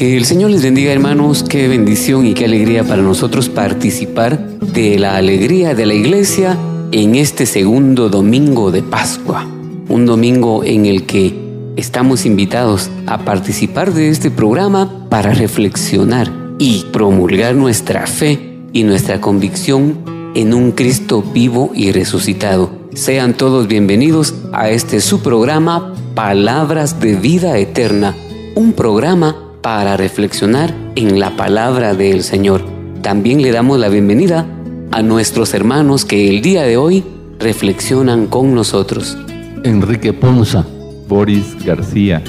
Que 0.00 0.16
el 0.16 0.24
Señor 0.24 0.50
les 0.50 0.62
bendiga 0.62 0.92
hermanos, 0.92 1.44
qué 1.46 1.68
bendición 1.68 2.24
y 2.24 2.32
qué 2.32 2.46
alegría 2.46 2.84
para 2.84 3.02
nosotros 3.02 3.50
participar 3.50 4.38
de 4.58 4.98
la 4.98 5.16
alegría 5.16 5.74
de 5.74 5.84
la 5.84 5.92
iglesia 5.92 6.56
en 6.90 7.16
este 7.16 7.44
segundo 7.44 8.08
domingo 8.08 8.70
de 8.70 8.82
Pascua. 8.82 9.46
Un 9.90 10.06
domingo 10.06 10.64
en 10.64 10.86
el 10.86 11.04
que 11.04 11.34
estamos 11.76 12.24
invitados 12.24 12.88
a 13.06 13.26
participar 13.26 13.92
de 13.92 14.08
este 14.08 14.30
programa 14.30 15.06
para 15.10 15.34
reflexionar 15.34 16.32
y 16.58 16.86
promulgar 16.92 17.54
nuestra 17.54 18.06
fe 18.06 18.56
y 18.72 18.84
nuestra 18.84 19.20
convicción 19.20 19.98
en 20.34 20.54
un 20.54 20.72
Cristo 20.72 21.22
vivo 21.22 21.72
y 21.74 21.92
resucitado. 21.92 22.70
Sean 22.94 23.34
todos 23.34 23.68
bienvenidos 23.68 24.34
a 24.54 24.70
este 24.70 25.02
su 25.02 25.20
programa 25.20 25.92
Palabras 26.14 27.00
de 27.00 27.16
Vida 27.16 27.58
Eterna, 27.58 28.16
un 28.54 28.72
programa 28.72 29.49
para 29.62 29.96
reflexionar 29.96 30.74
en 30.96 31.18
la 31.18 31.36
palabra 31.36 31.94
del 31.94 32.22
Señor. 32.22 32.64
También 33.02 33.42
le 33.42 33.52
damos 33.52 33.78
la 33.78 33.88
bienvenida 33.88 34.46
a 34.90 35.02
nuestros 35.02 35.54
hermanos 35.54 36.04
que 36.04 36.28
el 36.28 36.42
día 36.42 36.62
de 36.62 36.76
hoy 36.76 37.04
reflexionan 37.38 38.26
con 38.26 38.54
nosotros. 38.54 39.16
Enrique 39.64 40.12
Ponza, 40.12 40.66
Boris 41.08 41.56
García, 41.64 42.22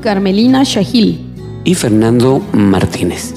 Carmelina 0.00 0.62
Shahil 0.64 1.20
y 1.64 1.74
Fernando 1.74 2.42
Martínez. 2.52 3.34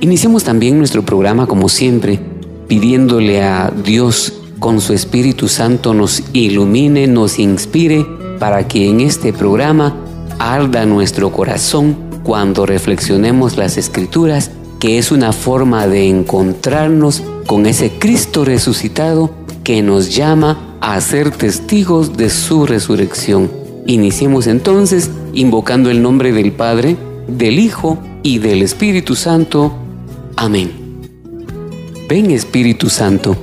Iniciamos 0.00 0.44
también 0.44 0.78
nuestro 0.78 1.04
programa 1.04 1.46
como 1.46 1.68
siempre, 1.68 2.20
pidiéndole 2.68 3.42
a 3.42 3.70
Dios 3.84 4.32
con 4.58 4.80
su 4.80 4.94
Espíritu 4.94 5.48
Santo 5.48 5.92
nos 5.92 6.22
ilumine, 6.32 7.06
nos 7.06 7.38
inspire 7.38 8.06
para 8.38 8.66
que 8.66 8.88
en 8.88 9.00
este 9.00 9.32
programa 9.32 9.94
arda 10.38 10.86
nuestro 10.86 11.30
corazón 11.30 12.05
cuando 12.26 12.66
reflexionemos 12.66 13.56
las 13.56 13.76
escrituras, 13.76 14.50
que 14.80 14.98
es 14.98 15.12
una 15.12 15.32
forma 15.32 15.86
de 15.86 16.08
encontrarnos 16.08 17.22
con 17.46 17.66
ese 17.66 17.92
Cristo 18.00 18.44
resucitado 18.44 19.30
que 19.62 19.80
nos 19.80 20.12
llama 20.12 20.76
a 20.80 21.00
ser 21.00 21.30
testigos 21.30 22.16
de 22.16 22.28
su 22.28 22.66
resurrección. 22.66 23.48
Iniciemos 23.86 24.48
entonces 24.48 25.08
invocando 25.34 25.88
el 25.88 26.02
nombre 26.02 26.32
del 26.32 26.50
Padre, 26.50 26.96
del 27.28 27.60
Hijo 27.60 27.96
y 28.24 28.40
del 28.40 28.62
Espíritu 28.62 29.14
Santo. 29.14 29.72
Amén. 30.34 30.72
Ven 32.08 32.32
Espíritu 32.32 32.90
Santo, 32.90 33.36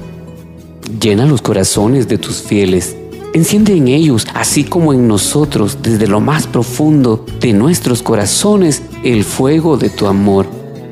llena 0.99 1.25
los 1.25 1.41
corazones 1.41 2.09
de 2.09 2.17
tus 2.17 2.41
fieles 2.41 2.97
Enciende 3.33 3.73
en 3.73 3.87
ellos, 3.87 4.27
así 4.35 4.63
como 4.63 4.93
en 4.93 5.07
nosotros, 5.07 5.79
desde 5.81 6.05
lo 6.05 6.21
más 6.21 6.45
profundo 6.45 7.25
de 7.39 7.51
nuestros 7.51 8.03
corazones, 8.03 8.83
el 9.03 9.23
fuego 9.23 9.75
de 9.75 9.89
tu 9.89 10.05
amor. 10.05 10.45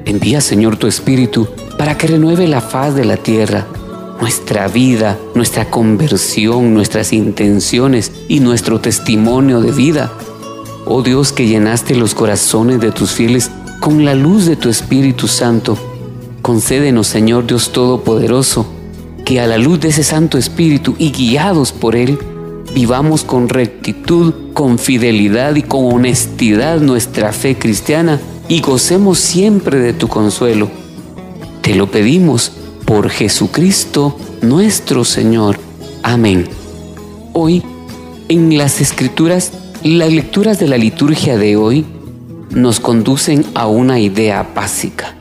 Envía, 0.06 0.41
Señor, 0.41 0.78
tu 0.78 0.88
Espíritu 0.88 1.47
para 1.78 2.00
que 2.00 2.07
renueve 2.07 2.47
la 2.47 2.59
faz 2.62 2.96
de 2.96 3.06
la 3.06 3.18
tierra, 3.18 3.68
nuestra 4.19 4.68
vida, 4.68 5.19
nuestra 5.35 5.69
conversión, 5.69 6.74
nuestras 6.74 7.13
intenciones 7.13 8.12
y 8.28 8.40
nuestro 8.40 8.79
testimonio 8.79 9.62
de 9.62 9.72
vida. 9.72 10.12
Oh 10.85 11.03
Dios 11.03 11.31
que 11.31 11.47
llenaste 11.47 11.94
los 11.94 12.16
corazones 12.16 12.81
de 12.81 12.91
tus 12.91 13.12
fieles 13.12 13.52
con 13.79 14.03
la 14.03 14.16
luz 14.16 14.47
de 14.47 14.56
tu 14.56 14.68
Espíritu 14.68 15.28
Santo, 15.28 15.78
concédenos, 16.41 17.06
Señor 17.06 17.46
Dios 17.46 17.72
Todopoderoso, 17.72 18.66
que 19.25 19.40
a 19.40 19.46
la 19.46 19.59
luz 19.59 19.79
de 19.79 19.90
ese 19.90 20.03
Santo 20.03 20.40
Espíritu 20.40 20.96
y 20.97 21.12
guiados 21.12 21.72
por 21.72 21.96
Él, 21.96 22.18
vivamos 22.74 23.24
con 23.24 23.50
rectitud, 23.50 24.34
con 24.54 24.78
fidelidad 24.80 25.56
y 25.56 25.64
con 25.64 25.94
honestidad 25.94 26.80
nuestra 26.80 27.34
fe 27.34 27.58
cristiana 27.58 28.20
y 28.48 28.62
gocemos 28.62 29.20
siempre 29.20 29.80
de 29.80 29.94
tu 29.94 30.08
consuelo. 30.08 30.70
Te 31.62 31.76
lo 31.76 31.92
pedimos 31.92 32.52
por 32.86 33.09
Jesucristo 33.09 34.18
nuestro 34.42 35.06
Señor. 35.06 35.59
Amén. 36.04 36.48
Hoy, 37.34 37.64
en 38.30 38.58
las 38.58 38.82
Escrituras, 38.82 39.52
las 39.84 40.12
lecturas 40.12 40.59
de 40.59 40.68
la 40.68 40.78
liturgia 40.78 41.38
de 41.38 41.56
hoy 41.56 41.86
nos 42.52 42.80
conducen 42.80 43.46
a 43.53 43.68
una 43.68 44.00
idea 44.00 44.52
básica. 44.56 45.16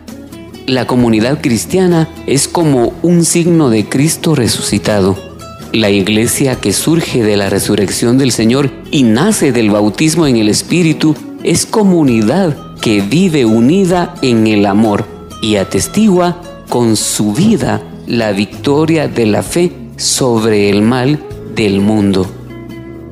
La 0.67 0.87
comunidad 0.87 1.41
cristiana 1.41 2.09
es 2.27 2.47
como 2.49 2.93
un 3.03 3.25
signo 3.25 3.71
de 3.71 3.89
Cristo 3.89 4.35
resucitado 4.35 5.30
la 5.73 5.91
iglesia 5.91 6.57
que 6.57 6.73
surge 6.73 7.23
de 7.23 7.37
la 7.37 7.49
resurrección 7.49 8.19
del 8.19 8.33
Señor 8.33 8.71
y 8.91 9.05
nace 9.05 9.53
del 9.53 9.71
bautismo 9.71 10.27
en 10.27 10.37
el 10.37 10.49
Espíritu 10.49 11.15
es 11.45 11.67
comunidad 11.67 12.57
que 12.81 13.01
vive 13.01 13.45
unida 13.45 14.15
en 14.23 14.47
el 14.47 14.67
amor 14.67 15.05
y 15.43 15.57
atestigua 15.57 16.41
con 16.69 16.97
su 16.97 17.33
vida 17.33 17.83
la 18.07 18.33
victoria 18.33 19.07
de 19.07 19.27
la 19.27 19.43
fe 19.43 19.73
sobre 19.97 20.71
el 20.71 20.83
mal 20.83 21.21
del 21.55 21.81
mundo. 21.81 22.27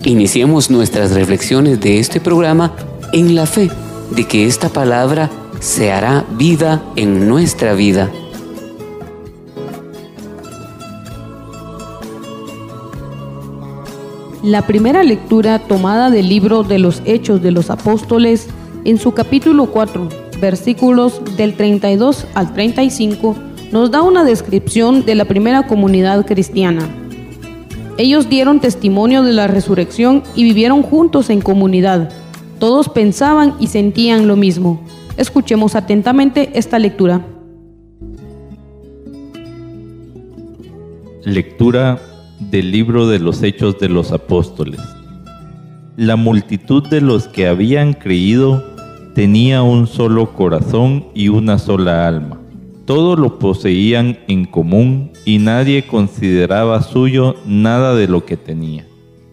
Iniciemos 0.04 0.70
nuestras 0.70 1.12
reflexiones 1.12 1.80
de 1.80 1.98
este 1.98 2.20
programa 2.20 2.74
en 3.12 3.34
la 3.34 3.46
fe 3.46 3.70
de 4.10 4.24
que 4.24 4.46
esta 4.46 4.68
palabra 4.68 5.30
se 5.60 5.92
hará 5.92 6.24
vida 6.30 6.82
en 6.96 7.28
nuestra 7.28 7.74
vida. 7.74 8.10
La 14.48 14.66
primera 14.66 15.02
lectura 15.02 15.58
tomada 15.58 16.08
del 16.08 16.30
libro 16.30 16.62
de 16.62 16.78
los 16.78 17.02
Hechos 17.04 17.42
de 17.42 17.50
los 17.50 17.68
Apóstoles 17.68 18.48
en 18.86 18.96
su 18.96 19.12
capítulo 19.12 19.66
4, 19.66 20.08
versículos 20.40 21.20
del 21.36 21.52
32 21.52 22.26
al 22.34 22.54
35, 22.54 23.36
nos 23.72 23.90
da 23.90 24.00
una 24.00 24.24
descripción 24.24 25.04
de 25.04 25.16
la 25.16 25.26
primera 25.26 25.66
comunidad 25.66 26.24
cristiana. 26.24 26.88
Ellos 27.98 28.30
dieron 28.30 28.58
testimonio 28.58 29.22
de 29.22 29.34
la 29.34 29.48
resurrección 29.48 30.22
y 30.34 30.44
vivieron 30.44 30.82
juntos 30.82 31.28
en 31.28 31.42
comunidad. 31.42 32.10
Todos 32.58 32.88
pensaban 32.88 33.54
y 33.60 33.66
sentían 33.66 34.26
lo 34.26 34.36
mismo. 34.36 34.80
Escuchemos 35.18 35.74
atentamente 35.74 36.52
esta 36.54 36.78
lectura. 36.78 37.20
Lectura 41.22 42.00
del 42.40 42.70
libro 42.70 43.08
de 43.08 43.18
los 43.18 43.42
Hechos 43.42 43.78
de 43.78 43.88
los 43.88 44.12
Apóstoles. 44.12 44.80
La 45.96 46.16
multitud 46.16 46.86
de 46.88 47.00
los 47.00 47.26
que 47.26 47.48
habían 47.48 47.92
creído 47.92 48.64
tenía 49.14 49.62
un 49.62 49.86
solo 49.86 50.32
corazón 50.34 51.06
y 51.14 51.28
una 51.28 51.58
sola 51.58 52.06
alma. 52.06 52.40
Todo 52.84 53.16
lo 53.16 53.38
poseían 53.38 54.18
en 54.28 54.44
común 54.44 55.10
y 55.24 55.38
nadie 55.38 55.86
consideraba 55.86 56.82
suyo 56.82 57.34
nada 57.44 57.94
de 57.94 58.06
lo 58.06 58.24
que 58.24 58.36
tenía. 58.36 58.86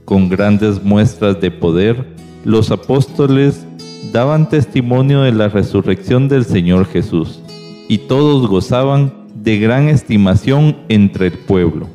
Con 0.04 0.28
grandes 0.28 0.84
muestras 0.84 1.40
de 1.40 1.52
poder, 1.52 2.16
los 2.44 2.72
apóstoles 2.72 3.66
daban 4.12 4.50
testimonio 4.50 5.22
de 5.22 5.32
la 5.32 5.48
resurrección 5.48 6.28
del 6.28 6.46
Señor 6.46 6.86
Jesús, 6.88 7.42
y 7.88 8.00
todos 8.00 8.48
gozaban 8.48 9.14
de 9.36 9.60
gran 9.60 9.90
estimación 9.90 10.78
entre 10.90 11.28
el 11.28 11.34
pueblo 11.34 11.95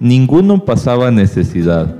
ninguno 0.00 0.64
pasaba 0.64 1.10
necesidad, 1.10 1.94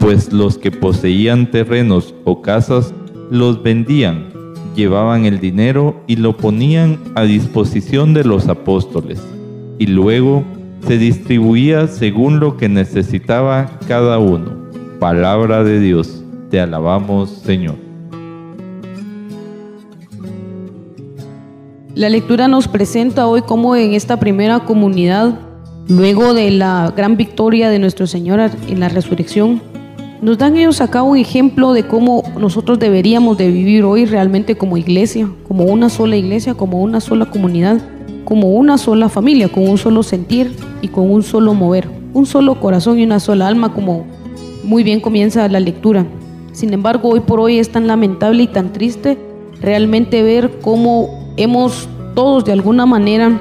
pues 0.00 0.32
los 0.32 0.58
que 0.58 0.72
poseían 0.72 1.50
terrenos 1.50 2.14
o 2.24 2.42
casas 2.42 2.92
los 3.30 3.62
vendían, 3.62 4.28
llevaban 4.74 5.26
el 5.26 5.38
dinero 5.38 6.02
y 6.06 6.16
lo 6.16 6.36
ponían 6.36 6.98
a 7.14 7.22
disposición 7.22 8.14
de 8.14 8.24
los 8.24 8.48
apóstoles. 8.48 9.22
y 9.76 9.88
luego 9.88 10.44
se 10.86 10.98
distribuía 10.98 11.88
según 11.88 12.38
lo 12.38 12.56
que 12.56 12.68
necesitaba 12.68 13.78
cada 13.88 14.18
uno. 14.18 14.52
Palabra 15.00 15.64
de 15.64 15.80
Dios, 15.80 16.22
te 16.48 16.60
alabamos 16.60 17.30
Señor. 17.30 17.74
La 21.96 22.08
lectura 22.08 22.46
nos 22.46 22.68
presenta 22.68 23.26
hoy 23.26 23.42
cómo 23.42 23.74
en 23.74 23.94
esta 23.94 24.18
primera 24.20 24.60
comunidad, 24.60 25.40
luego 25.88 26.34
de 26.34 26.50
la 26.50 26.92
gran 26.96 27.16
victoria 27.16 27.68
de 27.68 27.78
nuestro 27.78 28.06
Señor 28.06 28.40
en 28.68 28.80
la 28.80 28.88
resurrección, 28.88 29.60
nos 30.22 30.38
dan 30.38 30.56
ellos 30.56 30.80
acá 30.80 31.02
un 31.02 31.18
ejemplo 31.18 31.72
de 31.72 31.86
cómo 31.86 32.22
nosotros 32.38 32.78
deberíamos 32.78 33.36
de 33.36 33.50
vivir 33.50 33.84
hoy 33.84 34.06
realmente 34.06 34.56
como 34.56 34.76
iglesia, 34.76 35.28
como 35.46 35.64
una 35.64 35.90
sola 35.90 36.16
iglesia, 36.16 36.54
como 36.54 36.80
una 36.80 37.00
sola 37.00 37.26
comunidad, 37.26 37.82
como 38.24 38.52
una 38.52 38.78
sola 38.78 39.10
familia, 39.10 39.48
con 39.48 39.68
un 39.68 39.76
solo 39.76 40.02
sentir 40.02 40.56
y 40.80 40.88
con 40.88 41.10
un 41.10 41.22
solo 41.22 41.52
mover, 41.52 41.88
un 42.14 42.24
solo 42.24 42.58
corazón 42.58 42.98
y 42.98 43.04
una 43.04 43.20
sola 43.20 43.48
alma, 43.48 43.74
como 43.74 44.06
muy 44.62 44.82
bien 44.82 45.00
comienza 45.00 45.46
la 45.48 45.60
lectura. 45.60 46.06
Sin 46.52 46.72
embargo, 46.72 47.10
hoy 47.10 47.20
por 47.20 47.40
hoy 47.40 47.58
es 47.58 47.70
tan 47.70 47.86
lamentable 47.86 48.44
y 48.44 48.46
tan 48.46 48.72
triste 48.72 49.18
realmente 49.60 50.22
ver 50.22 50.58
cómo 50.62 51.32
hemos 51.36 51.88
todos 52.14 52.44
de 52.46 52.52
alguna 52.52 52.86
manera 52.86 53.40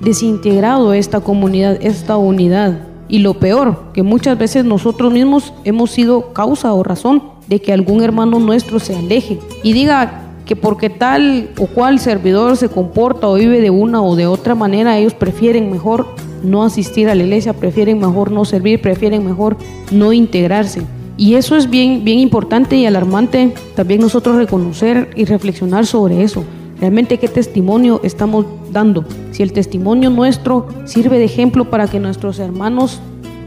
desintegrado 0.00 0.92
esta 0.92 1.20
comunidad, 1.20 1.78
esta 1.80 2.16
unidad. 2.16 2.86
Y 3.08 3.18
lo 3.18 3.34
peor, 3.34 3.92
que 3.92 4.02
muchas 4.02 4.38
veces 4.38 4.64
nosotros 4.64 5.12
mismos 5.12 5.52
hemos 5.64 5.90
sido 5.90 6.32
causa 6.32 6.72
o 6.72 6.82
razón 6.82 7.22
de 7.48 7.60
que 7.60 7.72
algún 7.72 8.02
hermano 8.02 8.38
nuestro 8.38 8.78
se 8.78 8.94
aleje 8.94 9.40
y 9.64 9.72
diga 9.72 10.22
que 10.46 10.56
porque 10.56 10.90
tal 10.90 11.50
o 11.58 11.66
cual 11.66 11.98
servidor 11.98 12.56
se 12.56 12.68
comporta 12.68 13.28
o 13.28 13.34
vive 13.34 13.60
de 13.60 13.70
una 13.70 14.02
o 14.02 14.16
de 14.16 14.26
otra 14.26 14.54
manera, 14.54 14.98
ellos 14.98 15.14
prefieren 15.14 15.70
mejor 15.70 16.06
no 16.42 16.64
asistir 16.64 17.08
a 17.08 17.14
la 17.14 17.22
iglesia, 17.22 17.52
prefieren 17.52 17.98
mejor 17.98 18.30
no 18.30 18.44
servir, 18.44 18.80
prefieren 18.80 19.24
mejor 19.24 19.56
no 19.90 20.12
integrarse. 20.12 20.82
Y 21.16 21.34
eso 21.34 21.54
es 21.54 21.68
bien, 21.68 22.02
bien 22.02 22.18
importante 22.18 22.76
y 22.76 22.86
alarmante 22.86 23.52
también 23.74 24.00
nosotros 24.00 24.36
reconocer 24.36 25.10
y 25.16 25.24
reflexionar 25.24 25.86
sobre 25.86 26.22
eso. 26.22 26.44
Realmente 26.80 27.18
qué 27.18 27.28
testimonio 27.28 28.00
estamos 28.02 28.46
dando. 28.72 29.04
Si 29.32 29.42
el 29.42 29.52
testimonio 29.52 30.08
nuestro 30.08 30.66
sirve 30.86 31.18
de 31.18 31.24
ejemplo 31.24 31.68
para 31.68 31.86
que 31.86 32.00
nuestros 32.00 32.38
hermanos 32.38 33.00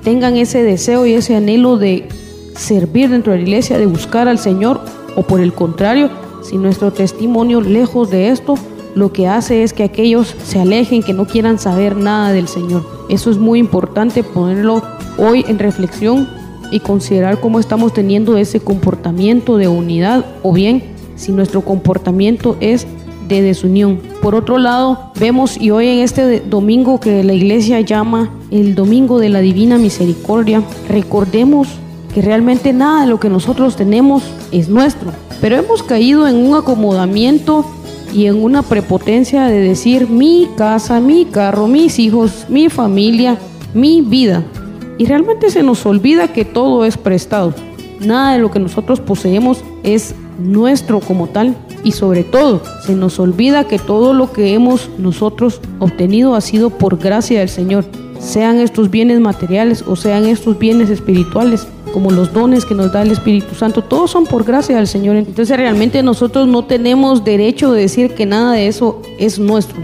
tengan 0.03 0.35
ese 0.35 0.61
deseo 0.61 1.05
y 1.07 1.13
ese 1.13 1.35
anhelo 1.35 1.77
de 1.77 2.07
servir 2.55 3.09
dentro 3.09 3.31
de 3.31 3.39
la 3.39 3.43
iglesia, 3.43 3.79
de 3.79 3.87
buscar 3.87 4.27
al 4.27 4.37
Señor, 4.37 4.81
o 5.15 5.23
por 5.23 5.41
el 5.41 5.53
contrario, 5.53 6.11
si 6.43 6.57
nuestro 6.57 6.91
testimonio 6.91 7.61
lejos 7.61 8.11
de 8.11 8.29
esto, 8.29 8.55
lo 8.93 9.11
que 9.11 9.27
hace 9.27 9.63
es 9.63 9.73
que 9.73 9.83
aquellos 9.83 10.35
se 10.45 10.59
alejen, 10.59 11.01
que 11.01 11.13
no 11.13 11.25
quieran 11.25 11.57
saber 11.57 11.97
nada 11.97 12.31
del 12.31 12.47
Señor. 12.47 12.85
Eso 13.09 13.31
es 13.31 13.39
muy 13.39 13.57
importante 13.57 14.21
ponerlo 14.23 14.83
hoy 15.17 15.43
en 15.47 15.57
reflexión 15.57 16.29
y 16.69 16.79
considerar 16.79 17.39
cómo 17.39 17.59
estamos 17.59 17.93
teniendo 17.93 18.37
ese 18.37 18.59
comportamiento 18.59 19.57
de 19.57 19.67
unidad 19.67 20.25
o 20.43 20.53
bien 20.53 20.83
si 21.15 21.31
nuestro 21.31 21.61
comportamiento 21.61 22.57
es 22.59 22.85
de 23.27 23.41
desunión. 23.41 23.99
Por 24.21 24.35
otro 24.35 24.57
lado, 24.57 25.11
vemos 25.19 25.59
y 25.59 25.71
hoy 25.71 25.87
en 25.87 25.99
este 25.99 26.39
domingo 26.39 26.99
que 26.99 27.23
la 27.23 27.33
iglesia 27.33 27.81
llama 27.81 28.29
el 28.51 28.75
Domingo 28.75 29.19
de 29.19 29.29
la 29.29 29.39
Divina 29.39 29.77
Misericordia, 29.77 30.61
recordemos 30.87 31.67
que 32.13 32.21
realmente 32.21 32.73
nada 32.73 33.01
de 33.01 33.07
lo 33.07 33.19
que 33.19 33.29
nosotros 33.29 33.75
tenemos 33.75 34.23
es 34.51 34.69
nuestro, 34.69 35.11
pero 35.41 35.57
hemos 35.57 35.81
caído 35.83 36.27
en 36.27 36.35
un 36.35 36.55
acomodamiento 36.55 37.65
y 38.13 38.27
en 38.27 38.43
una 38.43 38.61
prepotencia 38.61 39.45
de 39.45 39.59
decir 39.59 40.07
mi 40.07 40.47
casa, 40.55 40.99
mi 40.99 41.25
carro, 41.25 41.67
mis 41.67 41.97
hijos, 41.97 42.45
mi 42.47 42.69
familia, 42.69 43.37
mi 43.73 44.01
vida. 44.01 44.43
Y 44.99 45.05
realmente 45.05 45.49
se 45.49 45.63
nos 45.63 45.83
olvida 45.87 46.27
que 46.27 46.45
todo 46.45 46.85
es 46.85 46.97
prestado. 46.97 47.55
Nada 47.99 48.33
de 48.33 48.39
lo 48.39 48.51
que 48.51 48.59
nosotros 48.59 48.99
poseemos 48.99 49.63
es 49.83 50.13
nuestro 50.37 50.99
como 50.99 51.27
tal 51.27 51.55
y 51.83 51.91
sobre 51.91 52.23
todo 52.23 52.61
se 52.85 52.95
nos 52.95 53.19
olvida 53.19 53.67
que 53.67 53.79
todo 53.79 54.13
lo 54.13 54.31
que 54.31 54.53
hemos 54.53 54.89
nosotros 54.97 55.59
obtenido 55.79 56.35
ha 56.35 56.41
sido 56.41 56.69
por 56.69 56.97
gracia 56.97 57.39
del 57.39 57.49
Señor, 57.49 57.85
sean 58.19 58.59
estos 58.59 58.89
bienes 58.89 59.19
materiales 59.19 59.83
o 59.85 59.95
sean 59.95 60.25
estos 60.25 60.57
bienes 60.57 60.89
espirituales, 60.89 61.67
como 61.91 62.09
los 62.09 62.33
dones 62.33 62.65
que 62.65 62.73
nos 62.73 62.91
da 62.91 63.01
el 63.01 63.11
Espíritu 63.11 63.53
Santo, 63.53 63.83
todos 63.83 64.11
son 64.11 64.25
por 64.25 64.43
gracia 64.43 64.77
del 64.77 64.87
Señor. 64.87 65.17
Entonces 65.17 65.55
realmente 65.55 66.01
nosotros 66.01 66.47
no 66.47 66.65
tenemos 66.65 67.23
derecho 67.23 67.71
de 67.71 67.81
decir 67.81 68.15
que 68.15 68.25
nada 68.25 68.53
de 68.53 68.67
eso 68.67 69.01
es 69.19 69.37
nuestro. 69.37 69.77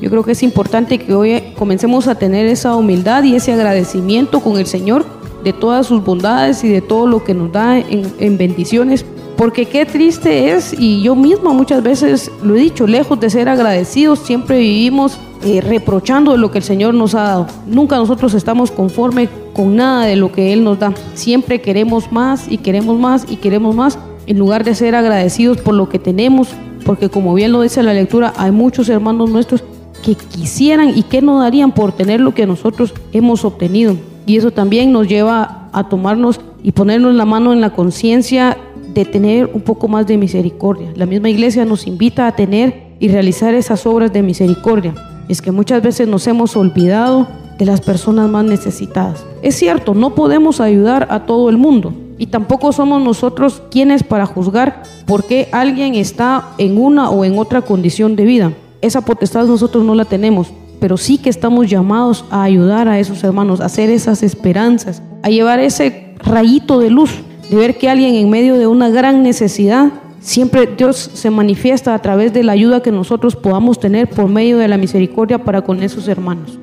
Yo 0.00 0.10
creo 0.10 0.22
que 0.22 0.32
es 0.32 0.42
importante 0.42 0.98
que 0.98 1.14
hoy 1.14 1.42
comencemos 1.56 2.06
a 2.06 2.14
tener 2.14 2.46
esa 2.46 2.76
humildad 2.76 3.24
y 3.24 3.34
ese 3.34 3.54
agradecimiento 3.54 4.40
con 4.40 4.58
el 4.58 4.66
Señor 4.66 5.04
de 5.42 5.52
todas 5.52 5.86
sus 5.86 6.04
bondades 6.04 6.62
y 6.62 6.68
de 6.68 6.82
todo 6.82 7.06
lo 7.06 7.24
que 7.24 7.32
nos 7.32 7.50
da 7.50 7.78
en, 7.78 8.12
en 8.18 8.36
bendiciones 8.36 9.04
porque 9.36 9.66
qué 9.66 9.84
triste 9.84 10.52
es, 10.52 10.74
y 10.78 11.02
yo 11.02 11.14
misma 11.14 11.52
muchas 11.52 11.82
veces 11.82 12.30
lo 12.42 12.56
he 12.56 12.60
dicho, 12.60 12.86
lejos 12.86 13.20
de 13.20 13.30
ser 13.30 13.48
agradecidos, 13.48 14.20
siempre 14.20 14.58
vivimos 14.58 15.18
eh, 15.44 15.60
reprochando 15.60 16.36
lo 16.36 16.50
que 16.50 16.58
el 16.58 16.64
Señor 16.64 16.94
nos 16.94 17.14
ha 17.14 17.22
dado. 17.22 17.46
Nunca 17.66 17.96
nosotros 17.96 18.32
estamos 18.34 18.70
conformes 18.70 19.28
con 19.52 19.76
nada 19.76 20.06
de 20.06 20.16
lo 20.16 20.32
que 20.32 20.52
Él 20.52 20.64
nos 20.64 20.78
da. 20.78 20.92
Siempre 21.14 21.60
queremos 21.60 22.10
más 22.10 22.50
y 22.50 22.58
queremos 22.58 22.98
más 22.98 23.26
y 23.28 23.36
queremos 23.36 23.74
más, 23.74 23.98
en 24.26 24.38
lugar 24.38 24.64
de 24.64 24.74
ser 24.74 24.94
agradecidos 24.94 25.58
por 25.58 25.74
lo 25.74 25.88
que 25.88 25.98
tenemos, 25.98 26.48
porque 26.84 27.10
como 27.10 27.34
bien 27.34 27.52
lo 27.52 27.60
dice 27.60 27.82
la 27.82 27.92
lectura, 27.92 28.32
hay 28.36 28.52
muchos 28.52 28.88
hermanos 28.88 29.30
nuestros 29.30 29.62
que 30.02 30.14
quisieran 30.14 30.96
y 30.96 31.02
que 31.02 31.20
no 31.20 31.40
darían 31.40 31.72
por 31.72 31.92
tener 31.92 32.20
lo 32.20 32.32
que 32.32 32.46
nosotros 32.46 32.94
hemos 33.12 33.44
obtenido. 33.44 33.96
Y 34.24 34.36
eso 34.36 34.50
también 34.50 34.92
nos 34.92 35.06
lleva 35.06 35.68
a 35.72 35.88
tomarnos 35.88 36.40
y 36.62 36.72
ponernos 36.72 37.14
la 37.14 37.24
mano 37.24 37.52
en 37.52 37.60
la 37.60 37.70
conciencia 37.70 38.56
de 38.96 39.04
tener 39.04 39.50
un 39.52 39.60
poco 39.60 39.88
más 39.88 40.06
de 40.06 40.16
misericordia. 40.16 40.90
La 40.96 41.04
misma 41.06 41.28
iglesia 41.28 41.64
nos 41.66 41.86
invita 41.86 42.26
a 42.26 42.32
tener 42.32 42.86
y 42.98 43.08
realizar 43.08 43.54
esas 43.54 43.86
obras 43.86 44.10
de 44.12 44.22
misericordia. 44.22 44.94
Es 45.28 45.42
que 45.42 45.52
muchas 45.52 45.82
veces 45.82 46.08
nos 46.08 46.26
hemos 46.26 46.56
olvidado 46.56 47.28
de 47.58 47.66
las 47.66 47.82
personas 47.82 48.30
más 48.30 48.44
necesitadas. 48.44 49.24
Es 49.42 49.54
cierto, 49.54 49.94
no 49.94 50.14
podemos 50.14 50.60
ayudar 50.60 51.08
a 51.10 51.26
todo 51.26 51.50
el 51.50 51.58
mundo 51.58 51.92
y 52.18 52.28
tampoco 52.28 52.72
somos 52.72 53.02
nosotros 53.02 53.62
quienes 53.70 54.02
para 54.02 54.24
juzgar 54.24 54.82
por 55.06 55.24
qué 55.24 55.48
alguien 55.52 55.94
está 55.94 56.48
en 56.56 56.78
una 56.78 57.10
o 57.10 57.24
en 57.26 57.38
otra 57.38 57.60
condición 57.60 58.16
de 58.16 58.24
vida. 58.24 58.52
Esa 58.80 59.02
potestad 59.02 59.46
nosotros 59.46 59.84
no 59.84 59.94
la 59.94 60.06
tenemos, 60.06 60.48
pero 60.80 60.96
sí 60.96 61.18
que 61.18 61.28
estamos 61.28 61.68
llamados 61.68 62.24
a 62.30 62.42
ayudar 62.42 62.88
a 62.88 62.98
esos 62.98 63.22
hermanos, 63.24 63.60
a 63.60 63.66
hacer 63.66 63.90
esas 63.90 64.22
esperanzas, 64.22 65.02
a 65.22 65.28
llevar 65.28 65.60
ese 65.60 66.14
rayito 66.18 66.78
de 66.78 66.88
luz 66.88 67.10
de 67.50 67.56
ver 67.56 67.78
que 67.78 67.88
alguien 67.88 68.14
en 68.14 68.30
medio 68.30 68.56
de 68.56 68.66
una 68.66 68.88
gran 68.88 69.22
necesidad, 69.22 69.92
siempre 70.20 70.68
Dios 70.76 70.96
se 70.96 71.30
manifiesta 71.30 71.94
a 71.94 72.02
través 72.02 72.32
de 72.32 72.42
la 72.42 72.52
ayuda 72.52 72.82
que 72.82 72.92
nosotros 72.92 73.36
podamos 73.36 73.78
tener 73.78 74.08
por 74.08 74.28
medio 74.28 74.58
de 74.58 74.68
la 74.68 74.76
misericordia 74.76 75.38
para 75.38 75.62
con 75.62 75.82
esos 75.82 76.08
hermanos. 76.08 76.58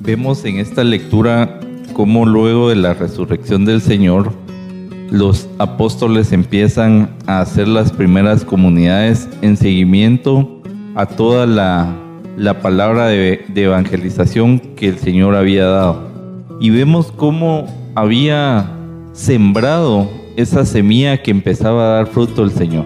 Vemos 0.00 0.44
en 0.44 0.58
esta 0.58 0.84
lectura 0.84 1.58
cómo 1.92 2.26
luego 2.26 2.68
de 2.68 2.76
la 2.76 2.94
resurrección 2.94 3.64
del 3.64 3.80
Señor, 3.80 4.32
los 5.10 5.48
apóstoles 5.58 6.30
empiezan 6.32 7.10
a 7.26 7.40
hacer 7.40 7.66
las 7.66 7.90
primeras 7.90 8.44
comunidades 8.44 9.28
en 9.42 9.56
seguimiento 9.56 10.62
a 10.94 11.06
toda 11.06 11.46
la 11.46 12.05
la 12.36 12.60
palabra 12.60 13.06
de, 13.06 13.44
evangelización 13.54 14.58
que 14.58 14.88
el 14.88 14.98
Señor 14.98 15.34
había 15.34 15.66
dado. 15.66 16.08
Y 16.60 16.70
vemos 16.70 17.12
cómo 17.12 17.66
había 17.94 18.70
sembrado 19.12 20.08
esa 20.36 20.64
semilla 20.64 21.22
que 21.22 21.30
empezaba 21.30 21.84
a 21.84 21.96
dar 21.96 22.06
fruto 22.06 22.44
el 22.44 22.50
Señor. 22.50 22.84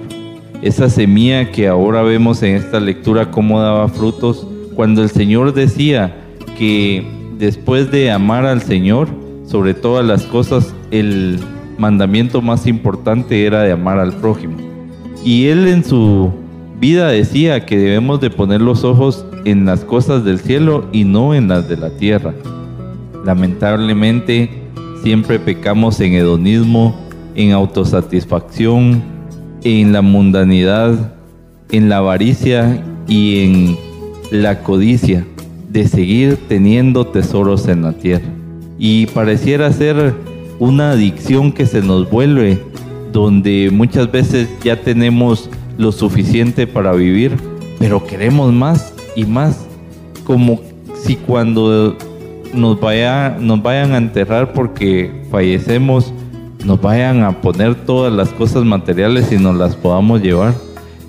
Esa 0.62 0.88
semilla 0.88 1.50
que 1.50 1.68
ahora 1.68 2.02
vemos 2.02 2.42
en 2.42 2.54
esta 2.54 2.78
lectura 2.80 3.30
cómo 3.30 3.60
daba 3.60 3.88
frutos 3.88 4.46
cuando 4.74 5.02
el 5.02 5.10
Señor 5.10 5.52
decía 5.52 6.16
que 6.56 7.04
después 7.38 7.90
de 7.90 8.10
amar 8.10 8.46
al 8.46 8.62
Señor, 8.62 9.08
sobre 9.46 9.74
todas 9.74 10.04
las 10.04 10.22
cosas, 10.24 10.72
el 10.92 11.40
mandamiento 11.76 12.40
más 12.40 12.68
importante 12.68 13.46
era 13.46 13.62
de 13.62 13.72
amar 13.72 13.98
al 13.98 14.12
prójimo. 14.12 14.56
Y 15.24 15.46
él 15.46 15.66
en 15.66 15.84
su 15.84 16.30
vida 16.80 17.08
decía 17.08 17.66
que 17.66 17.76
debemos 17.76 18.20
de 18.20 18.30
poner 18.30 18.62
los 18.62 18.84
ojos 18.84 19.26
en 19.44 19.66
las 19.66 19.84
cosas 19.84 20.24
del 20.24 20.40
cielo 20.40 20.86
y 20.92 21.04
no 21.04 21.34
en 21.34 21.48
las 21.48 21.68
de 21.68 21.76
la 21.76 21.90
tierra. 21.90 22.34
Lamentablemente, 23.24 24.48
siempre 25.02 25.38
pecamos 25.38 26.00
en 26.00 26.14
hedonismo, 26.14 26.98
en 27.34 27.52
autosatisfacción, 27.52 29.02
en 29.62 29.92
la 29.92 30.00
mundanidad, 30.00 31.12
en 31.70 31.90
la 31.90 31.98
avaricia 31.98 32.82
y 33.06 33.44
en 33.44 33.76
la 34.30 34.62
codicia 34.62 35.26
de 35.68 35.86
seguir 35.86 36.38
teniendo 36.48 37.06
tesoros 37.06 37.68
en 37.68 37.82
la 37.82 37.92
tierra. 37.92 38.26
Y 38.78 39.06
pareciera 39.06 39.70
ser 39.70 40.14
una 40.58 40.92
adicción 40.92 41.52
que 41.52 41.66
se 41.66 41.82
nos 41.82 42.10
vuelve, 42.10 42.58
donde 43.12 43.70
muchas 43.70 44.10
veces 44.10 44.48
ya 44.64 44.80
tenemos 44.80 45.50
lo 45.78 45.92
suficiente 45.92 46.66
para 46.66 46.92
vivir, 46.92 47.36
pero 47.78 48.04
queremos 48.06 48.52
más 48.52 48.94
y 49.16 49.24
más, 49.24 49.66
como 50.24 50.60
si 51.02 51.16
cuando 51.16 51.96
nos, 52.52 52.80
vaya, 52.80 53.36
nos 53.40 53.62
vayan 53.62 53.92
a 53.92 53.98
enterrar 53.98 54.52
porque 54.52 55.24
fallecemos, 55.30 56.12
nos 56.64 56.80
vayan 56.80 57.22
a 57.22 57.40
poner 57.40 57.74
todas 57.74 58.12
las 58.12 58.30
cosas 58.30 58.64
materiales 58.64 59.32
y 59.32 59.38
nos 59.38 59.56
las 59.56 59.74
podamos 59.76 60.20
llevar. 60.20 60.54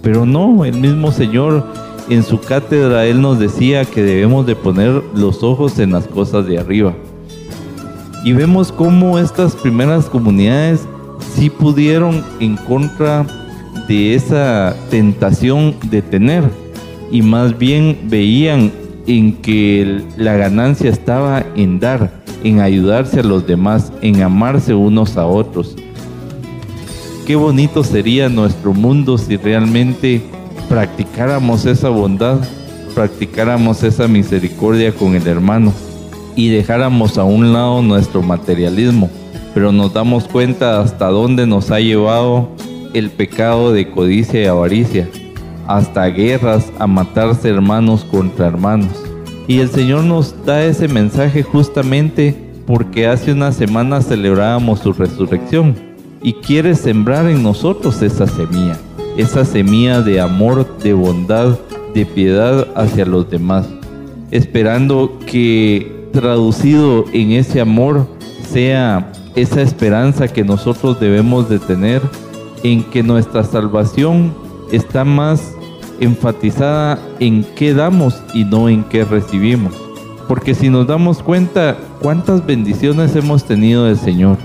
Pero 0.02 0.26
no, 0.26 0.66
el 0.66 0.78
mismo 0.78 1.12
Señor 1.12 1.66
en 2.10 2.24
su 2.24 2.40
cátedra, 2.40 3.06
Él 3.06 3.22
nos 3.22 3.40
decía 3.40 3.86
que 3.86 4.02
debemos 4.02 4.46
de 4.46 4.56
poner 4.56 5.02
los 5.14 5.44
ojos 5.44 5.80
en 5.80 5.92
las 5.92 6.08
cosas 6.08 6.46
de 6.46 6.58
arriba. 6.58 6.94
Y 8.24 8.34
vemos 8.34 8.72
cómo 8.72 9.18
estas 9.18 9.56
primeras 9.56 10.06
comunidades 10.06 10.88
sí 11.36 11.50
pudieron 11.50 12.24
en 12.40 12.58
contra 12.58 13.26
de 13.92 14.16
esa 14.16 14.74
tentación 14.90 15.76
de 15.90 16.02
tener 16.02 16.46
y 17.12 17.22
más 17.22 17.58
bien 17.58 17.98
veían 18.06 18.72
en 19.06 19.34
que 19.34 20.02
la 20.16 20.38
ganancia 20.38 20.90
estaba 20.90 21.46
en 21.58 21.82
dar, 21.82 22.10
en 22.42 22.62
ayudarse 22.62 23.20
a 23.20 23.24
los 23.24 23.46
demás, 23.46 23.92
en 24.02 24.22
amarse 24.22 24.74
unos 24.74 25.18
a 25.18 25.26
otros. 25.26 25.76
Qué 27.28 27.36
bonito 27.36 27.84
sería 27.84 28.30
nuestro 28.30 28.74
mundo 28.74 29.18
si 29.18 29.36
realmente 29.36 30.22
practicáramos 30.70 31.66
esa 31.66 31.90
bondad, 31.90 32.40
practicáramos 32.96 33.84
esa 33.84 34.08
misericordia 34.08 34.94
con 34.94 35.16
el 35.16 35.28
hermano 35.28 35.74
y 36.38 36.48
dejáramos 36.48 37.18
a 37.18 37.26
un 37.26 37.52
lado 37.52 37.82
nuestro 37.82 38.22
materialismo, 38.22 39.10
pero 39.54 39.74
nos 39.74 39.92
damos 39.92 40.30
cuenta 40.30 40.80
hasta 40.80 41.08
dónde 41.08 41.46
nos 41.46 41.72
ha 41.72 41.82
llevado 41.82 42.48
el 42.94 43.10
pecado 43.10 43.72
de 43.72 43.90
codicia 43.90 44.42
y 44.42 44.46
avaricia, 44.46 45.10
hasta 45.68 46.06
guerras, 46.08 46.72
a 46.80 46.88
matarse 46.88 47.50
hermanos 47.50 48.06
contra 48.06 48.48
hermanos. 48.48 49.04
Y 49.48 49.60
el 49.60 49.70
Señor 49.70 50.04
nos 50.04 50.36
da 50.46 50.64
ese 50.64 50.88
mensaje 50.88 51.44
justamente 51.44 52.36
porque 52.66 53.08
hace 53.08 53.32
una 53.32 53.52
semana 53.52 54.02
celebrábamos 54.02 54.80
su 54.80 54.94
resurrección 54.94 55.76
y 56.22 56.34
quiere 56.34 56.76
sembrar 56.76 57.30
en 57.30 57.44
nosotros 57.44 58.02
esa 58.02 58.28
semilla, 58.28 58.78
esa 59.18 59.44
semilla 59.44 60.02
de 60.02 60.22
amor, 60.22 60.78
de 60.80 60.94
bondad, 60.94 61.58
de 61.94 62.06
piedad 62.06 62.68
hacia 62.76 63.06
los 63.06 63.30
demás, 63.30 63.68
esperando 64.30 65.20
que 65.26 66.08
traducido 66.14 67.06
en 67.12 67.32
ese 67.32 67.62
amor 67.62 68.08
sea 68.50 69.12
esa 69.36 69.62
esperanza 69.62 70.28
que 70.28 70.44
nosotros 70.44 71.00
debemos 71.00 71.50
de 71.50 71.60
tener 71.60 72.02
en 72.64 72.84
que 72.84 73.04
nuestra 73.04 73.44
salvación 73.44 74.34
está 74.72 75.04
más 75.04 75.56
enfatizada 76.00 77.00
en 77.20 77.46
qué 77.56 77.74
damos 77.74 78.22
y 78.34 78.44
no 78.44 78.70
en 78.70 78.84
qué 78.84 79.06
recibimos. 79.06 79.74
Porque 80.28 80.56
si 80.56 80.70
nos 80.70 80.88
damos 80.88 81.22
cuenta 81.22 81.78
cuántas 82.02 82.46
bendiciones 82.46 83.16
hemos 83.16 83.44
tenido 83.44 83.86
del 83.86 83.98
Señor 83.98 84.38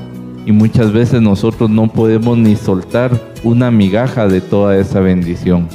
y 0.44 0.52
muchas 0.52 0.92
veces 0.92 1.20
nosotros 1.20 1.70
no 1.70 1.88
podemos 1.88 2.38
ni 2.38 2.56
soltar 2.56 3.10
una 3.42 3.70
migaja 3.70 4.28
de 4.28 4.40
toda 4.40 4.76
esa 4.76 5.00
bendición. 5.00 5.68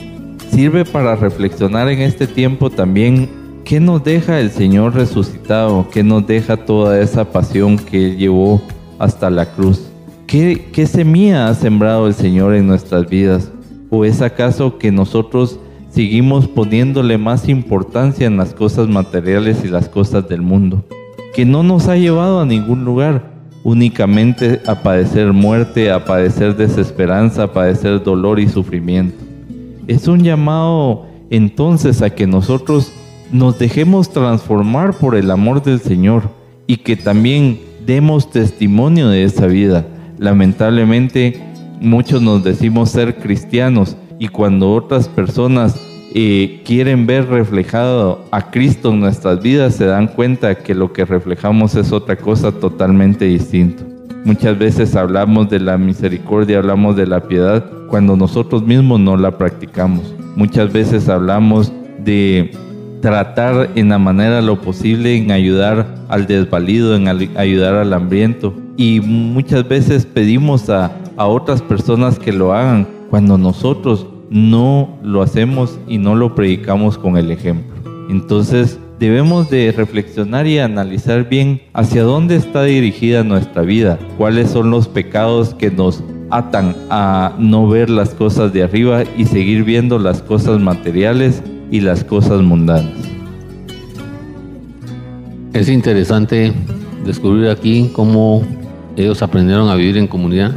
Sirve 0.51 0.86
para 0.86 1.15
reflexionar 1.15 1.89
en 1.89 2.01
este 2.01 2.27
tiempo 2.27 2.69
también 2.69 3.29
qué 3.63 3.79
nos 3.79 4.03
deja 4.03 4.39
el 4.39 4.51
Señor 4.51 4.95
resucitado, 4.95 5.88
qué 5.91 6.03
nos 6.03 6.27
deja 6.27 6.57
toda 6.57 7.00
esa 7.00 7.25
pasión 7.31 7.77
que 7.77 8.12
Él 8.12 8.17
llevó 8.17 8.62
hasta 9.00 9.29
la 9.29 9.45
cruz. 9.53 9.90
¿Qué, 10.31 10.69
¿Qué 10.71 10.88
semilla 10.88 11.50
ha 11.50 11.53
sembrado 11.55 12.07
el 12.07 12.13
Señor 12.13 12.55
en 12.55 12.65
nuestras 12.65 13.09
vidas? 13.09 13.51
¿O 13.89 14.05
es 14.05 14.21
acaso 14.21 14.77
que 14.77 14.89
nosotros 14.89 15.59
seguimos 15.89 16.47
poniéndole 16.47 17.17
más 17.17 17.50
importancia 17.50 18.27
en 18.27 18.38
las 18.38 18.53
cosas 18.53 18.88
materiales 18.88 19.65
y 19.65 19.67
las 19.67 19.89
cosas 19.89 20.29
del 20.29 20.41
mundo, 20.41 20.85
que 21.33 21.43
no 21.43 21.63
nos 21.63 21.89
ha 21.89 21.97
llevado 21.97 22.39
a 22.39 22.45
ningún 22.45 22.85
lugar, 22.85 23.29
únicamente 23.65 24.61
a 24.67 24.75
padecer 24.75 25.33
muerte, 25.33 25.91
a 25.91 26.05
padecer 26.05 26.55
desesperanza, 26.55 27.43
a 27.43 27.51
padecer 27.51 28.01
dolor 28.01 28.39
y 28.39 28.47
sufrimiento. 28.47 29.21
Es 29.88 30.07
un 30.07 30.23
llamado 30.23 31.07
entonces 31.29 32.01
a 32.01 32.09
que 32.09 32.25
nosotros 32.25 32.93
nos 33.33 33.59
dejemos 33.59 34.09
transformar 34.09 34.93
por 34.93 35.15
el 35.17 35.29
amor 35.29 35.61
del 35.61 35.81
Señor 35.81 36.29
y 36.67 36.77
que 36.77 36.95
también 36.95 37.59
demos 37.85 38.31
testimonio 38.31 39.09
de 39.09 39.25
esa 39.25 39.47
vida. 39.47 39.85
Lamentablemente 40.21 41.41
muchos 41.79 42.21
nos 42.21 42.43
decimos 42.43 42.91
ser 42.91 43.15
cristianos, 43.15 43.97
y 44.19 44.27
cuando 44.27 44.71
otras 44.71 45.09
personas 45.09 45.75
eh, 46.13 46.61
quieren 46.63 47.07
ver 47.07 47.27
reflejado 47.27 48.23
a 48.29 48.51
Cristo 48.51 48.91
en 48.91 48.99
nuestras 48.99 49.41
vidas, 49.41 49.73
se 49.73 49.85
dan 49.85 50.05
cuenta 50.05 50.53
que 50.53 50.75
lo 50.75 50.93
que 50.93 51.05
reflejamos 51.05 51.73
es 51.73 51.91
otra 51.91 52.17
cosa 52.17 52.51
totalmente 52.51 53.25
distinta. 53.25 53.83
Muchas 54.23 54.59
veces 54.59 54.95
hablamos 54.95 55.49
de 55.49 55.59
la 55.59 55.79
misericordia, 55.79 56.59
hablamos 56.59 56.95
de 56.95 57.07
la 57.07 57.21
piedad, 57.21 57.65
cuando 57.87 58.15
nosotros 58.15 58.61
mismos 58.61 58.99
no 58.99 59.17
la 59.17 59.39
practicamos. 59.39 60.13
Muchas 60.35 60.71
veces 60.71 61.09
hablamos 61.09 61.73
de 61.97 62.51
tratar 63.01 63.71
en 63.73 63.89
la 63.89 63.97
manera 63.97 64.43
lo 64.43 64.61
posible 64.61 65.15
en 65.17 65.31
ayudar 65.31 65.87
al 66.09 66.27
desvalido, 66.27 66.95
en 66.95 67.07
ayudar 67.07 67.73
al 67.73 67.91
hambriento. 67.91 68.53
Y 68.81 69.00
muchas 69.00 69.67
veces 69.67 70.07
pedimos 70.07 70.67
a, 70.71 70.91
a 71.15 71.27
otras 71.27 71.61
personas 71.61 72.17
que 72.17 72.33
lo 72.33 72.51
hagan 72.51 72.88
cuando 73.11 73.38
nosotros 73.38 74.07
no 74.31 74.97
lo 75.03 75.21
hacemos 75.21 75.77
y 75.88 76.00
no 76.00 76.15
lo 76.15 76.33
predicamos 76.33 76.97
con 76.97 77.15
el 77.15 77.29
ejemplo. 77.29 77.75
Entonces 78.09 78.79
debemos 78.97 79.51
de 79.51 79.71
reflexionar 79.71 80.47
y 80.47 80.57
analizar 80.57 81.29
bien 81.29 81.61
hacia 81.73 82.01
dónde 82.01 82.38
está 82.38 82.63
dirigida 82.63 83.23
nuestra 83.23 83.61
vida, 83.61 84.00
cuáles 84.17 84.50
son 84.50 84.71
los 84.71 84.88
pecados 84.88 85.53
que 85.53 85.69
nos 85.69 86.03
atan 86.31 86.75
a 86.89 87.35
no 87.38 87.67
ver 87.67 87.88
las 87.88 88.15
cosas 88.15 88.51
de 88.51 88.63
arriba 88.63 89.03
y 89.15 89.25
seguir 89.25 89.63
viendo 89.63 90.00
las 90.00 90.23
cosas 90.23 90.59
materiales 90.59 91.43
y 91.69 91.81
las 91.81 92.03
cosas 92.03 92.41
mundanas. 92.41 92.95
Es 95.53 95.69
interesante 95.69 96.51
descubrir 97.05 97.47
aquí 97.47 97.91
cómo 97.93 98.41
ellos 98.95 99.21
aprendieron 99.21 99.69
a 99.69 99.75
vivir 99.75 99.98
en 99.98 100.07
comunidad, 100.07 100.51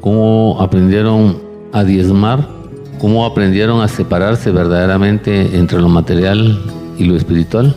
cómo 0.00 0.58
aprendieron 0.60 1.38
a 1.72 1.84
diezmar 1.84 2.58
cómo 2.98 3.24
aprendieron 3.24 3.80
a 3.80 3.88
separarse 3.88 4.50
verdaderamente 4.50 5.56
entre 5.56 5.80
lo 5.80 5.88
material 5.88 6.60
y 6.98 7.04
lo 7.04 7.16
espiritual 7.16 7.74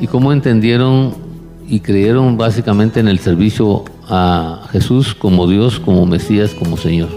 y 0.00 0.06
cómo 0.06 0.32
entendieron 0.32 1.14
y 1.68 1.80
creyeron 1.80 2.36
básicamente 2.36 3.00
en 3.00 3.08
el 3.08 3.18
servicio 3.18 3.84
a 4.08 4.66
Jesús 4.72 5.14
como 5.14 5.46
Dios, 5.46 5.80
como 5.80 6.04
Mesías, 6.06 6.52
como 6.54 6.76
Señor. 6.76 7.08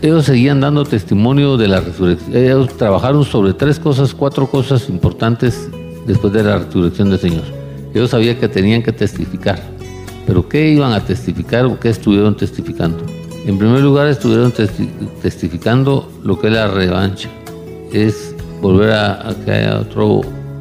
Ellos 0.00 0.24
seguían 0.24 0.60
dando 0.60 0.84
testimonio 0.84 1.58
de 1.58 1.68
la 1.68 1.80
resurrección. 1.80 2.34
Ellos 2.34 2.74
trabajaron 2.76 3.24
sobre 3.24 3.52
tres 3.52 3.78
cosas, 3.78 4.14
cuatro 4.14 4.46
cosas 4.46 4.88
importantes 4.88 5.68
después 6.06 6.32
de 6.32 6.42
la 6.42 6.58
resurrección 6.58 7.10
del 7.10 7.18
Señor. 7.18 7.44
Ellos 7.92 8.10
sabían 8.10 8.36
que 8.36 8.48
tenían 8.48 8.82
que 8.82 8.92
testificar. 8.92 9.60
Pero 10.30 10.48
¿qué 10.48 10.70
iban 10.70 10.92
a 10.92 11.04
testificar 11.04 11.64
o 11.64 11.80
qué 11.80 11.88
estuvieron 11.88 12.36
testificando? 12.36 13.04
En 13.46 13.58
primer 13.58 13.80
lugar, 13.80 14.06
estuvieron 14.06 14.52
testificando 14.52 16.08
lo 16.22 16.38
que 16.38 16.46
es 16.46 16.52
la 16.52 16.68
revancha. 16.68 17.28
Es 17.92 18.36
volver 18.62 18.92
a, 18.92 19.34
que 19.44 19.50
haya 19.50 19.80
otro, 19.80 20.20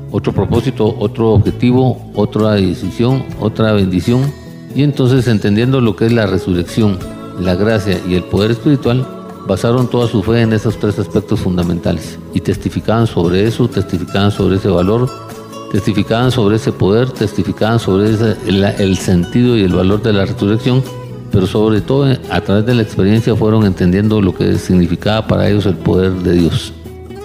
otro 0.09 0.33
propósito, 0.33 0.95
otro 0.97 1.33
objetivo, 1.33 2.01
otra 2.15 2.53
decisión, 2.53 3.23
otra 3.39 3.71
bendición. 3.73 4.33
Y 4.73 4.81
entonces, 4.81 5.27
entendiendo 5.27 5.81
lo 5.81 5.95
que 5.95 6.07
es 6.07 6.13
la 6.13 6.25
resurrección, 6.25 6.97
la 7.39 7.53
gracia 7.53 7.99
y 8.09 8.15
el 8.15 8.23
poder 8.23 8.49
espiritual, 8.49 9.07
basaron 9.47 9.87
toda 9.87 10.07
su 10.07 10.23
fe 10.23 10.41
en 10.41 10.53
esos 10.53 10.79
tres 10.79 10.97
aspectos 10.97 11.41
fundamentales. 11.41 12.17
Y 12.33 12.39
testificaban 12.39 13.05
sobre 13.05 13.45
eso, 13.45 13.69
testificaban 13.69 14.31
sobre 14.31 14.55
ese 14.55 14.69
valor, 14.69 15.28
testificaban 15.71 16.31
sobre 16.31 16.55
ese 16.55 16.71
poder, 16.71 17.11
testificaban 17.11 17.79
sobre 17.79 18.09
el 18.09 18.97
sentido 18.97 19.57
y 19.57 19.63
el 19.63 19.73
valor 19.73 20.01
de 20.01 20.13
la 20.13 20.25
resurrección 20.25 20.83
pero 21.31 21.47
sobre 21.47 21.81
todo 21.81 22.05
a 22.29 22.41
través 22.41 22.65
de 22.65 22.75
la 22.75 22.81
experiencia 22.81 23.35
fueron 23.35 23.65
entendiendo 23.65 24.21
lo 24.21 24.33
que 24.33 24.57
significaba 24.57 25.27
para 25.27 25.49
ellos 25.49 25.65
el 25.65 25.75
poder 25.75 26.13
de 26.13 26.33
Dios. 26.33 26.73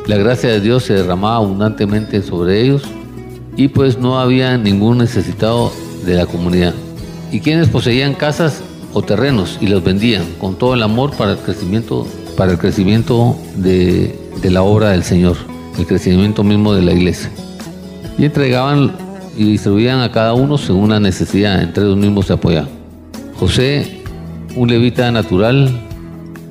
La 0.07 0.17
gracia 0.17 0.51
de 0.51 0.61
Dios 0.61 0.85
se 0.85 0.95
derramaba 0.95 1.37
abundantemente 1.37 2.23
sobre 2.23 2.61
ellos 2.61 2.83
y 3.57 3.69
pues 3.69 3.99
no 3.99 4.19
había 4.19 4.59
ningún 4.59 4.99
necesitado 4.99 5.73
de 6.05 6.15
la 6.15 6.27
comunidad. 6.27 6.75
Y 7.33 7.41
quienes 7.41 7.69
poseían 7.69 8.15
casas 8.15 8.63
o 8.93 9.03
terrenos 9.03 9.59
y 9.61 9.67
los 9.67 9.83
vendían 9.83 10.25
con 10.39 10.57
todo 10.57 10.75
el 10.75 10.83
amor 10.83 11.17
para 11.17 11.33
el 11.33 11.39
crecimiento, 11.39 12.07
para 12.37 12.53
el 12.53 12.59
crecimiento 12.59 13.37
de 13.57 14.15
la 14.43 14.63
obra 14.63 14.91
del 14.91 15.05
Señor, 15.05 15.37
el 15.79 15.87
crecimiento 15.87 16.45
mismo 16.45 16.75
de 16.75 16.83
la 16.83 16.93
iglesia. 16.93 17.31
Y 18.19 18.25
entregaban 18.25 18.93
y 19.37 19.45
distribuían 19.45 20.01
a 20.01 20.13
cada 20.13 20.35
uno 20.35 20.59
según 20.59 20.91
la 20.91 21.01
necesidad, 21.01 21.63
entre 21.63 21.85
ellos 21.85 21.97
mismos 21.97 22.27
se 22.27 22.35
apoyaban. 22.35 22.69
José, 23.39 24.03
un 24.57 24.69
levita 24.69 25.11
natural 25.11 25.71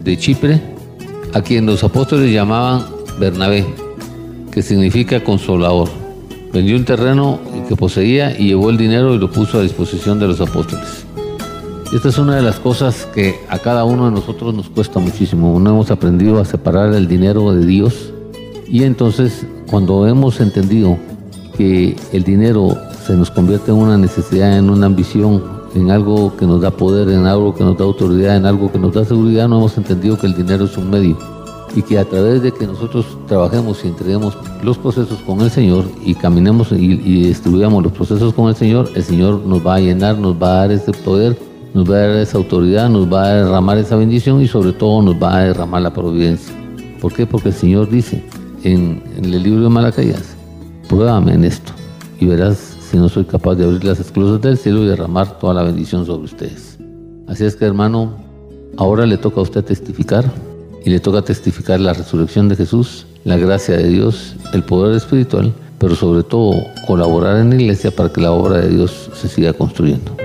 de 0.03 0.17
Chipre, 0.17 0.62
a 1.34 1.41
quien 1.41 1.65
los 1.65 1.84
apóstoles 1.84 2.32
llamaban 2.32 2.86
Bernabé, 3.20 3.65
que 4.51 4.62
significa 4.62 5.24
consolador. 5.24 5.89
Vendió 6.51 6.75
un 6.75 6.86
terreno 6.86 7.39
que 7.67 7.75
poseía 7.75 8.38
y 8.38 8.48
llevó 8.48 8.70
el 8.70 8.77
dinero 8.77 9.15
y 9.15 9.17
lo 9.17 9.32
puso 9.32 9.60
a 9.60 9.63
disposición 9.63 10.20
de 10.20 10.27
los 10.27 10.41
apóstoles. 10.41 11.05
Esta 11.93 12.10
es 12.10 12.17
una 12.17 12.36
de 12.36 12.41
las 12.41 12.60
cosas 12.60 13.08
que 13.13 13.36
a 13.50 13.60
cada 13.60 13.86
uno 13.86 14.05
de 14.05 14.12
nosotros 14.12 14.53
nos 14.53 14.70
cuesta 14.70 15.00
muchísimo. 15.00 15.60
No 15.60 15.70
hemos 15.70 15.91
aprendido 15.91 16.39
a 16.39 16.46
separar 16.46 16.93
el 16.93 17.08
dinero 17.08 17.53
de 17.53 17.65
Dios 17.65 18.12
y 18.67 18.84
entonces 18.84 19.46
cuando 19.70 20.08
hemos 20.08 20.39
entendido 20.41 20.98
que 21.58 21.96
el 22.12 22.24
dinero 22.24 22.78
se 23.06 23.16
nos 23.16 23.30
convierte 23.32 23.72
en 23.72 23.78
una 23.78 23.98
necesidad, 23.98 24.58
en 24.58 24.70
una 24.70 24.88
ambición, 24.88 25.44
en 25.76 25.92
algo 25.92 26.36
que 26.38 26.46
nos 26.46 26.62
da 26.62 26.72
poder, 26.72 27.10
en 27.10 27.26
algo 27.26 27.54
que 27.54 27.64
nos 27.64 27.78
da 27.78 27.84
autoridad, 27.84 28.38
en 28.38 28.46
algo 28.46 28.72
que 28.72 28.80
nos 28.80 28.94
da 28.94 29.06
seguridad, 29.06 29.48
no 29.48 29.58
hemos 29.58 29.78
entendido 29.78 30.18
que 30.18 30.28
el 30.28 30.36
dinero 30.36 30.66
es 30.66 30.78
un 30.78 30.90
medio 30.90 31.18
y 31.76 31.82
que 31.82 31.98
a 31.98 32.06
través 32.06 32.44
de 32.44 32.52
que 32.52 32.68
nosotros 32.68 33.06
trabajemos 33.28 33.84
y 33.84 33.88
entreguemos 33.88 34.38
los 34.62 34.78
procesos 34.78 35.20
con 35.20 35.42
el 35.42 35.50
Señor 35.50 35.86
y 36.06 36.14
caminemos 36.14 36.72
y, 36.72 36.76
y 36.76 37.24
distribuyamos 37.28 37.84
los 37.84 37.92
procesos 37.92 38.34
con 38.34 38.50
el 38.50 38.56
Señor, 38.56 38.90
el 38.96 39.04
Señor 39.04 39.42
nos 39.46 39.66
va 39.66 39.76
a 39.76 39.80
llenar, 39.80 40.18
nos 40.18 40.36
va 40.42 40.50
a 40.50 40.58
dar 40.60 40.72
ese 40.72 40.92
poder, 40.92 41.38
nos 41.74 41.90
va 41.90 41.96
a 41.96 42.00
dar 42.00 42.18
esa 42.18 42.38
autoridad, 42.38 42.90
nos 42.90 43.12
va 43.12 43.24
a 43.24 43.34
derramar 43.34 43.78
esa 43.80 43.96
bendición 43.96 44.42
y 44.42 44.48
sobre 44.48 44.74
todo 44.74 45.02
nos 45.02 45.22
va 45.22 45.38
a 45.38 45.44
derramar 45.46 45.82
la 45.82 45.94
providencia. 45.94 46.54
¿Por 47.02 47.14
qué? 47.14 47.26
Porque 47.26 47.50
el 47.50 47.56
Señor 47.56 47.90
dice 47.90 48.24
en, 48.64 49.02
en 49.18 49.26
el 49.26 49.42
libro 49.42 49.64
de 49.64 49.70
Malacaías, 49.70 50.33
pruébame 50.94 51.34
en 51.34 51.44
esto 51.44 51.72
y 52.20 52.28
verás 52.28 52.58
si 52.92 52.98
no 52.98 53.10
soy 53.10 53.26
capaz 53.26 53.56
de 53.56 53.66
abrir 53.66 53.84
las 53.84 54.00
esclusas 54.00 54.40
del 54.42 54.60
cielo 54.60 54.84
y 54.84 54.88
derramar 54.88 55.40
toda 55.40 55.56
la 55.56 55.64
bendición 55.64 56.06
sobre 56.06 56.26
ustedes. 56.26 56.78
Así 57.28 57.46
es 57.46 57.56
que 57.56 57.66
hermano, 57.66 58.14
ahora 58.78 59.08
le 59.08 59.18
toca 59.18 59.40
a 59.40 59.44
usted 59.44 59.64
testificar 59.64 60.24
y 60.86 60.92
le 60.92 61.00
toca 61.00 61.24
testificar 61.24 61.80
la 61.80 61.94
resurrección 61.94 62.48
de 62.48 62.58
Jesús, 62.58 63.08
la 63.24 63.38
gracia 63.38 63.76
de 63.76 63.88
Dios, 63.88 64.36
el 64.54 64.64
poder 64.64 64.96
espiritual, 64.96 65.52
pero 65.80 65.96
sobre 65.96 66.22
todo 66.22 66.54
colaborar 66.86 67.38
en 67.38 67.50
la 67.50 67.56
iglesia 67.56 67.90
para 67.90 68.10
que 68.10 68.22
la 68.22 68.32
obra 68.32 68.60
de 68.60 68.70
Dios 68.70 69.10
se 69.16 69.28
siga 69.28 69.52
construyendo. 69.54 70.16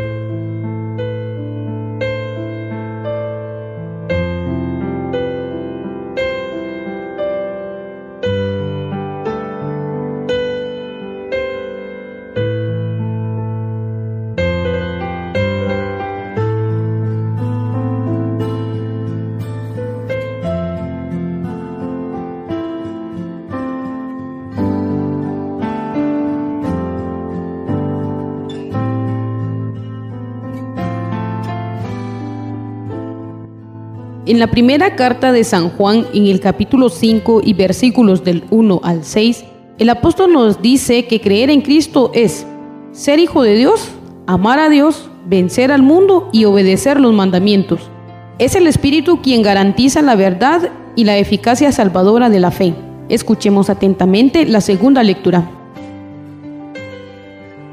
Primera 34.50 34.96
carta 34.96 35.32
de 35.32 35.44
San 35.44 35.70
Juan, 35.70 36.06
en 36.12 36.26
el 36.26 36.40
capítulo 36.40 36.88
5 36.88 37.42
y 37.44 37.54
versículos 37.54 38.24
del 38.24 38.44
1 38.50 38.80
al 38.82 39.04
6, 39.04 39.44
el 39.78 39.90
apóstol 39.90 40.32
nos 40.32 40.60
dice 40.60 41.06
que 41.06 41.20
creer 41.20 41.50
en 41.50 41.60
Cristo 41.60 42.10
es 42.14 42.46
ser 42.92 43.18
hijo 43.18 43.42
de 43.42 43.54
Dios, 43.54 43.90
amar 44.26 44.58
a 44.58 44.68
Dios, 44.68 45.08
vencer 45.26 45.70
al 45.70 45.82
mundo 45.82 46.28
y 46.32 46.44
obedecer 46.44 47.00
los 47.00 47.12
mandamientos. 47.12 47.90
Es 48.38 48.54
el 48.54 48.66
Espíritu 48.66 49.20
quien 49.22 49.42
garantiza 49.42 50.02
la 50.02 50.16
verdad 50.16 50.70
y 50.96 51.04
la 51.04 51.16
eficacia 51.16 51.70
salvadora 51.70 52.28
de 52.28 52.40
la 52.40 52.50
fe. 52.50 52.74
Escuchemos 53.08 53.70
atentamente 53.70 54.46
la 54.46 54.60
segunda 54.60 55.02
lectura. 55.02 55.48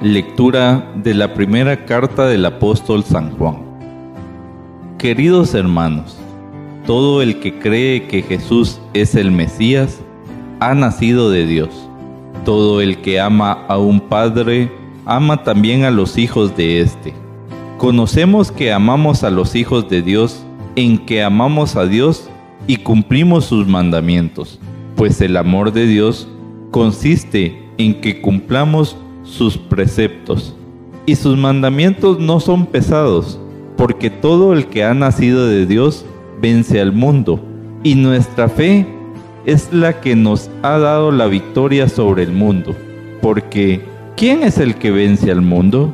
Lectura 0.01 0.91
de 0.95 1.13
la 1.13 1.33
primera 1.33 1.85
carta 1.85 2.27
del 2.27 2.45
apóstol 2.45 3.03
San 3.03 3.35
Juan. 3.37 3.57
Queridos 4.97 5.53
hermanos, 5.53 6.17
todo 6.85 7.21
el 7.21 7.39
que 7.39 7.57
cree 7.59 8.07
que 8.07 8.21
Jesús 8.21 8.79
es 8.93 9.15
el 9.15 9.31
Mesías 9.31 10.01
ha 10.59 10.73
nacido 10.73 11.29
de 11.29 11.45
Dios. 11.45 11.69
Todo 12.43 12.81
el 12.81 13.01
que 13.01 13.19
ama 13.19 13.65
a 13.67 13.77
un 13.77 13.99
Padre 13.99 14.71
ama 15.05 15.43
también 15.43 15.83
a 15.83 15.91
los 15.91 16.17
hijos 16.17 16.55
de 16.55 16.81
éste. 16.81 17.13
Conocemos 17.77 18.51
que 18.51 18.71
amamos 18.71 19.23
a 19.23 19.29
los 19.29 19.55
hijos 19.55 19.89
de 19.89 20.01
Dios 20.01 20.43
en 20.75 20.97
que 20.97 21.23
amamos 21.23 21.75
a 21.75 21.85
Dios 21.85 22.29
y 22.67 22.77
cumplimos 22.77 23.45
sus 23.45 23.67
mandamientos, 23.67 24.59
pues 24.95 25.21
el 25.21 25.37
amor 25.37 25.71
de 25.71 25.85
Dios 25.85 26.27
consiste 26.71 27.63
en 27.77 28.01
que 28.01 28.21
cumplamos 28.21 28.95
sus 29.23 29.57
preceptos. 29.57 30.55
Y 31.05 31.15
sus 31.15 31.37
mandamientos 31.37 32.19
no 32.19 32.39
son 32.39 32.65
pesados, 32.65 33.39
porque 33.77 34.09
todo 34.09 34.53
el 34.53 34.67
que 34.67 34.83
ha 34.83 34.93
nacido 34.93 35.47
de 35.47 35.67
Dios 35.67 36.05
vence 36.45 36.79
al 36.79 36.91
mundo, 36.91 37.39
y 37.83 37.95
nuestra 37.95 38.47
fe 38.47 38.85
es 39.47 39.73
la 39.73 39.99
que 39.99 40.15
nos 40.15 40.51
ha 40.61 40.77
dado 40.77 41.11
la 41.11 41.25
victoria 41.25 41.89
sobre 41.89 42.21
el 42.21 42.33
mundo, 42.33 42.75
porque 43.19 43.81
¿quién 44.15 44.43
es 44.43 44.59
el 44.59 44.75
que 44.75 44.91
vence 44.91 45.31
al 45.31 45.41
mundo? 45.41 45.91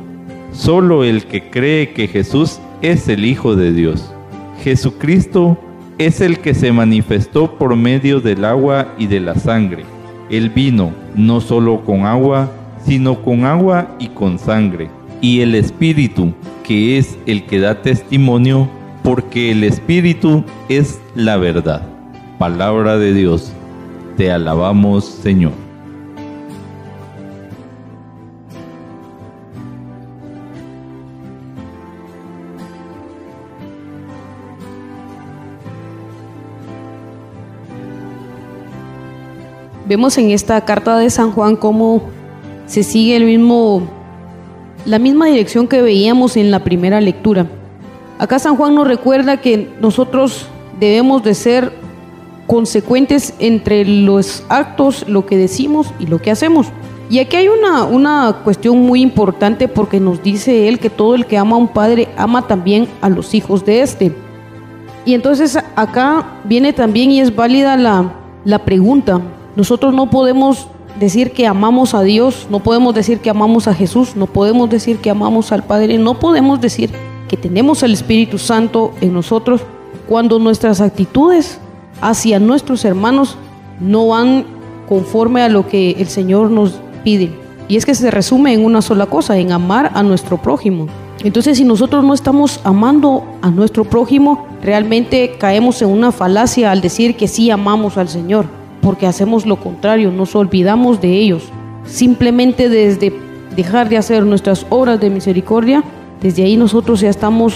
Solo 0.52 1.04
el 1.04 1.24
que 1.24 1.48
cree 1.48 1.94
que 1.94 2.06
Jesús 2.06 2.60
es 2.82 3.08
el 3.08 3.24
Hijo 3.24 3.56
de 3.56 3.72
Dios. 3.72 4.12
Jesucristo 4.62 5.56
es 5.96 6.20
el 6.20 6.38
que 6.40 6.52
se 6.52 6.70
manifestó 6.70 7.56
por 7.56 7.74
medio 7.74 8.20
del 8.20 8.44
agua 8.44 8.88
y 8.98 9.06
de 9.06 9.20
la 9.20 9.34
sangre. 9.36 9.86
Él 10.28 10.50
vino 10.50 10.92
no 11.14 11.40
solo 11.40 11.82
con 11.82 12.04
agua, 12.04 12.50
sino 12.84 13.22
con 13.22 13.46
agua 13.46 13.96
y 13.98 14.08
con 14.08 14.38
sangre. 14.38 14.90
Y 15.22 15.40
el 15.40 15.54
Espíritu, 15.54 16.34
que 16.62 16.98
es 16.98 17.16
el 17.24 17.46
que 17.46 17.58
da 17.58 17.80
testimonio, 17.80 18.68
porque 19.02 19.50
el 19.50 19.64
Espíritu 19.64 20.44
es 20.68 21.00
la 21.14 21.36
verdad. 21.36 21.82
Palabra 22.38 22.98
de 22.98 23.12
Dios, 23.12 23.52
te 24.16 24.30
alabamos 24.30 25.04
Señor. 25.04 25.52
Vemos 39.86 40.16
en 40.16 40.30
esta 40.30 40.64
carta 40.64 40.96
de 40.96 41.10
San 41.10 41.32
Juan 41.32 41.54
cómo 41.54 42.02
se 42.66 42.82
sigue 42.82 43.16
el 43.16 43.24
mismo, 43.24 43.82
la 44.86 44.98
misma 44.98 45.26
dirección 45.26 45.68
que 45.68 45.82
veíamos 45.82 46.38
en 46.38 46.50
la 46.50 46.64
primera 46.64 47.00
lectura. 47.00 47.46
Acá 48.22 48.38
San 48.38 48.54
Juan 48.54 48.76
nos 48.76 48.86
recuerda 48.86 49.38
que 49.38 49.68
nosotros 49.80 50.46
debemos 50.78 51.24
de 51.24 51.34
ser 51.34 51.72
consecuentes 52.46 53.34
entre 53.40 53.84
los 53.84 54.44
actos, 54.48 55.04
lo 55.08 55.26
que 55.26 55.36
decimos 55.36 55.92
y 55.98 56.06
lo 56.06 56.22
que 56.22 56.30
hacemos. 56.30 56.68
Y 57.10 57.18
aquí 57.18 57.34
hay 57.34 57.48
una, 57.48 57.82
una 57.82 58.42
cuestión 58.44 58.78
muy 58.78 59.02
importante 59.02 59.66
porque 59.66 59.98
nos 59.98 60.22
dice 60.22 60.68
él 60.68 60.78
que 60.78 60.88
todo 60.88 61.16
el 61.16 61.26
que 61.26 61.36
ama 61.36 61.56
a 61.56 61.58
un 61.58 61.66
padre 61.66 62.10
ama 62.16 62.46
también 62.46 62.86
a 63.00 63.08
los 63.08 63.34
hijos 63.34 63.64
de 63.64 63.82
este. 63.82 64.14
Y 65.04 65.14
entonces 65.14 65.58
acá 65.74 66.24
viene 66.44 66.72
también 66.72 67.10
y 67.10 67.20
es 67.20 67.34
válida 67.34 67.76
la, 67.76 68.12
la 68.44 68.60
pregunta. 68.60 69.20
Nosotros 69.56 69.92
no 69.94 70.10
podemos 70.10 70.68
decir 71.00 71.32
que 71.32 71.48
amamos 71.48 71.92
a 71.92 72.02
Dios, 72.02 72.46
no 72.50 72.60
podemos 72.60 72.94
decir 72.94 73.18
que 73.18 73.30
amamos 73.30 73.66
a 73.66 73.74
Jesús, 73.74 74.14
no 74.14 74.28
podemos 74.28 74.70
decir 74.70 74.98
que 74.98 75.10
amamos 75.10 75.50
al 75.50 75.64
Padre, 75.64 75.98
no 75.98 76.20
podemos 76.20 76.60
decir 76.60 76.92
que 77.32 77.38
tenemos 77.38 77.82
el 77.82 77.94
Espíritu 77.94 78.36
Santo 78.36 78.92
en 79.00 79.14
nosotros 79.14 79.62
cuando 80.06 80.38
nuestras 80.38 80.82
actitudes 80.82 81.58
hacia 82.02 82.38
nuestros 82.38 82.84
hermanos 82.84 83.38
no 83.80 84.08
van 84.08 84.44
conforme 84.86 85.40
a 85.40 85.48
lo 85.48 85.66
que 85.66 85.92
el 85.92 86.08
Señor 86.08 86.50
nos 86.50 86.78
pide. 87.02 87.32
Y 87.68 87.78
es 87.78 87.86
que 87.86 87.94
se 87.94 88.10
resume 88.10 88.52
en 88.52 88.62
una 88.62 88.82
sola 88.82 89.06
cosa, 89.06 89.38
en 89.38 89.50
amar 89.50 89.92
a 89.94 90.02
nuestro 90.02 90.36
prójimo. 90.42 90.88
Entonces, 91.24 91.56
si 91.56 91.64
nosotros 91.64 92.04
no 92.04 92.12
estamos 92.12 92.60
amando 92.64 93.24
a 93.40 93.48
nuestro 93.48 93.84
prójimo, 93.84 94.46
realmente 94.60 95.36
caemos 95.38 95.80
en 95.80 95.88
una 95.88 96.12
falacia 96.12 96.70
al 96.70 96.82
decir 96.82 97.16
que 97.16 97.28
sí 97.28 97.50
amamos 97.50 97.96
al 97.96 98.10
Señor, 98.10 98.44
porque 98.82 99.06
hacemos 99.06 99.46
lo 99.46 99.56
contrario, 99.56 100.12
nos 100.12 100.36
olvidamos 100.36 101.00
de 101.00 101.16
ellos. 101.16 101.44
Simplemente 101.86 102.68
desde 102.68 103.10
dejar 103.56 103.88
de 103.88 103.96
hacer 103.96 104.22
nuestras 104.26 104.66
obras 104.68 105.00
de 105.00 105.08
misericordia, 105.08 105.82
desde 106.22 106.44
ahí 106.44 106.56
nosotros 106.56 107.00
ya 107.00 107.10
estamos 107.10 107.54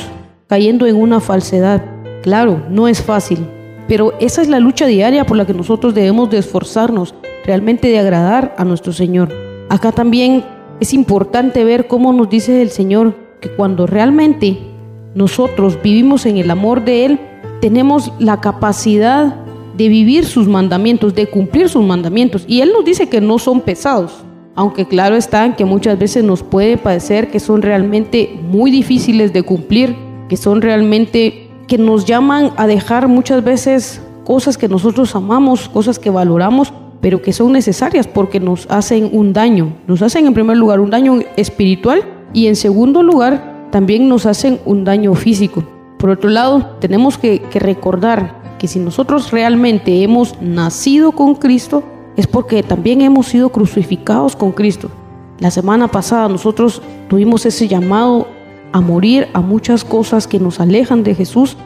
cayendo 0.48 0.86
en 0.86 0.96
una 0.96 1.20
falsedad. 1.20 1.84
Claro, 2.22 2.64
no 2.68 2.88
es 2.88 3.00
fácil, 3.00 3.38
pero 3.86 4.12
esa 4.18 4.42
es 4.42 4.48
la 4.48 4.58
lucha 4.58 4.86
diaria 4.86 5.24
por 5.24 5.36
la 5.36 5.46
que 5.46 5.54
nosotros 5.54 5.94
debemos 5.94 6.28
de 6.30 6.38
esforzarnos, 6.38 7.14
realmente 7.44 7.88
de 7.88 8.00
agradar 8.00 8.54
a 8.58 8.64
nuestro 8.64 8.92
Señor. 8.92 9.32
Acá 9.68 9.92
también 9.92 10.44
es 10.80 10.92
importante 10.92 11.64
ver 11.64 11.86
cómo 11.86 12.12
nos 12.12 12.28
dice 12.28 12.60
el 12.60 12.70
Señor 12.70 13.14
que 13.40 13.50
cuando 13.50 13.86
realmente 13.86 14.58
nosotros 15.14 15.78
vivimos 15.82 16.26
en 16.26 16.36
el 16.38 16.50
amor 16.50 16.84
de 16.84 17.06
Él, 17.06 17.20
tenemos 17.60 18.12
la 18.18 18.40
capacidad 18.40 19.36
de 19.76 19.88
vivir 19.88 20.26
sus 20.26 20.48
mandamientos, 20.48 21.14
de 21.14 21.28
cumplir 21.28 21.68
sus 21.68 21.84
mandamientos. 21.84 22.44
Y 22.48 22.62
Él 22.62 22.72
nos 22.72 22.84
dice 22.84 23.08
que 23.08 23.20
no 23.20 23.38
son 23.38 23.60
pesados, 23.60 24.24
aunque 24.56 24.86
claro 24.86 25.16
está 25.16 25.54
que 25.54 25.66
muchas 25.66 25.98
veces 25.98 26.24
nos 26.24 26.42
puede 26.42 26.78
parecer 26.78 27.30
que 27.30 27.38
son 27.38 27.62
realmente 27.62 28.40
muy 28.42 28.70
difíciles 28.70 29.32
de 29.32 29.42
cumplir, 29.42 29.94
que 30.28 30.36
son 30.38 30.62
realmente 30.62 31.50
que 31.68 31.78
nos 31.78 32.06
llaman 32.06 32.52
a 32.56 32.66
dejar 32.66 33.06
muchas 33.06 33.44
veces 33.44 34.00
cosas 34.24 34.56
que 34.56 34.68
nosotros 34.68 35.14
amamos, 35.14 35.68
cosas 35.68 35.98
que 35.98 36.10
valoramos, 36.10 36.72
pero 37.02 37.20
que 37.20 37.34
son 37.34 37.52
necesarias 37.52 38.06
porque 38.06 38.40
nos 38.40 38.66
hacen 38.70 39.10
un 39.12 39.34
daño. 39.34 39.74
Nos 39.86 40.00
hacen 40.00 40.26
en 40.26 40.34
primer 40.34 40.56
lugar 40.56 40.80
un 40.80 40.90
daño 40.90 41.20
espiritual 41.36 42.02
y 42.32 42.46
en 42.46 42.56
segundo 42.56 43.02
lugar 43.02 43.68
también 43.70 44.08
nos 44.08 44.24
hacen 44.24 44.58
un 44.64 44.84
daño 44.84 45.14
físico. 45.14 45.64
Por 45.98 46.10
otro 46.10 46.30
lado, 46.30 46.76
tenemos 46.80 47.18
que, 47.18 47.40
que 47.40 47.58
recordar 47.58 48.56
que 48.58 48.68
si 48.68 48.78
nosotros 48.78 49.32
realmente 49.32 50.02
hemos 50.02 50.40
nacido 50.40 51.12
con 51.12 51.34
Cristo, 51.34 51.84
es 52.16 52.26
porque 52.26 52.62
también 52.62 53.02
hemos 53.02 53.26
sido 53.26 53.50
crucificados 53.50 54.34
con 54.34 54.52
Cristo. 54.52 54.88
La 55.38 55.50
semana 55.50 55.88
pasada 55.88 56.28
nosotros 56.28 56.80
tuvimos 57.08 57.44
ese 57.44 57.68
llamado 57.68 58.26
a 58.72 58.80
morir 58.80 59.28
a 59.34 59.40
muchas 59.40 59.84
cosas 59.84 60.26
que 60.26 60.40
nos 60.40 60.60
alejan 60.60 61.02
de 61.02 61.14
Jesús 61.14 61.56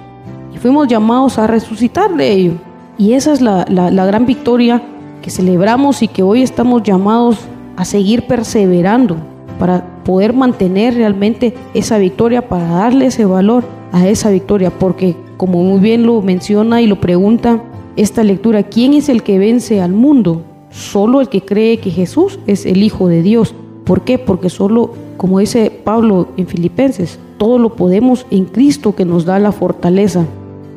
y 0.55 0.59
fuimos 0.59 0.89
llamados 0.89 1.39
a 1.39 1.47
resucitar 1.47 2.15
de 2.17 2.33
ello. 2.33 2.53
Y 2.99 3.13
esa 3.13 3.33
es 3.33 3.41
la, 3.41 3.65
la, 3.69 4.07
gran 4.07 4.27
victoria 4.27 4.83
que 5.23 5.31
celebramos 5.31 6.03
y 6.03 6.09
que 6.09 6.23
hoy 6.23 6.43
estamos 6.43 6.83
llamados 6.83 7.39
a 7.77 7.85
seguir 7.85 8.27
perseverando 8.27 9.17
para 9.59 9.85
poder 10.05 10.35
mantener 10.35 10.95
realmente 10.95 11.55
esa 11.73 11.99
victoria, 11.99 12.49
para 12.49 12.69
darle 12.69 13.07
ese 13.07 13.25
valor 13.25 13.65
a 13.93 14.07
esa 14.07 14.31
victoria, 14.31 14.71
porque 14.71 15.17
como 15.37 15.63
muy 15.63 15.81
bien 15.81 16.05
lo 16.05 16.21
menciona 16.21 16.83
y 16.83 16.87
lo 16.87 17.01
pregunta 17.01 17.63
esta 18.01 18.25
lectura, 18.25 18.63
¿quién 18.63 18.95
es 18.95 19.11
el 19.11 19.23
que 19.23 19.39
vence 19.39 19.83
al 19.83 19.93
mundo? 19.93 20.41
Solo 20.71 21.21
el 21.21 21.29
que 21.29 21.43
cree 21.43 21.81
que 21.81 21.91
Jesús 21.91 22.39
es 22.47 22.65
el 22.65 22.83
Hijo 22.83 23.09
de 23.09 23.21
Dios. 23.21 23.55
¿Por 23.85 24.05
qué? 24.05 24.19
Porque 24.19 24.49
solo, 24.49 24.95
como 25.19 25.39
dice 25.39 25.71
Pablo 25.85 26.29
en 26.39 26.47
Filipenses, 26.47 27.19
todo 27.37 27.59
lo 27.59 27.77
podemos 27.77 28.25
en 28.31 28.47
Cristo 28.47 28.97
que 28.97 29.05
nos 29.05 29.27
da 29.27 29.39
la 29.39 29.53
fortaleza. 29.53 30.25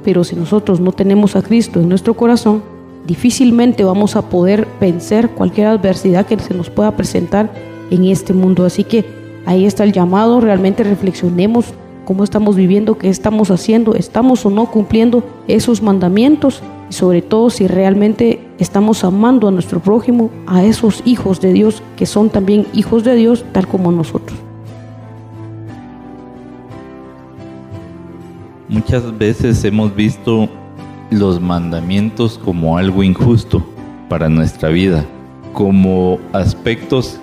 Pero 0.04 0.26
si 0.26 0.36
nosotros 0.36 0.82
no 0.82 0.92
tenemos 0.92 1.38
a 1.38 1.42
Cristo 1.42 1.80
en 1.80 1.88
nuestro 1.88 2.14
corazón, 2.14 2.62
difícilmente 3.08 3.86
vamos 3.86 4.18
a 4.18 4.30
poder 4.30 4.68
vencer 4.82 5.30
cualquier 5.30 5.68
adversidad 5.68 6.26
que 6.26 6.38
se 6.40 6.54
nos 6.54 6.70
pueda 6.70 6.98
presentar 6.98 7.54
en 7.90 8.04
este 8.04 8.34
mundo. 8.34 8.66
Así 8.66 8.84
que 8.84 9.06
ahí 9.46 9.64
está 9.64 9.86
el 9.86 9.94
llamado, 9.94 10.42
realmente 10.42 10.84
reflexionemos 10.84 11.68
cómo 12.04 12.26
estamos 12.26 12.58
viviendo, 12.58 12.98
qué 12.98 13.08
estamos 13.08 13.50
haciendo, 13.50 13.96
estamos 13.96 14.46
o 14.46 14.50
no 14.50 14.70
cumpliendo 14.70 15.24
esos 15.48 15.82
mandamientos 15.82 16.62
sobre 16.94 17.22
todo 17.22 17.50
si 17.50 17.68
realmente 17.68 18.40
estamos 18.60 19.04
amando 19.04 19.48
a 19.48 19.52
nuestro 19.52 19.80
prójimo, 19.80 20.30
a 20.48 20.64
esos 20.64 21.02
hijos 21.06 21.42
de 21.42 21.52
Dios 21.54 21.84
que 21.98 22.06
son 22.06 22.30
también 22.30 22.66
hijos 22.74 23.04
de 23.04 23.16
Dios 23.16 23.44
tal 23.52 23.68
como 23.68 23.92
nosotros. 23.92 24.40
Muchas 28.70 29.18
veces 29.18 29.64
hemos 29.66 29.94
visto 29.96 30.50
los 31.12 31.40
mandamientos 31.40 32.40
como 32.44 32.78
algo 32.78 33.04
injusto 33.04 33.64
para 34.10 34.30
nuestra 34.30 34.70
vida, 34.70 35.06
como 35.52 36.20
aspectos 36.32 37.20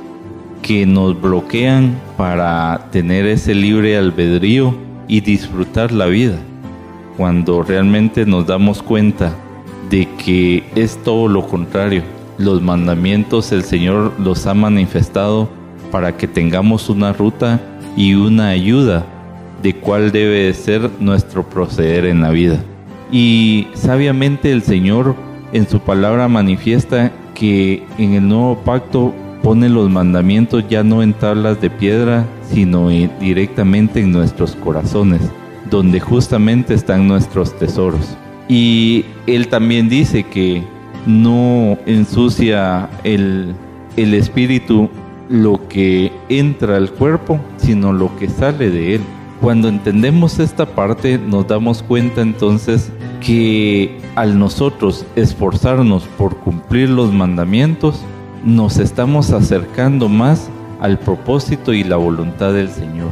que 0.63 0.87
nos 0.87 1.21
bloquean 1.21 1.99
para 2.17 2.89
tener 2.93 3.27
ese 3.27 3.55
libre 3.55 3.97
albedrío 3.97 4.75
y 5.09 5.21
disfrutar 5.21 5.91
la 5.91 6.07
vida, 6.07 6.39
cuando 7.17 7.63
realmente 7.63 8.25
nos 8.27 8.47
damos 8.47 8.83
cuenta 8.83 9.35
de 9.91 10.09
que 10.25 10.63
es 10.77 10.97
todo 11.03 11.29
lo 11.29 11.47
contrario. 11.47 12.03
Los 12.39 12.63
mandamientos 12.63 13.53
el 13.53 13.65
Señor 13.65 14.13
los 14.19 14.47
ha 14.47 14.55
manifestado 14.55 15.49
para 15.91 16.17
que 16.17 16.29
tengamos 16.29 16.89
una 16.89 17.13
ruta 17.13 17.61
y 17.97 18.15
una 18.15 18.49
ayuda 18.49 19.05
de 19.63 19.75
cuál 19.75 20.13
debe 20.13 20.53
ser 20.55 20.89
nuestro 21.01 21.43
proceder 21.43 22.07
en 22.07 22.23
la 22.23 22.31
vida. 22.31 22.59
Y 23.13 23.67
sabiamente 23.75 24.53
el 24.53 24.63
Señor 24.63 25.15
en 25.53 25.69
su 25.69 25.81
palabra 25.81 26.29
manifiesta 26.29 27.13
que 27.35 27.85
en 27.99 28.15
el 28.15 28.29
nuevo 28.29 28.57
pacto 28.65 29.13
pone 29.43 29.69
los 29.69 29.91
mandamientos 29.91 30.65
ya 30.69 30.85
no 30.85 31.03
en 31.03 31.13
tablas 31.13 31.61
de 31.61 31.71
piedra, 31.71 32.25
sino 32.49 32.89
directamente 32.89 34.01
en 34.01 34.13
nuestros 34.13 34.55
corazones, 34.57 35.21
donde 35.71 35.99
justamente 35.99 36.75
están 36.75 37.09
nuestros 37.09 37.57
tesoros. 37.59 38.17
Y 38.51 39.05
Él 39.29 39.47
también 39.47 39.89
dice 39.89 40.25
que 40.25 40.65
no 41.07 41.79
ensucia 41.87 42.91
el, 43.05 43.55
el 43.97 44.13
espíritu 44.13 44.91
lo 45.29 45.69
que 45.69 46.11
entra 46.29 46.77
al 46.77 46.91
cuerpo, 46.91 47.39
sino 47.59 47.93
lo 47.93 48.15
que 48.17 48.29
sale 48.29 48.69
de 48.71 48.97
él. 48.97 49.03
Cuando 49.41 49.69
entendemos 49.69 50.41
esta 50.41 50.67
parte 50.67 51.17
nos 51.17 51.47
damos 51.47 51.85
cuenta 51.85 52.21
entonces 52.23 52.91
que 53.21 53.97
al 54.17 54.37
nosotros 54.37 55.07
esforzarnos 55.15 56.03
por 56.19 56.37
cumplir 56.39 56.91
los 56.91 57.13
mandamientos, 57.13 58.01
nos 58.45 58.79
estamos 58.79 59.31
acercando 59.31 60.09
más 60.09 60.51
al 60.81 60.99
propósito 60.99 61.73
y 61.73 61.85
la 61.85 61.97
voluntad 61.97 62.53
del 62.53 62.69
Señor. 62.69 63.11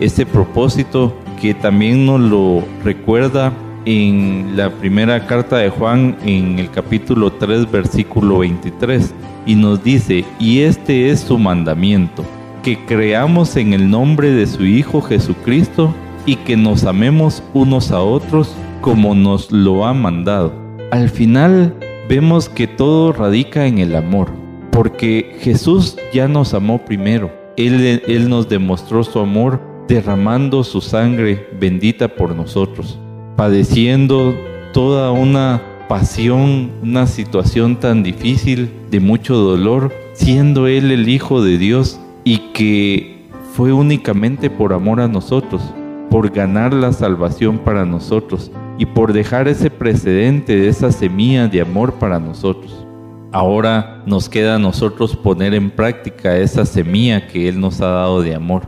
Ese 0.00 0.24
propósito 0.24 1.14
que 1.38 1.52
también 1.52 2.06
nos 2.06 2.20
lo 2.20 2.64
recuerda 2.82 3.52
en 3.84 4.56
la 4.56 4.70
primera 4.70 5.26
carta 5.26 5.58
de 5.58 5.70
Juan 5.70 6.16
en 6.24 6.58
el 6.58 6.70
capítulo 6.70 7.32
3 7.32 7.70
versículo 7.70 8.38
23 8.38 9.14
y 9.46 9.54
nos 9.54 9.82
dice, 9.82 10.24
y 10.38 10.60
este 10.60 11.10
es 11.10 11.20
su 11.20 11.38
mandamiento, 11.38 12.24
que 12.62 12.78
creamos 12.84 13.56
en 13.56 13.72
el 13.72 13.90
nombre 13.90 14.30
de 14.30 14.46
su 14.46 14.64
Hijo 14.64 15.00
Jesucristo 15.00 15.94
y 16.26 16.36
que 16.36 16.56
nos 16.56 16.84
amemos 16.84 17.42
unos 17.54 17.90
a 17.90 18.00
otros 18.00 18.54
como 18.80 19.14
nos 19.14 19.50
lo 19.50 19.86
ha 19.86 19.94
mandado. 19.94 20.52
Al 20.90 21.08
final 21.08 21.74
vemos 22.08 22.48
que 22.48 22.66
todo 22.66 23.12
radica 23.12 23.66
en 23.66 23.78
el 23.78 23.96
amor, 23.96 24.28
porque 24.70 25.36
Jesús 25.40 25.96
ya 26.12 26.28
nos 26.28 26.54
amó 26.54 26.84
primero. 26.84 27.30
Él, 27.56 28.02
él 28.06 28.28
nos 28.28 28.48
demostró 28.48 29.04
su 29.04 29.18
amor 29.18 29.60
derramando 29.88 30.62
su 30.62 30.80
sangre 30.80 31.48
bendita 31.58 32.08
por 32.08 32.34
nosotros, 32.34 32.98
padeciendo 33.40 34.34
toda 34.74 35.12
una 35.12 35.62
pasión, 35.88 36.72
una 36.82 37.06
situación 37.06 37.76
tan 37.76 38.02
difícil, 38.02 38.70
de 38.90 39.00
mucho 39.00 39.34
dolor, 39.34 39.94
siendo 40.12 40.66
Él 40.66 40.90
el 40.90 41.08
Hijo 41.08 41.42
de 41.42 41.56
Dios 41.56 41.98
y 42.22 42.36
que 42.52 43.24
fue 43.54 43.72
únicamente 43.72 44.50
por 44.50 44.74
amor 44.74 45.00
a 45.00 45.08
nosotros, 45.08 45.62
por 46.10 46.28
ganar 46.28 46.74
la 46.74 46.92
salvación 46.92 47.56
para 47.56 47.86
nosotros 47.86 48.52
y 48.76 48.84
por 48.84 49.14
dejar 49.14 49.48
ese 49.48 49.70
precedente 49.70 50.54
de 50.54 50.68
esa 50.68 50.92
semilla 50.92 51.48
de 51.48 51.62
amor 51.62 51.94
para 51.94 52.20
nosotros. 52.20 52.86
Ahora 53.32 54.02
nos 54.04 54.28
queda 54.28 54.56
a 54.56 54.58
nosotros 54.58 55.16
poner 55.16 55.54
en 55.54 55.70
práctica 55.70 56.36
esa 56.36 56.66
semilla 56.66 57.26
que 57.26 57.48
Él 57.48 57.58
nos 57.58 57.80
ha 57.80 57.88
dado 57.88 58.20
de 58.20 58.34
amor, 58.34 58.64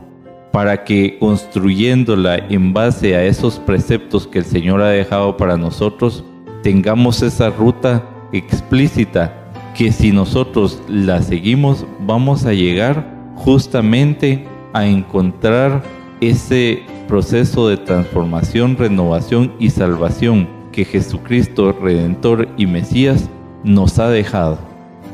para 0.52 0.84
que 0.84 1.18
construyéndola 1.18 2.36
en 2.36 2.72
base 2.72 3.16
a 3.16 3.24
esos 3.24 3.58
preceptos 3.58 4.26
que 4.26 4.38
el 4.38 4.44
Señor 4.44 4.82
ha 4.82 4.88
dejado 4.88 5.36
para 5.36 5.56
nosotros, 5.56 6.22
tengamos 6.62 7.22
esa 7.22 7.50
ruta 7.50 8.04
explícita 8.32 9.34
que 9.74 9.90
si 9.90 10.12
nosotros 10.12 10.80
la 10.88 11.22
seguimos 11.22 11.86
vamos 12.00 12.44
a 12.44 12.52
llegar 12.52 13.10
justamente 13.34 14.46
a 14.74 14.86
encontrar 14.86 15.82
ese 16.20 16.82
proceso 17.08 17.68
de 17.68 17.78
transformación, 17.78 18.76
renovación 18.76 19.52
y 19.58 19.70
salvación 19.70 20.48
que 20.70 20.84
Jesucristo, 20.84 21.72
Redentor 21.72 22.48
y 22.56 22.66
Mesías, 22.66 23.28
nos 23.64 23.98
ha 23.98 24.08
dejado. 24.08 24.58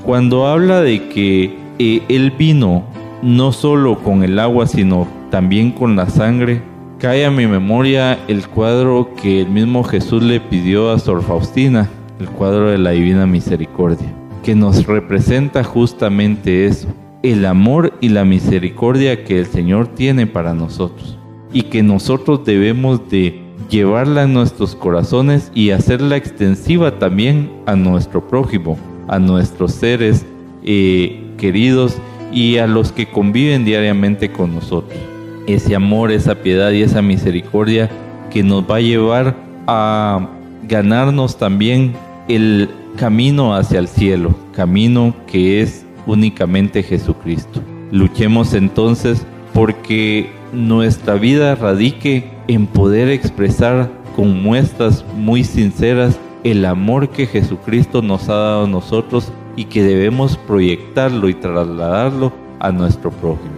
Cuando 0.04 0.46
habla 0.46 0.80
de 0.80 1.08
que 1.08 1.56
eh, 1.78 2.02
Él 2.08 2.32
vino 2.32 2.84
no 3.22 3.52
solo 3.52 3.98
con 3.98 4.22
el 4.22 4.38
agua, 4.38 4.66
sino 4.66 5.08
también 5.30 5.72
con 5.72 5.96
la 5.96 6.08
sangre, 6.08 6.62
cae 6.98 7.24
a 7.24 7.30
mi 7.30 7.46
memoria 7.46 8.18
el 8.28 8.46
cuadro 8.48 9.10
que 9.20 9.42
el 9.42 9.48
mismo 9.48 9.84
Jesús 9.84 10.22
le 10.22 10.40
pidió 10.40 10.90
a 10.90 10.98
Sor 10.98 11.22
Faustina, 11.22 11.88
el 12.20 12.28
cuadro 12.28 12.70
de 12.70 12.78
la 12.78 12.90
Divina 12.90 13.26
Misericordia, 13.26 14.12
que 14.42 14.54
nos 14.54 14.86
representa 14.86 15.62
justamente 15.64 16.66
eso, 16.66 16.88
el 17.22 17.44
amor 17.46 17.92
y 18.00 18.10
la 18.10 18.24
misericordia 18.24 19.24
que 19.24 19.40
el 19.40 19.46
Señor 19.46 19.88
tiene 19.88 20.26
para 20.26 20.54
nosotros 20.54 21.18
y 21.52 21.62
que 21.62 21.82
nosotros 21.82 22.44
debemos 22.44 23.08
de 23.10 23.42
llevarla 23.68 24.22
en 24.22 24.34
nuestros 24.34 24.74
corazones 24.74 25.50
y 25.54 25.70
hacerla 25.70 26.16
extensiva 26.16 26.98
también 26.98 27.50
a 27.66 27.74
nuestro 27.74 28.26
prójimo, 28.26 28.78
a 29.08 29.18
nuestros 29.18 29.72
seres 29.72 30.24
eh, 30.62 31.34
queridos 31.38 31.96
y 32.32 32.58
a 32.58 32.66
los 32.66 32.92
que 32.92 33.06
conviven 33.06 33.64
diariamente 33.64 34.30
con 34.30 34.54
nosotros. 34.54 34.98
Ese 35.46 35.74
amor, 35.74 36.10
esa 36.10 36.36
piedad 36.36 36.70
y 36.72 36.82
esa 36.82 37.02
misericordia 37.02 37.88
que 38.30 38.42
nos 38.42 38.68
va 38.68 38.76
a 38.76 38.80
llevar 38.80 39.36
a 39.66 40.28
ganarnos 40.68 41.38
también 41.38 41.94
el 42.28 42.68
camino 42.96 43.54
hacia 43.54 43.78
el 43.78 43.88
cielo, 43.88 44.34
camino 44.52 45.14
que 45.26 45.62
es 45.62 45.86
únicamente 46.06 46.82
Jesucristo. 46.82 47.62
Luchemos 47.90 48.52
entonces 48.54 49.24
porque 49.54 50.30
nuestra 50.52 51.14
vida 51.14 51.54
radique 51.54 52.30
en 52.48 52.66
poder 52.66 53.08
expresar 53.08 53.90
con 54.16 54.42
muestras 54.42 55.04
muy 55.16 55.44
sinceras 55.44 56.18
el 56.44 56.64
amor 56.64 57.10
que 57.10 57.26
Jesucristo 57.26 58.02
nos 58.02 58.28
ha 58.28 58.34
dado 58.34 58.64
a 58.64 58.68
nosotros 58.68 59.32
y 59.58 59.64
que 59.64 59.82
debemos 59.82 60.36
proyectarlo 60.36 61.28
y 61.28 61.34
trasladarlo 61.34 62.30
a 62.60 62.70
nuestro 62.70 63.10
prójimo. 63.10 63.50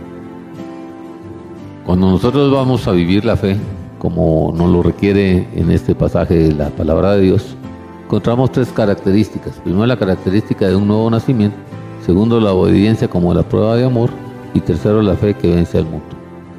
Cuando 1.84 2.08
nosotros 2.08 2.50
vamos 2.50 2.88
a 2.88 2.92
vivir 2.92 3.26
la 3.26 3.36
fe, 3.36 3.58
como 3.98 4.50
nos 4.56 4.70
lo 4.70 4.82
requiere 4.82 5.46
en 5.54 5.70
este 5.70 5.94
pasaje 5.94 6.36
de 6.36 6.54
la 6.54 6.70
palabra 6.70 7.16
de 7.16 7.20
Dios, 7.20 7.54
encontramos 8.02 8.50
tres 8.50 8.68
características. 8.68 9.60
Primero, 9.62 9.84
la 9.84 9.98
característica 9.98 10.66
de 10.66 10.74
un 10.74 10.88
nuevo 10.88 11.10
nacimiento. 11.10 11.58
Segundo, 12.06 12.40
la 12.40 12.54
obediencia 12.54 13.06
como 13.06 13.34
la 13.34 13.42
prueba 13.42 13.76
de 13.76 13.84
amor. 13.84 14.08
Y 14.54 14.60
tercero, 14.60 15.02
la 15.02 15.16
fe 15.16 15.34
que 15.34 15.54
vence 15.54 15.76
al 15.76 15.84
mundo. 15.84 16.06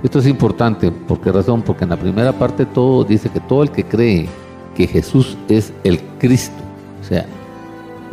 Esto 0.04 0.20
es 0.20 0.28
importante. 0.28 0.92
¿Por 0.92 1.20
qué 1.20 1.32
razón? 1.32 1.64
Porque 1.64 1.86
en 1.86 1.90
la 1.90 1.98
primera 1.98 2.32
parte 2.32 2.68
todo 2.68 3.04
dice 3.04 3.30
que 3.30 3.40
todo 3.40 3.64
el 3.64 3.72
que 3.72 3.86
cree 3.86 4.30
que 4.76 4.86
Jesús 4.86 5.36
es 5.50 5.74
el 5.84 6.00
Cristo, 6.20 6.62
o 7.02 7.04
sea, 7.04 7.26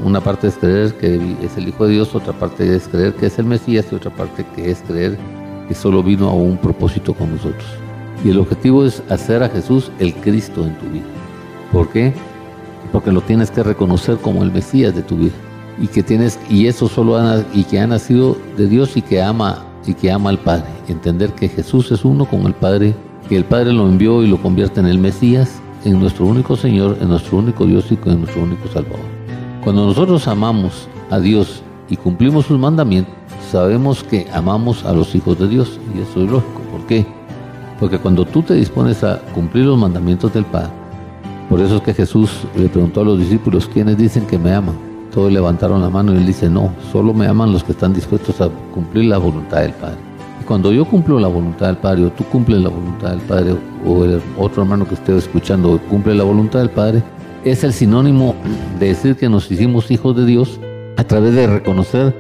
una 0.05 0.21
parte 0.21 0.47
es 0.47 0.55
creer 0.55 0.95
que 0.95 1.17
es 1.43 1.57
el 1.57 1.69
Hijo 1.69 1.87
de 1.87 1.95
Dios, 1.95 2.15
otra 2.15 2.33
parte 2.33 2.75
es 2.75 2.87
creer 2.89 3.15
que 3.15 3.27
es 3.27 3.39
el 3.39 3.47
Mesías 3.47 3.87
y 3.91 3.95
otra 3.95 4.11
parte 4.11 4.45
que 4.55 4.71
es 4.71 4.81
creer 4.87 5.19
que 5.67 5.75
solo 5.75 6.03
vino 6.03 6.29
a 6.29 6.35
un 6.35 6.57
propósito 6.57 7.15
con 7.15 7.33
nosotros. 7.33 7.67
Y 8.25 8.31
el 8.31 8.39
objetivo 8.39 8.85
es 8.85 9.03
hacer 9.09 9.43
a 9.43 9.49
Jesús 9.49 9.91
el 9.99 10.15
Cristo 10.15 10.65
en 10.65 10.77
tu 10.79 10.87
vida. 10.87 11.07
¿Por 11.73 11.89
qué? 11.91 12.13
Porque 12.93 13.13
lo 13.13 13.21
tienes 13.21 13.51
que 13.51 13.63
reconocer 13.63 14.17
como 14.19 14.43
el 14.43 14.51
Mesías 14.51 14.95
de 14.95 15.03
tu 15.03 15.17
vida. 15.17 15.35
Y 15.81 15.87
que 15.87 16.03
tienes, 16.03 16.39
y 16.49 16.67
eso 16.67 16.89
solo 16.89 17.17
ha, 17.17 17.45
y 17.55 17.63
que 17.65 17.79
ha 17.79 17.87
nacido 17.87 18.37
de 18.57 18.67
Dios 18.67 18.97
y 18.97 19.03
que 19.03 19.23
ama 19.23 19.65
y 19.87 19.95
que 19.95 20.11
ama 20.11 20.31
al 20.31 20.39
Padre. 20.39 20.67
Entender 20.89 21.33
que 21.33 21.49
Jesús 21.49 21.93
es 21.93 22.05
uno 22.05 22.25
con 22.25 22.43
el 22.47 22.55
Padre, 22.55 22.95
que 23.29 23.37
el 23.37 23.45
Padre 23.45 23.73
lo 23.73 23.87
envió 23.87 24.23
y 24.23 24.27
lo 24.27 24.39
convierte 24.39 24.81
en 24.81 24.87
el 24.87 24.99
Mesías, 24.99 25.61
en 25.85 26.01
nuestro 26.01 26.27
único 26.27 26.57
Señor, 26.57 26.99
en 27.01 27.09
nuestro 27.09 27.39
único 27.39 27.65
Dios 27.65 27.87
y 27.91 27.99
en 28.09 28.21
nuestro 28.21 28.43
único 28.43 28.69
Salvador. 28.69 29.18
Cuando 29.65 29.87
nosotros 29.87 30.29
amamos 30.29 30.89
a 31.11 31.19
Dios 31.19 31.63
y 31.89 31.97
cumplimos 31.97 32.47
sus 32.47 32.59
mandamientos, 32.59 33.15
sabemos 33.51 34.05
que 34.05 34.27
amamos 34.33 34.85
a 34.85 34.93
los 34.93 35.15
hijos 35.15 35.39
de 35.39 35.49
Dios 35.49 35.81
y 35.95 36.01
eso 36.01 36.23
es 36.23 36.31
lógico. 36.31 36.61
¿Por 36.71 36.87
qué? 36.87 37.05
Porque 37.81 37.99
cuando 37.99 38.25
tú 38.25 38.43
te 38.43 38.55
dispones 38.55 39.03
a 39.03 39.19
cumplir 39.35 39.67
los 39.67 39.79
mandamientos 39.79 40.33
del 40.33 40.45
Padre, 40.45 40.71
por 41.49 41.61
eso 41.61 41.77
es 41.77 41.83
que 41.83 41.95
Jesús 41.95 42.31
le 42.57 42.69
preguntó 42.69 43.01
a 43.01 43.05
los 43.05 43.19
discípulos, 43.19 43.69
¿quiénes 43.73 43.97
dicen 43.97 44.27
que 44.27 44.39
me 44.39 44.53
aman? 44.53 44.77
Todos 45.13 45.33
levantaron 45.33 45.81
la 45.81 45.91
mano 45.91 46.13
y 46.13 46.19
él 46.19 46.27
dice, 46.27 46.49
no, 46.49 46.73
solo 46.93 47.13
me 47.13 47.27
aman 47.27 47.53
los 47.53 47.65
que 47.65 47.73
están 47.73 47.93
dispuestos 47.93 48.41
a 48.41 48.49
cumplir 48.73 49.07
la 49.07 49.19
voluntad 49.19 49.63
del 49.63 49.73
Padre. 49.73 49.97
Y 50.41 50.45
cuando 50.45 50.73
yo 50.73 50.85
cumplo 50.85 51.19
la 51.19 51.29
voluntad 51.29 51.67
del 51.67 51.79
Padre, 51.79 52.05
o 52.05 52.11
tú 52.11 52.25
cumples 52.25 52.61
la 52.61 52.69
voluntad 52.69 53.11
del 53.11 53.21
Padre, 53.21 53.57
o 53.85 54.05
el 54.05 54.21
otro 54.39 54.63
hermano 54.63 54.87
que 54.87 54.95
esté 54.95 55.17
escuchando 55.17 55.81
cumple 55.89 56.15
la 56.15 56.25
voluntad 56.25 56.61
del 56.61 56.71
Padre, 56.71 57.03
es 57.51 57.65
el 57.65 57.73
sinónimo 57.73 58.35
de 58.79 58.89
decir 58.89 59.17
que 59.17 59.29
nos 59.29 59.51
hicimos 59.51 59.91
hijos 59.91 60.17
de 60.17 60.27
Dios 60.27 60.61
a 60.97 61.05
través 61.05 61.35
de 61.35 61.47
reconocer 61.47 62.15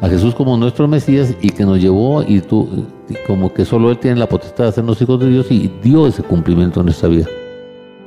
a 0.00 0.08
Jesús 0.08 0.34
como 0.34 0.56
nuestro 0.56 0.88
Mesías 0.88 1.34
y 1.40 1.50
que 1.50 1.64
nos 1.64 1.80
llevó 1.80 2.22
y 2.22 2.40
tú, 2.40 2.86
como 3.26 3.52
que 3.54 3.64
solo 3.64 3.90
Él 3.90 3.98
tiene 3.98 4.18
la 4.18 4.28
potestad 4.28 4.64
de 4.64 4.70
hacernos 4.70 5.00
hijos 5.00 5.20
de 5.20 5.30
Dios 5.30 5.46
y 5.50 5.70
dio 5.82 6.06
ese 6.06 6.22
cumplimiento 6.22 6.80
en 6.80 6.86
nuestra 6.86 7.08
vida. 7.08 7.26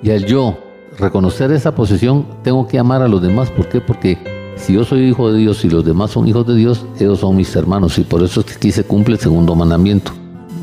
Y 0.04 0.12
al 0.12 0.26
yo 0.26 0.58
reconocer 0.98 1.52
esa 1.52 1.74
posición, 1.74 2.26
tengo 2.44 2.68
que 2.68 2.80
amar 2.80 3.02
a 3.02 3.08
los 3.08 3.22
demás. 3.22 3.50
¿Por 3.52 3.70
qué? 3.70 3.80
Porque 3.80 4.18
si 4.58 4.74
yo 4.74 4.84
soy 4.84 5.08
hijo 5.08 5.32
de 5.32 5.40
Dios 5.40 5.64
y 5.64 5.70
los 5.70 5.86
demás 5.86 6.12
son 6.12 6.28
hijos 6.28 6.46
de 6.48 6.56
Dios, 6.56 6.86
ellos 7.00 7.20
son 7.20 7.36
mis 7.36 7.56
hermanos 7.56 7.98
y 7.98 8.04
por 8.04 8.24
eso 8.24 8.42
es 8.42 8.46
que 8.46 8.54
aquí 8.54 8.72
se 8.72 8.84
cumple 8.84 9.16
el 9.16 9.22
segundo 9.22 9.56
mandamiento 9.56 10.12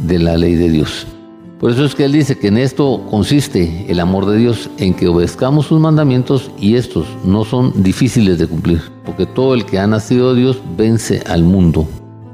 de 0.06 0.18
la 0.18 0.36
ley 0.36 0.54
de 0.54 0.68
Dios. 0.68 1.06
Por 1.62 1.70
eso 1.70 1.84
es 1.84 1.94
que 1.94 2.04
Él 2.04 2.10
dice 2.10 2.36
que 2.36 2.48
en 2.48 2.58
esto 2.58 3.06
consiste 3.08 3.86
el 3.88 4.00
amor 4.00 4.26
de 4.26 4.36
Dios, 4.36 4.68
en 4.78 4.94
que 4.94 5.06
obedezcamos 5.06 5.66
sus 5.66 5.78
mandamientos 5.78 6.50
y 6.58 6.74
estos 6.74 7.06
no 7.24 7.44
son 7.44 7.84
difíciles 7.84 8.36
de 8.40 8.48
cumplir, 8.48 8.82
porque 9.04 9.26
todo 9.26 9.54
el 9.54 9.64
que 9.64 9.78
ha 9.78 9.86
nacido 9.86 10.34
de 10.34 10.40
Dios 10.40 10.60
vence 10.76 11.22
al 11.24 11.44
mundo. 11.44 11.86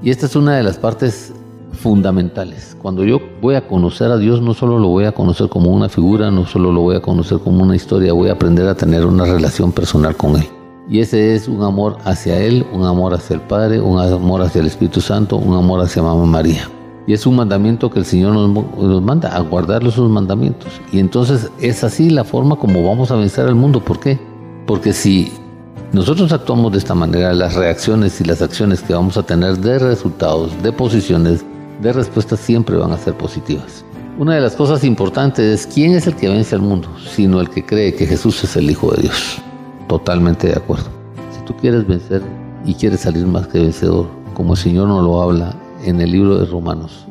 Y 0.02 0.08
esta 0.08 0.24
es 0.24 0.34
una 0.34 0.56
de 0.56 0.62
las 0.62 0.78
partes 0.78 1.34
fundamentales. 1.74 2.74
Cuando 2.80 3.04
yo 3.04 3.20
voy 3.42 3.56
a 3.56 3.68
conocer 3.68 4.10
a 4.10 4.16
Dios, 4.16 4.40
no 4.40 4.54
solo 4.54 4.78
lo 4.78 4.88
voy 4.88 5.04
a 5.04 5.12
conocer 5.12 5.50
como 5.50 5.72
una 5.72 5.90
figura, 5.90 6.30
no 6.30 6.46
solo 6.46 6.72
lo 6.72 6.80
voy 6.80 6.96
a 6.96 7.02
conocer 7.02 7.38
como 7.38 7.62
una 7.62 7.76
historia, 7.76 8.14
voy 8.14 8.30
a 8.30 8.32
aprender 8.32 8.66
a 8.66 8.76
tener 8.76 9.04
una 9.04 9.26
relación 9.26 9.72
personal 9.72 10.16
con 10.16 10.36
Él. 10.36 10.48
Y 10.88 11.00
ese 11.00 11.34
es 11.34 11.48
un 11.48 11.62
amor 11.62 11.98
hacia 12.04 12.40
Él, 12.40 12.64
un 12.72 12.86
amor 12.86 13.12
hacia 13.12 13.34
el 13.34 13.42
Padre, 13.42 13.78
un 13.78 14.00
amor 14.00 14.40
hacia 14.40 14.62
el 14.62 14.68
Espíritu 14.68 15.02
Santo, 15.02 15.36
un 15.36 15.54
amor 15.54 15.82
hacia 15.82 16.02
Mamá 16.02 16.24
María. 16.24 16.66
Y 17.09 17.14
es 17.14 17.25
un 17.25 17.37
mandamiento 17.37 17.88
que 17.88 18.01
el 18.01 18.05
Señor 18.05 18.35
nos, 18.35 19.03
manda, 19.03 19.35
a 19.35 19.40
guardar 19.40 19.83
sus 19.90 20.11
mandamientos. 20.11 20.71
Y 20.92 20.99
entonces 20.99 21.51
es 21.59 21.83
así 21.83 22.11
la 22.11 22.23
forma 22.23 22.57
como 22.57 22.87
vamos 22.87 23.11
a 23.11 23.16
vencer 23.16 23.47
al 23.47 23.55
mundo. 23.55 23.81
¿Por 23.81 23.99
qué? 23.99 24.18
Porque 24.66 24.92
si 24.92 25.33
nosotros 25.94 26.35
actuamos 26.35 26.71
de 26.73 26.77
esta 26.77 26.94
manera, 26.94 27.33
las 27.33 27.55
reacciones 27.55 28.21
y 28.21 28.25
las 28.25 28.42
acciones 28.42 28.83
que 28.83 28.92
vamos 28.92 29.16
a 29.16 29.23
tener 29.23 29.57
de 29.57 29.79
resultados, 29.79 30.53
de 30.62 30.71
posiciones, 30.71 31.47
de 31.81 31.94
respuestas 31.94 32.40
siempre 32.40 32.77
van 32.77 32.92
a 32.92 32.99
ser 32.99 33.14
positivas. 33.14 33.87
Una 34.18 34.35
de 34.35 34.42
las 34.42 34.55
cosas 34.55 34.85
importantes 34.85 35.61
es 35.61 35.66
quién 35.66 35.94
es 35.94 36.07
el 36.07 36.14
que 36.14 36.29
vence 36.29 36.57
al 36.57 36.61
mundo, 36.61 36.90
sino 37.11 37.40
el 37.40 37.49
que 37.49 37.64
cree 37.64 37.94
que 37.94 38.07
Jesús 38.07 38.44
es 38.44 38.55
el 38.55 38.71
Hijo 38.71 38.90
de 38.94 39.05
Dios. 39.05 39.40
Totalmente 39.88 40.49
de 40.49 40.57
acuerdo. 40.57 40.90
Si 41.35 41.42
tú 41.47 41.57
quieres 41.57 41.87
vencer 41.87 42.21
y 42.66 42.75
quieres 42.75 43.01
salir 43.01 43.27
más 43.27 43.47
que 43.47 43.61
vencedor, 43.61 44.09
como 44.35 44.53
el 44.53 44.59
Señor 44.59 44.88
nos 44.88 45.03
lo 45.03 45.23
habla 45.23 45.57
en 45.84 46.00
el 46.00 46.12
libro 46.12 46.38
de 46.38 46.46
Romanos. 46.46 47.06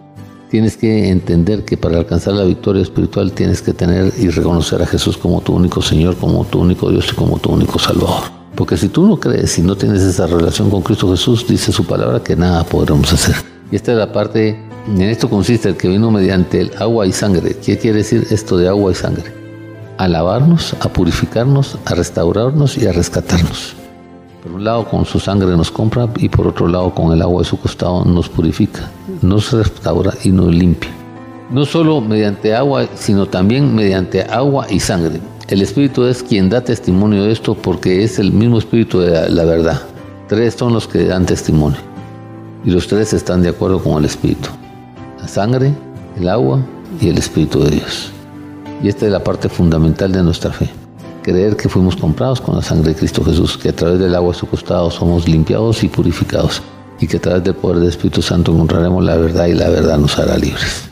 Tienes 0.49 0.77
que 0.77 1.09
entender 1.09 1.65
que 1.65 1.75
para 1.75 1.97
alcanzar 1.97 2.33
la 2.33 2.45
victoria 2.45 2.81
espiritual 2.81 3.33
tienes 3.33 3.61
que 3.61 3.73
tener 3.73 4.13
y 4.17 4.29
reconocer 4.29 4.81
a 4.81 4.85
Jesús 4.85 5.17
como 5.17 5.41
tu 5.41 5.53
único 5.53 5.81
Señor, 5.81 6.15
como 6.15 6.45
tu 6.45 6.59
único 6.61 6.89
Dios 6.89 7.09
y 7.11 7.15
como 7.15 7.37
tu 7.37 7.51
único 7.51 7.77
Salvador. 7.79 8.23
Porque 8.55 8.77
si 8.77 8.87
tú 8.87 9.05
no 9.05 9.19
crees 9.19 9.59
y 9.59 9.61
no 9.61 9.75
tienes 9.75 10.01
esa 10.01 10.25
relación 10.25 10.69
con 10.69 10.81
Cristo 10.81 11.11
Jesús, 11.11 11.45
dice 11.47 11.71
su 11.71 11.85
palabra 11.85 12.23
que 12.23 12.35
nada 12.35 12.63
podremos 12.63 13.11
hacer. 13.11 13.35
Y 13.71 13.75
esta 13.75 13.91
es 13.91 13.97
la 13.97 14.13
parte, 14.13 14.57
en 14.87 15.01
esto 15.01 15.29
consiste 15.29 15.67
el 15.69 15.75
que 15.75 15.89
vino 15.89 16.09
mediante 16.09 16.61
el 16.61 16.71
agua 16.79 17.05
y 17.05 17.11
sangre. 17.11 17.57
¿Qué 17.57 17.77
quiere 17.77 17.97
decir 17.97 18.25
esto 18.31 18.57
de 18.57 18.69
agua 18.69 18.93
y 18.93 18.95
sangre? 18.95 19.25
A 19.97 20.07
lavarnos, 20.07 20.75
a 20.79 20.87
purificarnos, 20.87 21.77
a 21.83 21.93
restaurarnos 21.93 22.77
y 22.77 22.87
a 22.87 22.93
rescatarnos. 22.93 23.75
Por 24.47 24.55
un 24.55 24.63
lado 24.63 24.85
con 24.87 25.03
su 25.03 25.19
sangre 25.19 25.57
nos 25.57 25.69
compra 25.69 26.07
y 26.19 26.29
por 26.29 26.47
otro 26.47 26.69
lado 26.69 26.95
con 26.95 27.11
el 27.11 27.21
agua 27.21 27.41
de 27.41 27.49
su 27.49 27.59
costado 27.59 28.05
nos 28.05 28.29
purifica, 28.29 28.89
nos 29.21 29.51
restaura 29.51 30.13
y 30.23 30.29
nos 30.29 30.55
limpia. 30.55 30.89
No 31.49 31.65
solo 31.65 31.99
mediante 31.99 32.55
agua, 32.55 32.87
sino 32.95 33.25
también 33.25 33.75
mediante 33.75 34.21
agua 34.21 34.65
y 34.69 34.79
sangre. 34.79 35.19
El 35.49 35.61
Espíritu 35.61 36.05
es 36.05 36.23
quien 36.23 36.49
da 36.49 36.61
testimonio 36.61 37.25
de 37.25 37.33
esto 37.33 37.55
porque 37.55 38.05
es 38.05 38.19
el 38.19 38.31
mismo 38.31 38.57
Espíritu 38.57 39.01
de 39.01 39.29
la 39.29 39.43
verdad. 39.43 39.81
Tres 40.29 40.53
son 40.53 40.71
los 40.71 40.87
que 40.87 41.03
dan 41.03 41.25
testimonio 41.25 41.79
y 42.63 42.71
los 42.71 42.87
tres 42.87 43.11
están 43.11 43.41
de 43.41 43.49
acuerdo 43.49 43.83
con 43.83 43.97
el 43.97 44.05
Espíritu. 44.05 44.47
La 45.19 45.27
sangre, 45.27 45.73
el 46.17 46.29
agua 46.29 46.61
y 47.01 47.09
el 47.09 47.17
Espíritu 47.17 47.65
de 47.65 47.71
Dios. 47.71 48.13
Y 48.81 48.87
esta 48.87 49.07
es 49.07 49.11
la 49.11 49.25
parte 49.25 49.49
fundamental 49.49 50.13
de 50.13 50.23
nuestra 50.23 50.53
fe 50.53 50.69
creer 51.27 51.57
que 51.57 51.67
fuimos 51.67 51.97
comprados 51.97 52.39
con 52.39 52.55
la 52.55 52.61
sangre 52.61 52.93
de 52.93 52.95
Cristo 52.95 53.21
Jesús, 53.21 53.57
que 53.57 53.67
a 53.67 53.75
través 53.75 53.99
del 53.99 54.15
agua 54.15 54.31
de 54.31 54.39
su 54.39 54.47
costado 54.47 54.89
somos 54.89 55.27
limpiados 55.27 55.83
y 55.83 55.89
purificados, 55.89 56.61
y 57.01 57.05
que 57.05 57.17
a 57.17 57.19
través 57.19 57.43
del 57.43 57.53
poder 57.53 57.79
del 57.79 57.89
Espíritu 57.89 58.21
Santo 58.21 58.53
encontraremos 58.53 59.03
la 59.03 59.17
verdad 59.17 59.47
y 59.47 59.53
la 59.53 59.67
verdad 59.67 59.97
nos 59.97 60.17
hará 60.17 60.37
libres. 60.37 60.86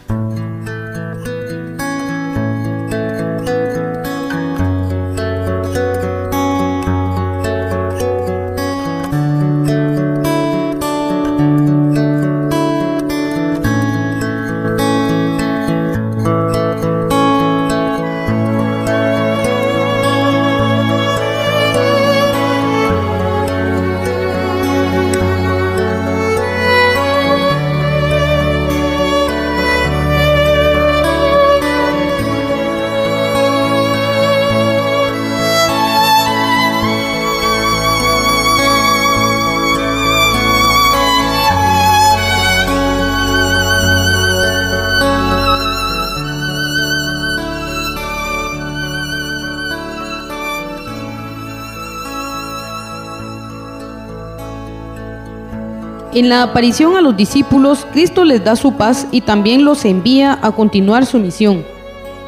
En 56.16 56.30
la 56.30 56.44
aparición 56.44 56.96
a 56.96 57.02
los 57.02 57.18
discípulos, 57.18 57.86
Cristo 57.92 58.24
les 58.24 58.42
da 58.42 58.56
su 58.56 58.76
paz 58.76 59.06
y 59.12 59.20
también 59.20 59.66
los 59.66 59.84
envía 59.84 60.40
a 60.42 60.54
continuar 60.54 61.06
su 61.06 61.20
misión. 61.20 61.66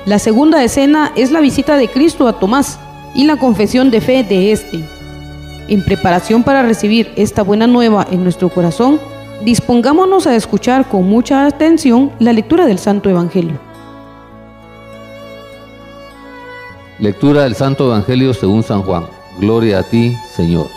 La 0.06 0.20
segunda 0.20 0.62
escena 0.62 1.14
es 1.16 1.32
la 1.32 1.40
visita 1.40 1.78
de 1.78 1.88
Cristo 1.88 2.28
a 2.28 2.34
Tomás 2.34 2.80
y 3.16 3.24
la 3.24 3.38
confesión 3.38 3.90
de 3.90 4.02
fe 4.02 4.26
de 4.26 4.52
éste. 4.52 4.84
En 5.70 5.86
preparación 5.86 6.44
para 6.44 6.64
recibir 6.64 7.14
esta 7.16 7.44
buena 7.44 7.66
nueva 7.66 8.06
en 8.12 8.24
nuestro 8.24 8.50
corazón, 8.50 9.00
dispongámonos 9.46 10.28
a 10.28 10.36
escuchar 10.36 10.90
con 10.90 11.08
mucha 11.08 11.46
atención 11.46 12.12
la 12.20 12.34
lectura 12.34 12.66
del 12.66 12.80
Santo 12.80 13.10
Evangelio. 13.10 13.58
Lectura 17.00 17.44
del 17.44 17.56
Santo 17.56 17.86
Evangelio 17.86 18.34
según 18.34 18.64
San 18.64 18.82
Juan. 18.82 19.06
Gloria 19.40 19.80
a 19.80 19.84
ti, 19.84 20.14
Señor. 20.36 20.77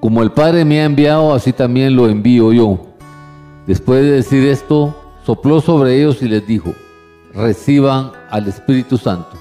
Como 0.00 0.22
el 0.22 0.32
Padre 0.32 0.64
me 0.64 0.80
ha 0.80 0.84
enviado, 0.84 1.34
así 1.34 1.52
también 1.52 1.94
lo 1.94 2.08
envío 2.08 2.54
yo. 2.54 2.78
Después 3.66 4.02
de 4.02 4.12
decir 4.12 4.46
esto, 4.46 4.96
sopló 5.26 5.60
sobre 5.60 6.00
ellos 6.00 6.22
y 6.22 6.28
les 6.28 6.46
dijo, 6.46 6.74
reciban 7.34 8.10
al 8.30 8.48
Espíritu 8.48 8.96
Santo. 8.96 9.36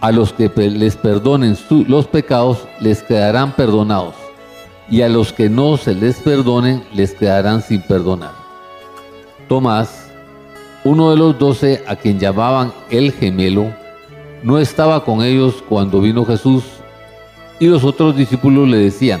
A 0.00 0.10
los 0.10 0.32
que 0.32 0.48
les 0.48 0.96
perdonen 0.96 1.56
los 1.86 2.08
pecados, 2.08 2.66
les 2.80 3.04
quedarán 3.04 3.52
perdonados, 3.52 4.16
y 4.90 5.02
a 5.02 5.08
los 5.08 5.32
que 5.32 5.48
no 5.48 5.76
se 5.76 5.94
les 5.94 6.16
perdonen, 6.16 6.82
les 6.92 7.14
quedarán 7.14 7.62
sin 7.62 7.82
perdonar. 7.82 8.32
Tomás, 9.48 10.10
uno 10.82 11.10
de 11.10 11.16
los 11.16 11.38
doce 11.38 11.84
a 11.86 11.94
quien 11.94 12.18
llamaban 12.18 12.72
el 12.90 13.12
gemelo, 13.12 13.72
no 14.42 14.58
estaba 14.58 15.04
con 15.04 15.22
ellos 15.22 15.62
cuando 15.68 16.00
vino 16.00 16.24
Jesús, 16.24 16.64
y 17.60 17.66
los 17.68 17.84
otros 17.84 18.16
discípulos 18.16 18.66
le 18.66 18.78
decían, 18.78 19.20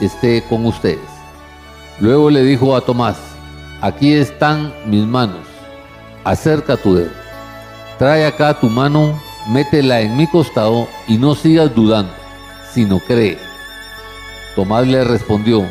esté 0.00 0.42
con 0.48 0.66
ustedes. 0.66 0.98
Luego 2.00 2.30
le 2.30 2.42
dijo 2.42 2.74
a 2.74 2.80
Tomás, 2.80 3.16
aquí 3.80 4.12
están 4.12 4.72
mis 4.86 5.06
manos, 5.06 5.46
acerca 6.24 6.76
tu 6.76 6.94
dedo, 6.94 7.10
trae 7.98 8.26
acá 8.26 8.58
tu 8.58 8.68
mano, 8.68 9.20
métela 9.48 10.00
en 10.00 10.16
mi 10.16 10.26
costado 10.26 10.88
y 11.06 11.18
no 11.18 11.34
sigas 11.34 11.74
dudando, 11.74 12.12
sino 12.72 12.98
cree. 13.00 13.38
Tomás 14.56 14.86
le 14.86 15.04
respondió, 15.04 15.66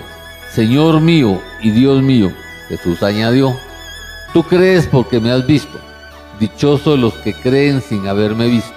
Señor 0.53 1.01
mío 1.01 1.41
y 1.61 1.71
Dios 1.71 2.01
mío. 2.01 2.31
Jesús 2.69 3.01
añadió, 3.01 3.55
tú 4.33 4.43
crees 4.43 4.85
porque 4.85 5.19
me 5.19 5.31
has 5.31 5.45
visto, 5.47 5.79
dichosos 6.39 6.99
los 6.99 7.13
que 7.15 7.33
creen 7.33 7.81
sin 7.81 8.07
haberme 8.07 8.47
visto. 8.47 8.75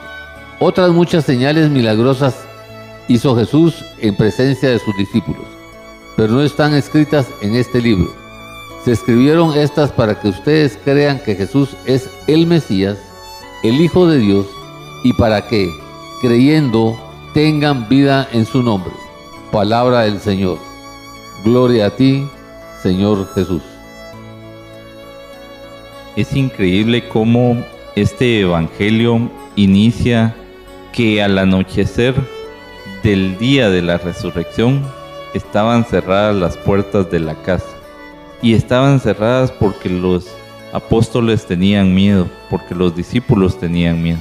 Otras 0.59 0.91
muchas 0.93 1.25
señales 1.25 1.69
milagrosas 1.69 2.35
hizo 3.09 3.37
Jesús 3.37 3.85
en 4.01 4.17
presencia 4.17 4.71
de 4.71 4.79
sus 4.79 4.97
discípulos, 4.97 5.47
pero 6.17 6.33
no 6.33 6.43
están 6.43 6.75
escritas 6.75 7.27
en 7.41 7.57
este 7.57 7.81
libro. 7.81 8.12
Se 8.85 8.93
escribieron 8.93 9.57
estas 9.57 9.93
para 9.93 10.21
que 10.21 10.29
ustedes 10.29 10.79
crean 10.85 11.21
que 11.21 11.35
Jesús 11.35 11.71
es 11.87 12.09
el 12.27 12.47
Mesías, 12.47 12.99
el 13.62 13.81
Hijo 13.81 14.07
de 14.07 14.19
Dios, 14.19 14.47
y 15.05 15.12
para 15.12 15.47
que, 15.47 15.69
creyendo, 16.21 16.99
tengan 17.35 17.88
vida 17.88 18.29
en 18.33 18.45
su 18.45 18.62
nombre. 18.62 18.93
Palabra 19.51 20.03
del 20.03 20.21
Señor. 20.21 20.59
Gloria 21.45 21.87
a 21.87 21.91
ti, 21.91 22.27
Señor 22.83 23.29
Jesús. 23.35 23.62
Es 26.17 26.35
increíble 26.35 27.09
cómo 27.09 27.65
este 27.97 28.41
Evangelio 28.41 29.31
inicia 29.57 30.35
que 30.93 31.23
al 31.23 31.38
anochecer 31.38 32.15
del 33.03 33.37
día 33.38 33.69
de 33.69 33.83
la 33.83 33.99
resurrección 33.99 34.83
estaban 35.35 35.85
cerradas 35.85 36.37
las 36.37 36.57
puertas 36.57 37.11
de 37.11 37.21
la 37.21 37.35
casa. 37.43 37.67
Y 38.41 38.55
estaban 38.55 39.01
cerradas 39.01 39.51
porque 39.51 39.88
los 39.88 40.27
apóstoles 40.73 41.47
tenían 41.47 41.95
miedo, 41.95 42.29
porque 42.51 42.75
los 42.75 42.95
discípulos 42.95 43.59
tenían 43.59 44.03
miedo. 44.03 44.21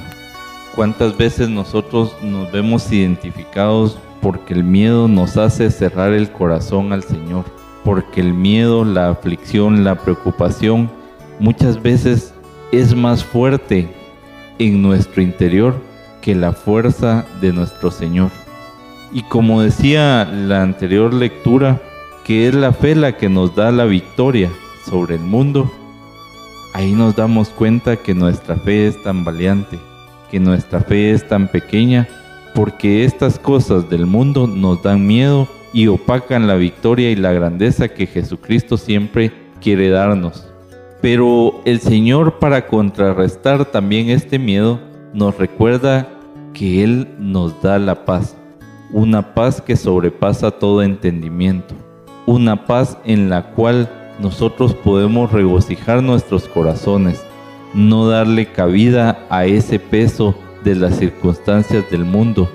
¿Cuántas 0.74 1.16
veces 1.16 1.48
nosotros 1.48 2.16
nos 2.22 2.50
vemos 2.50 2.90
identificados 2.90 3.98
porque 4.20 4.54
el 4.54 4.64
miedo 4.64 5.06
nos 5.06 5.36
hace 5.36 5.70
cerrar 5.70 6.12
el 6.12 6.30
corazón 6.30 6.92
al 6.92 7.02
Señor? 7.02 7.44
Porque 7.84 8.20
el 8.20 8.32
miedo, 8.32 8.84
la 8.84 9.10
aflicción, 9.10 9.84
la 9.84 9.96
preocupación 9.96 10.90
muchas 11.38 11.82
veces 11.82 12.32
es 12.70 12.94
más 12.94 13.22
fuerte 13.24 13.92
en 14.58 14.80
nuestro 14.82 15.20
interior 15.22 15.74
que 16.20 16.34
la 16.34 16.52
fuerza 16.52 17.26
de 17.40 17.52
nuestro 17.52 17.90
Señor. 17.90 18.30
Y 19.14 19.22
como 19.24 19.60
decía 19.60 20.24
la 20.24 20.62
anterior 20.62 21.12
lectura, 21.12 21.82
que 22.24 22.48
es 22.48 22.54
la 22.54 22.72
fe 22.72 22.94
la 22.94 23.16
que 23.18 23.28
nos 23.28 23.54
da 23.54 23.70
la 23.70 23.84
victoria 23.84 24.50
sobre 24.86 25.16
el 25.16 25.20
mundo, 25.20 25.70
ahí 26.72 26.92
nos 26.92 27.14
damos 27.14 27.50
cuenta 27.50 27.96
que 27.96 28.14
nuestra 28.14 28.56
fe 28.56 28.86
es 28.86 29.02
tan 29.02 29.22
valiente, 29.22 29.78
que 30.30 30.40
nuestra 30.40 30.80
fe 30.80 31.10
es 31.10 31.28
tan 31.28 31.48
pequeña, 31.48 32.08
porque 32.54 33.04
estas 33.04 33.38
cosas 33.38 33.90
del 33.90 34.06
mundo 34.06 34.46
nos 34.46 34.82
dan 34.82 35.06
miedo 35.06 35.46
y 35.74 35.88
opacan 35.88 36.46
la 36.46 36.54
victoria 36.54 37.10
y 37.10 37.16
la 37.16 37.32
grandeza 37.32 37.88
que 37.88 38.06
Jesucristo 38.06 38.78
siempre 38.78 39.30
quiere 39.60 39.90
darnos. 39.90 40.48
Pero 41.02 41.60
el 41.66 41.80
Señor 41.80 42.38
para 42.38 42.66
contrarrestar 42.66 43.66
también 43.66 44.08
este 44.08 44.38
miedo 44.38 44.80
nos 45.12 45.36
recuerda 45.36 46.08
que 46.54 46.82
Él 46.82 47.08
nos 47.18 47.60
da 47.60 47.78
la 47.78 48.06
paz 48.06 48.36
una 48.92 49.34
paz 49.34 49.60
que 49.60 49.76
sobrepasa 49.76 50.50
todo 50.50 50.82
entendimiento, 50.82 51.74
una 52.26 52.66
paz 52.66 52.98
en 53.04 53.30
la 53.30 53.50
cual 53.52 53.90
nosotros 54.20 54.74
podemos 54.74 55.32
regocijar 55.32 56.02
nuestros 56.02 56.46
corazones, 56.48 57.24
no 57.74 58.08
darle 58.08 58.46
cabida 58.46 59.26
a 59.30 59.46
ese 59.46 59.78
peso 59.78 60.34
de 60.62 60.74
las 60.74 60.98
circunstancias 60.98 61.90
del 61.90 62.04
mundo, 62.04 62.48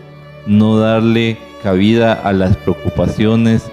no 0.46 0.78
darle 0.78 1.38
cabida 1.64 2.14
a 2.14 2.32
las 2.34 2.56
preocupaciones, 2.58 3.64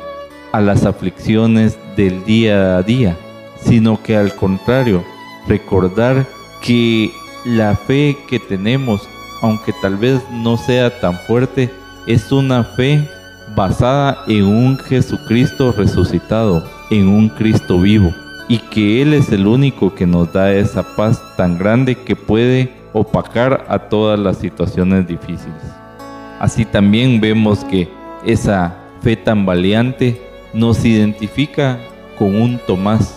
a 0.52 0.60
las 0.60 0.84
aflicciones 0.84 1.78
del 1.96 2.24
día 2.24 2.78
a 2.78 2.82
día, 2.82 3.16
sino 3.60 4.02
que 4.02 4.16
al 4.16 4.34
contrario, 4.34 5.04
recordar 5.46 6.26
que 6.62 7.12
la 7.44 7.76
fe 7.76 8.16
que 8.28 8.38
tenemos, 8.40 9.06
aunque 9.42 9.72
tal 9.82 9.96
vez 9.96 10.22
no 10.32 10.56
sea 10.56 11.00
tan 11.00 11.18
fuerte, 11.18 11.70
es 12.06 12.32
una 12.32 12.64
fe 12.64 13.08
basada 13.54 14.24
en 14.26 14.44
un 14.44 14.78
Jesucristo 14.78 15.72
resucitado, 15.72 16.64
en 16.90 17.08
un 17.08 17.28
Cristo 17.28 17.80
vivo, 17.80 18.12
y 18.48 18.58
que 18.58 19.00
Él 19.00 19.14
es 19.14 19.30
el 19.32 19.46
único 19.46 19.94
que 19.94 20.06
nos 20.06 20.32
da 20.32 20.52
esa 20.52 20.82
paz 20.96 21.22
tan 21.36 21.58
grande 21.58 21.94
que 21.94 22.16
puede 22.16 22.72
opacar 22.92 23.64
a 23.68 23.78
todas 23.78 24.18
las 24.18 24.38
situaciones 24.38 25.06
difíciles. 25.06 25.62
Así 26.40 26.64
también 26.64 27.20
vemos 27.20 27.64
que 27.64 27.88
esa 28.26 28.76
fe 29.00 29.16
tan 29.16 29.46
valiente 29.46 30.20
nos 30.52 30.84
identifica 30.84 31.78
con 32.18 32.36
un 32.36 32.58
Tomás, 32.66 33.14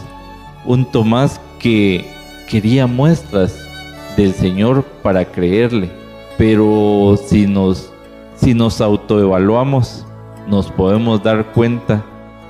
un 0.66 0.90
Tomás 0.92 1.40
que 1.60 2.06
quería 2.50 2.88
muestras 2.88 3.68
del 4.16 4.34
Señor 4.34 4.84
para 5.04 5.26
creerle, 5.26 5.90
pero 6.38 7.20
si 7.28 7.46
nos 7.48 7.92
si 8.38 8.54
nos 8.54 8.82
autoevaluamos, 8.82 10.06
nos 10.48 10.72
podemos 10.72 11.22
dar 11.24 11.52
cuenta 11.52 12.04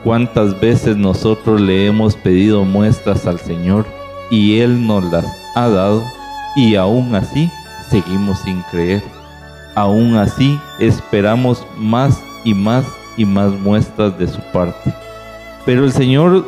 cuántas 0.03 0.59
veces 0.59 0.95
nosotros 0.95 1.59
le 1.59 1.87
hemos 1.87 2.15
pedido 2.15 2.63
muestras 2.63 3.25
al 3.25 3.39
Señor 3.39 3.85
y 4.29 4.59
Él 4.59 4.85
nos 4.85 5.03
las 5.11 5.25
ha 5.55 5.67
dado 5.67 6.03
y 6.55 6.75
aún 6.75 7.15
así 7.15 7.49
seguimos 7.89 8.39
sin 8.39 8.61
creer. 8.71 9.01
Aún 9.75 10.15
así 10.15 10.59
esperamos 10.79 11.65
más 11.77 12.21
y 12.43 12.53
más 12.53 12.85
y 13.15 13.25
más 13.25 13.51
muestras 13.51 14.17
de 14.17 14.27
su 14.27 14.41
parte. 14.51 14.93
Pero 15.65 15.83
el 15.83 15.91
Señor, 15.91 16.45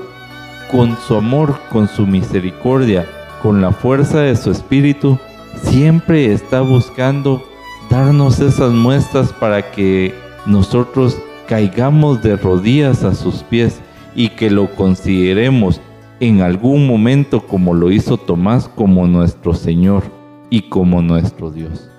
con 0.71 0.97
su 1.07 1.15
amor, 1.15 1.59
con 1.71 1.87
su 1.87 2.05
misericordia, 2.05 3.07
con 3.41 3.61
la 3.61 3.71
fuerza 3.71 4.19
de 4.21 4.35
su 4.35 4.51
espíritu, 4.51 5.17
siempre 5.63 6.33
está 6.33 6.61
buscando 6.61 7.43
darnos 7.89 8.39
esas 8.39 8.71
muestras 8.71 9.33
para 9.33 9.71
que 9.71 10.13
nosotros 10.45 11.17
caigamos 11.47 12.21
de 12.21 12.35
rodillas 12.35 13.03
a 13.03 13.15
sus 13.15 13.43
pies 13.43 13.81
y 14.15 14.29
que 14.29 14.51
lo 14.51 14.73
consideremos 14.75 15.81
en 16.19 16.41
algún 16.41 16.85
momento 16.85 17.41
como 17.41 17.73
lo 17.73 17.91
hizo 17.91 18.17
Tomás 18.17 18.67
como 18.67 19.07
nuestro 19.07 19.53
Señor 19.53 20.03
y 20.49 20.63
como 20.63 21.01
nuestro 21.01 21.49
Dios. 21.49 21.89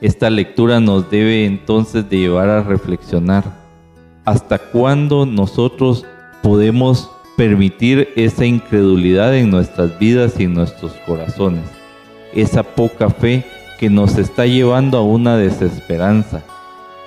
Esta 0.00 0.30
lectura 0.30 0.80
nos 0.80 1.10
debe 1.10 1.44
entonces 1.44 2.08
de 2.08 2.18
llevar 2.18 2.48
a 2.48 2.62
reflexionar 2.62 3.44
hasta 4.24 4.58
cuándo 4.58 5.26
nosotros 5.26 6.04
podemos 6.42 7.10
permitir 7.36 8.08
esa 8.16 8.44
incredulidad 8.44 9.34
en 9.34 9.50
nuestras 9.50 9.98
vidas 9.98 10.38
y 10.38 10.44
en 10.44 10.54
nuestros 10.54 10.92
corazones, 11.06 11.64
esa 12.34 12.62
poca 12.62 13.08
fe 13.08 13.44
que 13.80 13.88
nos 13.88 14.18
está 14.18 14.44
llevando 14.44 14.98
a 14.98 15.02
una 15.02 15.38
desesperanza, 15.38 16.42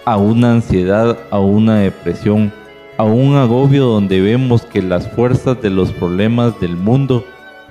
a 0.05 0.17
una 0.17 0.53
ansiedad, 0.53 1.19
a 1.29 1.37
una 1.37 1.75
depresión, 1.75 2.51
a 2.97 3.03
un 3.03 3.35
agobio 3.35 3.85
donde 3.85 4.19
vemos 4.21 4.63
que 4.63 4.81
las 4.81 5.07
fuerzas 5.11 5.61
de 5.61 5.69
los 5.69 5.91
problemas 5.91 6.59
del 6.59 6.75
mundo 6.75 7.27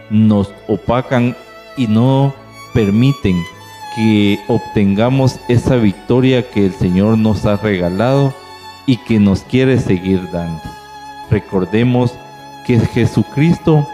nos 0.09 0.55
opacan 0.69 1.35
y 1.77 1.89
no 1.89 2.33
permiten 2.75 3.43
que 3.97 4.39
obtengamos 4.47 5.41
esa 5.49 5.75
victoria 5.75 6.49
que 6.49 6.67
el 6.67 6.73
Señor 6.73 7.19
nos 7.19 7.45
ha 7.45 7.57
regalado 7.57 8.33
y 8.87 8.99
que 8.99 9.19
nos 9.19 9.41
quiere 9.41 9.81
seguir 9.81 10.31
dando. 10.31 10.63
Recordemos 11.29 12.15
que 12.65 12.79
Jesucristo 12.79 13.85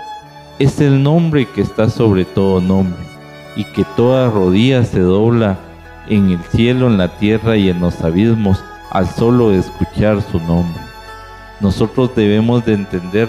es 0.59 0.83
el 0.83 1.03
nombre 1.03 1.47
que 1.47 1.63
está 1.63 1.89
sobre 1.89 2.27
todo 2.27 2.61
nombre 2.61 3.08
y 3.59 3.65
que 3.65 3.85
toda 3.97 4.31
rodilla 4.31 4.85
se 4.85 5.01
dobla 5.01 5.59
en 6.09 6.31
el 6.31 6.39
cielo, 6.45 6.87
en 6.87 6.97
la 6.97 7.09
tierra 7.09 7.57
y 7.57 7.69
en 7.69 7.81
los 7.81 8.01
abismos 8.03 8.63
al 8.93 9.09
solo 9.09 9.53
escuchar 9.53 10.23
su 10.23 10.39
nombre. 10.39 10.81
Nosotros 11.61 12.15
debemos 12.15 12.65
de 12.65 12.75
entender 12.75 13.29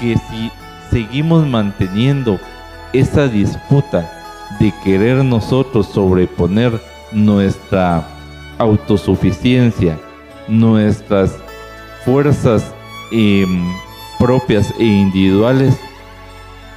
que 0.00 0.16
si 0.16 0.50
seguimos 0.90 1.46
manteniendo 1.46 2.40
esa 2.94 3.28
disputa 3.28 4.10
de 4.58 4.72
querer 4.82 5.22
nosotros 5.22 5.88
sobreponer 5.88 6.80
nuestra 7.12 8.08
autosuficiencia, 8.56 9.98
nuestras 10.48 11.36
fuerzas 12.06 12.72
em, 13.12 13.62
propias 14.18 14.72
e 14.78 14.84
individuales, 14.84 15.78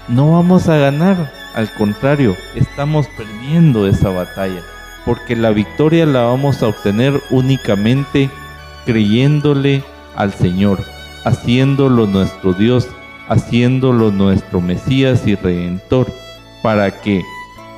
no 0.09 0.33
vamos 0.33 0.67
a 0.67 0.75
ganar 0.75 1.36
al 1.57 1.73
contrario, 1.73 2.37
estamos 2.53 3.07
perdiendo 3.17 3.87
esa 3.87 4.11
batalla, 4.11 4.61
porque 5.05 5.35
la 5.35 5.49
victoria 5.49 6.05
la 6.05 6.21
vamos 6.21 6.61
a 6.61 6.67
obtener 6.67 7.19
únicamente 7.31 8.29
creyéndole 8.85 9.83
al 10.15 10.31
Señor, 10.31 10.77
haciéndolo 11.25 12.05
nuestro 12.05 12.53
Dios, 12.53 12.87
haciéndolo 13.27 14.11
nuestro 14.11 14.61
Mesías 14.61 15.25
y 15.25 15.33
Redentor, 15.33 16.05
para 16.61 17.01
que 17.01 17.23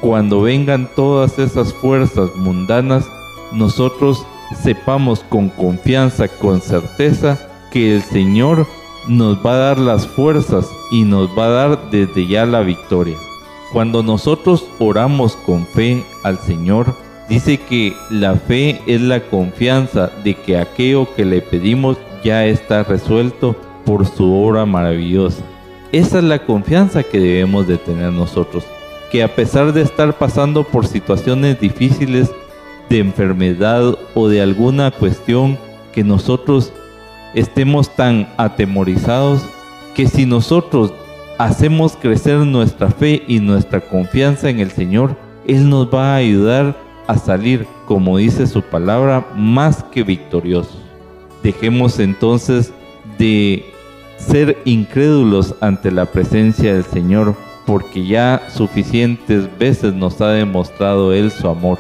cuando 0.02 0.42
vengan 0.42 0.90
todas 0.94 1.40
esas 1.40 1.74
fuerzas 1.74 2.36
mundanas, 2.36 3.06
nosotros 3.54 4.26
sepamos 4.62 5.22
con 5.30 5.48
confianza, 5.48 6.28
con 6.28 6.60
certeza, 6.60 7.40
que 7.72 7.96
el 7.96 8.02
Señor 8.02 8.68
nos 9.08 9.38
va 9.38 9.54
a 9.54 9.58
dar 9.58 9.78
las 9.80 10.06
fuerzas 10.06 10.68
y 10.92 11.04
nos 11.04 11.30
va 11.30 11.46
a 11.46 11.50
dar 11.50 11.92
desde 11.92 12.28
ya 12.28 12.46
la 12.46 12.60
victoria. 12.60 13.16
Cuando 13.72 14.02
nosotros 14.02 14.66
oramos 14.80 15.36
con 15.36 15.66
fe 15.68 16.04
al 16.24 16.40
Señor, 16.40 16.96
dice 17.30 17.58
que 17.58 17.94
la 18.10 18.34
fe 18.34 18.82
es 18.88 19.02
la 19.02 19.22
confianza 19.22 20.12
de 20.24 20.34
que 20.34 20.58
aquello 20.58 21.08
que 21.16 21.24
le 21.24 21.42
pedimos 21.42 21.98
ya 22.24 22.46
está 22.46 22.84
resuelto 22.84 23.56
por 23.86 24.08
su 24.08 24.34
obra 24.34 24.66
maravillosa. 24.66 25.44
Esa 25.92 26.18
es 26.18 26.24
la 26.24 26.46
confianza 26.46 27.04
que 27.04 27.20
debemos 27.20 27.68
de 27.68 27.78
tener 27.78 28.12
nosotros, 28.12 28.64
que 29.12 29.22
a 29.24 29.36
pesar 29.36 29.72
de 29.72 29.82
estar 29.82 30.18
pasando 30.18 30.64
por 30.64 30.88
situaciones 30.88 31.60
difíciles 31.60 32.32
de 32.90 33.00
enfermedad 33.00 33.98
o 34.16 34.28
de 34.28 34.42
alguna 34.42 34.90
cuestión 34.90 35.60
que 35.94 36.04
nosotros 36.04 36.74
estemos 37.36 37.96
tan 37.96 38.28
atemorizados, 38.38 39.42
que 39.96 40.08
si 40.08 40.26
nosotros 40.26 40.92
hacemos 41.40 41.96
crecer 41.96 42.40
nuestra 42.40 42.92
fe 42.92 43.24
y 43.26 43.40
nuestra 43.40 43.80
confianza 43.80 44.50
en 44.50 44.60
el 44.60 44.72
Señor, 44.72 45.16
Él 45.48 45.70
nos 45.70 45.92
va 45.92 46.14
a 46.14 46.18
ayudar 46.18 46.78
a 47.08 47.18
salir, 47.18 47.66
como 47.88 48.18
dice 48.18 48.46
su 48.46 48.62
palabra, 48.62 49.26
más 49.36 49.82
que 49.84 50.04
victoriosos. 50.04 50.78
Dejemos 51.42 51.98
entonces 52.00 52.74
de 53.18 53.66
ser 54.18 54.58
incrédulos 54.66 55.56
ante 55.62 55.92
la 55.92 56.06
presencia 56.06 56.74
del 56.74 56.84
Señor, 56.84 57.36
porque 57.66 58.06
ya 58.06 58.42
suficientes 58.54 59.48
veces 59.58 59.94
nos 59.94 60.20
ha 60.20 60.32
demostrado 60.32 61.14
Él 61.14 61.32
su 61.32 61.48
amor. 61.48 61.80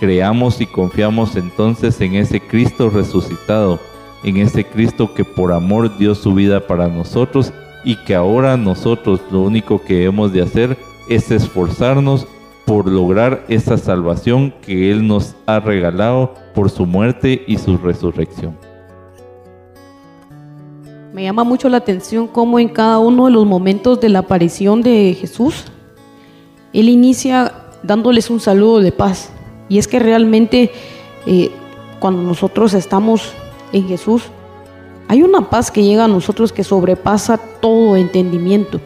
Creamos 0.00 0.60
y 0.60 0.66
confiamos 0.66 1.36
entonces 1.36 2.00
en 2.00 2.16
ese 2.16 2.40
Cristo 2.40 2.90
resucitado, 2.90 3.78
en 4.24 4.38
ese 4.38 4.64
Cristo 4.64 5.14
que 5.14 5.24
por 5.24 5.52
amor 5.52 5.96
dio 5.96 6.16
su 6.16 6.34
vida 6.34 6.66
para 6.66 6.88
nosotros 6.88 7.52
y 7.84 7.96
que 7.96 8.14
ahora 8.14 8.56
nosotros 8.56 9.20
lo 9.30 9.42
único 9.42 9.82
que 9.82 10.04
hemos 10.04 10.32
de 10.32 10.42
hacer 10.42 10.76
es 11.08 11.30
esforzarnos 11.30 12.26
por 12.64 12.86
lograr 12.86 13.44
esa 13.48 13.76
salvación 13.78 14.54
que 14.62 14.90
Él 14.90 15.06
nos 15.06 15.34
ha 15.46 15.58
regalado 15.58 16.34
por 16.54 16.70
su 16.70 16.86
muerte 16.86 17.42
y 17.46 17.58
su 17.58 17.76
resurrección. 17.78 18.56
Me 21.12 21.24
llama 21.24 21.42
mucho 21.42 21.68
la 21.68 21.78
atención 21.78 22.28
cómo 22.28 22.60
en 22.60 22.68
cada 22.68 22.98
uno 23.00 23.26
de 23.26 23.32
los 23.32 23.44
momentos 23.44 24.00
de 24.00 24.08
la 24.08 24.20
aparición 24.20 24.82
de 24.82 25.16
Jesús, 25.20 25.64
Él 26.72 26.88
inicia 26.88 27.52
dándoles 27.82 28.30
un 28.30 28.38
saludo 28.38 28.80
de 28.80 28.92
paz. 28.92 29.32
Y 29.68 29.78
es 29.78 29.88
que 29.88 29.98
realmente 29.98 30.70
eh, 31.26 31.50
cuando 31.98 32.22
nosotros 32.22 32.74
estamos 32.74 33.32
en 33.72 33.88
Jesús, 33.88 34.24
hay 35.10 35.24
una 35.24 35.50
paz 35.50 35.72
que 35.72 35.82
llega 35.82 36.04
a 36.04 36.08
nosotros 36.08 36.52
que 36.52 36.62
sobrepasa 36.62 37.36
todo 37.36 37.96
entendimiento. 37.96 38.80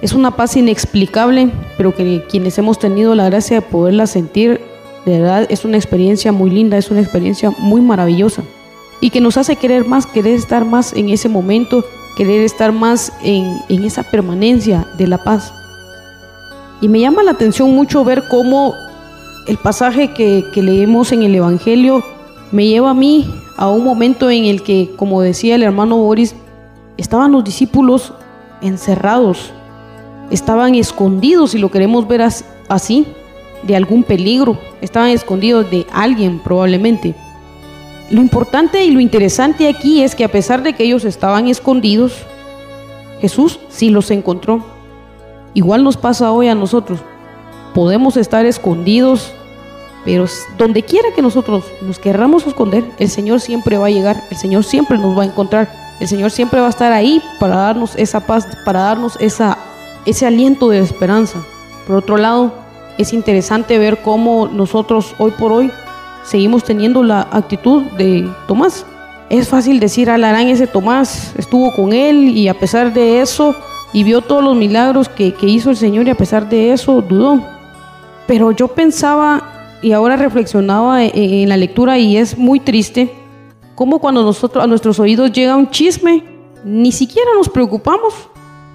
Es 0.00 0.12
una 0.12 0.36
paz 0.36 0.56
inexplicable, 0.56 1.50
pero 1.76 1.92
que 1.92 2.24
quienes 2.30 2.58
hemos 2.58 2.78
tenido 2.78 3.16
la 3.16 3.28
gracia 3.28 3.56
de 3.56 3.66
poderla 3.66 4.06
sentir, 4.06 4.60
de 5.04 5.18
verdad 5.18 5.48
es 5.50 5.64
una 5.64 5.78
experiencia 5.78 6.30
muy 6.30 6.48
linda, 6.48 6.78
es 6.78 6.92
una 6.92 7.00
experiencia 7.00 7.50
muy 7.58 7.80
maravillosa. 7.80 8.44
Y 9.00 9.10
que 9.10 9.20
nos 9.20 9.36
hace 9.36 9.56
querer 9.56 9.84
más, 9.84 10.06
querer 10.06 10.34
estar 10.34 10.64
más 10.64 10.92
en 10.92 11.08
ese 11.08 11.28
momento, 11.28 11.84
querer 12.16 12.42
estar 12.42 12.70
más 12.70 13.12
en, 13.24 13.64
esa 13.68 14.04
permanencia 14.04 14.86
de 14.96 15.08
la 15.08 15.24
paz. 15.24 15.52
Y 16.80 16.86
me 16.86 17.00
llama 17.00 17.24
la 17.24 17.32
atención 17.32 17.74
mucho 17.74 18.04
ver 18.04 18.22
cómo 18.30 18.74
el 19.48 19.58
pasaje 19.58 20.12
que, 20.12 20.44
leemos 20.54 21.10
en 21.10 21.24
el 21.24 21.34
Evangelio 21.34 22.04
me 22.52 22.68
lleva 22.68 22.90
a 22.90 22.94
mí 22.94 23.28
a 23.62 23.70
un 23.70 23.84
momento 23.84 24.28
en 24.28 24.46
el 24.46 24.64
que, 24.64 24.90
como 24.96 25.22
decía 25.22 25.54
el 25.54 25.62
hermano 25.62 25.96
Boris, 25.96 26.34
estaban 26.96 27.30
los 27.30 27.44
discípulos 27.44 28.12
encerrados, 28.60 29.52
estaban 30.32 30.74
escondidos, 30.74 31.52
si 31.52 31.58
lo 31.58 31.70
queremos 31.70 32.08
ver 32.08 32.22
así, 32.68 33.06
de 33.62 33.76
algún 33.76 34.02
peligro, 34.02 34.58
estaban 34.80 35.10
escondidos 35.10 35.70
de 35.70 35.86
alguien 35.92 36.40
probablemente. 36.40 37.14
Lo 38.10 38.20
importante 38.20 38.84
y 38.84 38.90
lo 38.90 38.98
interesante 38.98 39.68
aquí 39.68 40.02
es 40.02 40.16
que 40.16 40.24
a 40.24 40.32
pesar 40.32 40.64
de 40.64 40.72
que 40.72 40.82
ellos 40.82 41.04
estaban 41.04 41.46
escondidos, 41.46 42.14
Jesús 43.20 43.60
sí 43.68 43.90
los 43.90 44.10
encontró. 44.10 44.64
Igual 45.54 45.84
nos 45.84 45.96
pasa 45.96 46.32
hoy 46.32 46.48
a 46.48 46.56
nosotros. 46.56 46.98
Podemos 47.74 48.16
estar 48.16 48.44
escondidos 48.44 49.32
pero 50.04 50.26
donde 50.58 50.82
quiera 50.82 51.08
que 51.14 51.22
nosotros 51.22 51.64
nos 51.82 51.98
querramos 51.98 52.46
esconder, 52.46 52.84
el 52.98 53.08
Señor 53.08 53.40
siempre 53.40 53.78
va 53.78 53.86
a 53.86 53.90
llegar, 53.90 54.22
el 54.30 54.36
Señor 54.36 54.64
siempre 54.64 54.98
nos 54.98 55.16
va 55.16 55.22
a 55.22 55.26
encontrar, 55.26 55.72
el 56.00 56.08
Señor 56.08 56.30
siempre 56.30 56.60
va 56.60 56.66
a 56.66 56.70
estar 56.70 56.92
ahí 56.92 57.22
para 57.38 57.56
darnos 57.56 57.94
esa 57.96 58.20
paz, 58.26 58.46
para 58.64 58.80
darnos 58.80 59.16
esa, 59.20 59.58
ese 60.04 60.26
aliento 60.26 60.68
de 60.68 60.80
esperanza. 60.80 61.38
Por 61.86 61.96
otro 61.96 62.16
lado, 62.16 62.52
es 62.98 63.12
interesante 63.12 63.78
ver 63.78 64.02
cómo 64.02 64.48
nosotros 64.48 65.14
hoy 65.18 65.30
por 65.32 65.52
hoy 65.52 65.70
seguimos 66.24 66.64
teniendo 66.64 67.02
la 67.02 67.28
actitud 67.30 67.82
de 67.92 68.28
Tomás. 68.48 68.84
es 69.30 69.48
fácil 69.48 69.80
decir, 69.80 70.10
alarán 70.10 70.48
ese 70.48 70.66
Tomás 70.66 71.32
estuvo 71.36 71.72
con 71.74 71.92
él 71.92 72.36
y 72.36 72.48
a 72.48 72.54
pesar 72.54 72.92
de 72.92 73.20
eso, 73.20 73.54
y 73.92 74.04
vio 74.04 74.22
todos 74.22 74.42
los 74.42 74.56
milagros 74.56 75.08
que, 75.08 75.34
que 75.34 75.46
hizo 75.46 75.70
el 75.70 75.76
Señor 75.76 76.06
y 76.06 76.10
a 76.10 76.14
pesar 76.14 76.48
de 76.48 76.72
eso 76.72 77.02
dudó. 77.02 77.44
Pero 78.26 78.52
yo 78.52 78.68
pensaba 78.68 79.51
y 79.82 79.92
ahora 79.92 80.16
reflexionaba 80.16 81.04
en, 81.04 81.48
la 81.48 81.56
lectura 81.56 81.98
y 81.98 82.16
es 82.16 82.38
muy 82.38 82.60
triste 82.60 83.12
cómo 83.74 83.98
cuando 83.98 84.22
nosotros, 84.22 84.62
a 84.62 84.66
nuestros 84.66 84.98
oídos 85.00 85.32
llega 85.32 85.56
un 85.56 85.70
chisme, 85.70 86.24
ni 86.64 86.92
siquiera 86.92 87.30
nos 87.36 87.48
preocupamos 87.48 88.14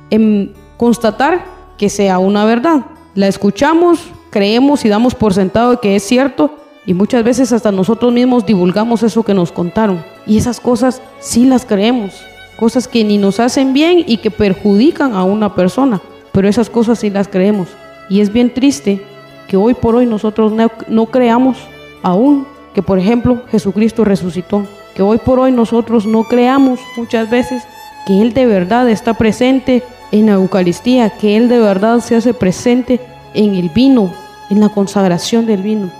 en 0.09 0.53
constatar 0.75 1.45
que 1.77 1.89
sea 1.89 2.19
una 2.19 2.43
verdad. 2.45 2.85
La 3.15 3.27
escuchamos, 3.27 3.99
creemos 4.29 4.83
y 4.83 4.89
damos 4.89 5.15
por 5.15 5.33
sentado 5.33 5.79
que 5.79 5.95
es 5.95 6.03
cierto 6.03 6.51
y 6.85 6.93
muchas 6.93 7.23
veces 7.23 7.51
hasta 7.53 7.71
nosotros 7.71 8.11
mismos 8.11 8.45
divulgamos 8.45 9.03
eso 9.03 9.23
que 9.23 9.33
nos 9.33 9.51
contaron. 9.51 10.03
Y 10.25 10.37
esas 10.37 10.59
cosas 10.59 11.01
sí 11.19 11.45
las 11.45 11.65
creemos, 11.65 12.21
cosas 12.59 12.87
que 12.87 13.03
ni 13.03 13.17
nos 13.17 13.39
hacen 13.39 13.73
bien 13.73 14.03
y 14.05 14.17
que 14.17 14.31
perjudican 14.31 15.13
a 15.13 15.23
una 15.23 15.55
persona, 15.55 16.01
pero 16.33 16.49
esas 16.49 16.69
cosas 16.69 16.99
sí 16.99 17.09
las 17.09 17.27
creemos. 17.27 17.69
Y 18.09 18.21
es 18.21 18.31
bien 18.31 18.53
triste 18.53 19.03
que 19.47 19.57
hoy 19.57 19.73
por 19.73 19.95
hoy 19.95 20.05
nosotros 20.05 20.51
no, 20.87 21.05
creamos 21.07 21.57
aún 22.03 22.45
que, 22.73 22.83
por 22.83 22.99
ejemplo, 22.99 23.41
Jesucristo 23.49 24.03
resucitó, 24.03 24.65
que 24.95 25.01
hoy 25.01 25.17
por 25.17 25.39
hoy 25.39 25.51
nosotros 25.51 26.05
no 26.05 26.23
creamos 26.25 26.79
muchas 26.95 27.29
veces 27.29 27.63
que 28.05 28.21
Él 28.21 28.33
de 28.33 28.45
verdad 28.45 28.89
está 28.89 29.15
presente 29.15 29.83
en 30.11 30.27
la 30.27 30.33
Eucaristía, 30.33 31.09
que 31.09 31.37
Él 31.37 31.49
de 31.49 31.59
verdad 31.59 31.99
se 31.99 32.15
hace 32.15 32.33
presente 32.33 32.99
en 33.33 33.55
el 33.55 33.69
vino, 33.69 34.13
en 34.49 34.59
la 34.59 34.69
consagración 34.69 35.45
del 35.45 35.61
vino. 35.61 35.91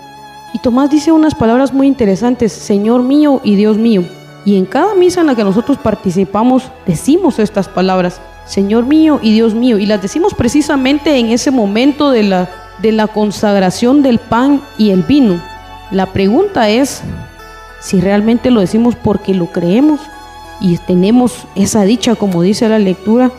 Y 0.54 0.58
Tomás 0.58 0.90
dice 0.90 1.12
unas 1.12 1.34
palabras 1.34 1.72
muy 1.72 1.86
interesantes, 1.86 2.52
Señor 2.52 3.02
mío 3.02 3.40
y 3.44 3.56
Dios 3.56 3.76
mío. 3.76 4.04
Y 4.44 4.56
en 4.56 4.64
cada 4.64 4.94
misa 4.94 5.20
en 5.20 5.26
la 5.26 5.34
que 5.34 5.44
nosotros 5.44 5.76
participamos 5.76 6.70
decimos 6.86 7.38
estas 7.38 7.68
palabras, 7.68 8.20
Señor 8.46 8.86
mío 8.86 9.20
y 9.22 9.32
Dios 9.32 9.54
mío. 9.54 9.78
Y 9.78 9.84
las 9.84 10.00
decimos 10.00 10.32
precisamente 10.32 11.18
en 11.18 11.26
ese 11.26 11.50
momento 11.50 12.10
de 12.10 12.22
la, 12.22 12.48
de 12.80 12.92
la 12.92 13.06
consagración 13.06 14.02
del 14.02 14.18
pan 14.18 14.62
y 14.76 14.90
el 14.90 15.02
vino. 15.02 15.40
La 15.90 16.06
pregunta 16.06 16.68
es 16.68 17.02
si 17.80 18.00
realmente 18.00 18.50
lo 18.50 18.60
decimos 18.60 18.94
porque 18.96 19.34
lo 19.34 19.46
creemos 19.46 20.00
y 20.60 20.76
tenemos 20.78 21.46
esa 21.54 21.82
dicha, 21.82 22.14
como 22.14 22.42
dice 22.42 22.68
la 22.68 22.78
lectura, 22.78 23.30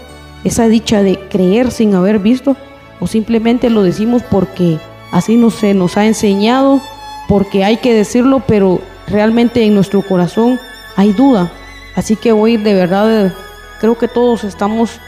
esa 0.44 0.68
dicha 0.68 1.04
de 1.04 1.20
creer 1.30 1.72
sin 1.72 1.94
haber 1.94 2.20
visto, 2.20 2.56
o 3.00 3.08
simplemente 3.08 3.70
lo 3.70 3.84
decimos 3.84 4.24
porque 4.30 4.80
así 5.12 5.36
no 5.36 5.50
se 5.52 5.74
nos 5.74 5.98
ha 5.98 6.06
enseñado, 6.06 6.82
porque 7.28 7.64
hay 7.64 7.78
que 7.78 7.94
decirlo, 7.94 8.42
pero 8.48 8.80
realmente 9.08 9.64
en 9.64 9.76
nuestro 9.76 10.02
corazón 10.02 10.60
hay 10.96 11.14
duda. 11.14 11.52
Así 11.96 12.16
que 12.16 12.32
hoy 12.32 12.58
de 12.58 12.74
verdad 12.74 13.34
creo 13.80 13.98
que 13.98 14.08
todos 14.08 14.44
estamos 14.44 15.00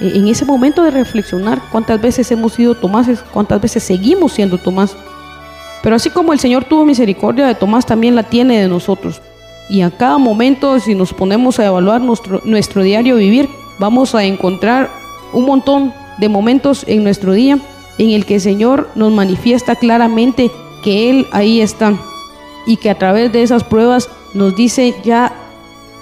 en 0.00 0.28
ese 0.28 0.44
momento 0.44 0.82
de 0.82 0.90
reflexionar 0.90 1.60
cuántas 1.70 2.00
veces 2.00 2.30
hemos 2.30 2.54
sido 2.54 2.74
Tomases, 2.74 3.20
cuántas 3.32 3.60
veces 3.60 3.82
seguimos 3.82 4.32
siendo 4.32 4.58
Tomás. 4.58 4.96
Pero 5.82 5.96
así 5.96 6.10
como 6.10 6.32
el 6.32 6.40
Señor 6.40 6.64
tuvo 6.64 6.84
misericordia 6.84 7.46
de 7.46 7.54
Tomás, 7.54 7.86
también 7.86 8.14
la 8.14 8.22
tiene 8.22 8.60
de 8.60 8.68
nosotros. 8.68 9.20
Y 9.68 9.82
a 9.82 9.90
cada 9.90 10.18
momento, 10.18 10.78
si 10.80 10.94
nos 10.94 11.12
ponemos 11.12 11.58
a 11.58 11.66
evaluar 11.66 12.00
nuestro, 12.00 12.40
nuestro 12.44 12.82
diario 12.82 13.16
vivir, 13.16 13.48
vamos 13.78 14.14
a 14.14 14.24
encontrar 14.24 14.90
un 15.32 15.44
montón 15.44 15.92
de 16.18 16.28
momentos 16.28 16.84
en 16.86 17.04
nuestro 17.04 17.32
día 17.32 17.58
en 17.98 18.10
el 18.10 18.26
que 18.26 18.36
el 18.36 18.40
Señor 18.40 18.88
nos 18.94 19.12
manifiesta 19.12 19.76
claramente 19.76 20.50
que 20.82 21.10
Él 21.10 21.26
ahí 21.32 21.60
está 21.60 21.94
y 22.66 22.78
que 22.78 22.90
a 22.90 22.98
través 22.98 23.32
de 23.32 23.42
esas 23.42 23.64
pruebas 23.64 24.08
nos 24.34 24.56
dice 24.56 24.94
ya 25.04 25.32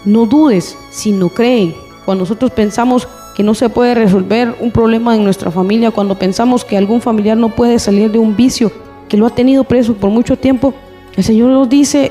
no 0.05 0.27
dudes, 0.27 0.77
sino 0.91 1.29
cree. 1.29 1.77
Cuando 2.05 2.23
nosotros 2.23 2.51
pensamos 2.53 3.07
que 3.39 3.45
no 3.45 3.55
se 3.55 3.69
puede 3.69 3.95
resolver 3.95 4.57
un 4.59 4.73
problema 4.73 5.15
en 5.15 5.23
nuestra 5.23 5.53
familia, 5.53 5.93
cuando 5.93 6.19
pensamos 6.19 6.65
que 6.65 6.77
algún 6.77 7.01
familiar 7.01 7.37
no 7.37 7.51
puede 7.51 7.79
salir 7.79 8.11
de 8.11 8.19
un 8.19 8.35
vicio 8.35 8.73
que 9.09 9.17
lo 9.17 9.27
ha 9.27 9.31
tenido 9.31 9.63
preso 9.63 9.95
por 9.95 10.11
mucho 10.11 10.37
tiempo, 10.37 10.75
el 11.17 11.23
Señor 11.23 11.51
nos 11.51 11.69
dice, 11.69 12.11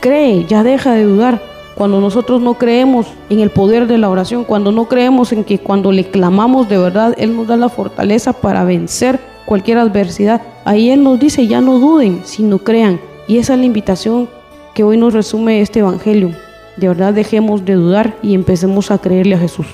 cree, 0.00 0.44
ya 0.44 0.62
deja 0.62 0.92
de 0.92 1.04
dudar 1.04 1.40
cuando 1.76 1.98
nosotros 1.98 2.42
no 2.42 2.58
creemos 2.58 3.06
en 3.30 3.40
el 3.40 3.48
poder 3.48 3.86
de 3.86 3.96
la 3.96 4.10
oración, 4.10 4.44
cuando 4.44 4.70
no 4.70 4.84
creemos 4.84 5.32
en 5.32 5.44
que 5.44 5.60
cuando 5.60 5.92
le 5.92 6.10
clamamos 6.10 6.68
de 6.68 6.76
verdad, 6.76 7.14
Él 7.16 7.34
nos 7.34 7.46
da 7.46 7.56
la 7.56 7.70
fortaleza 7.70 8.34
para 8.34 8.64
vencer 8.64 9.18
cualquier 9.46 9.78
adversidad, 9.78 10.42
ahí 10.66 10.90
Él 10.90 11.02
nos 11.02 11.18
dice, 11.18 11.46
ya 11.46 11.62
no 11.62 11.78
duden, 11.78 12.20
sino 12.24 12.58
crean. 12.58 13.00
Y 13.26 13.38
esa 13.38 13.54
es 13.54 13.60
la 13.60 13.64
invitación 13.64 14.28
que 14.74 14.84
hoy 14.84 14.98
nos 14.98 15.14
resume 15.14 15.62
este 15.62 15.78
Evangelio. 15.78 16.32
De 16.76 16.88
verdad 16.88 17.14
dejemos 17.14 17.64
de 17.64 17.76
dudar 17.76 18.14
y 18.22 18.34
empecemos 18.34 18.90
a 18.90 18.98
creerle 18.98 19.36
a 19.36 19.38
Jesús. 19.38 19.68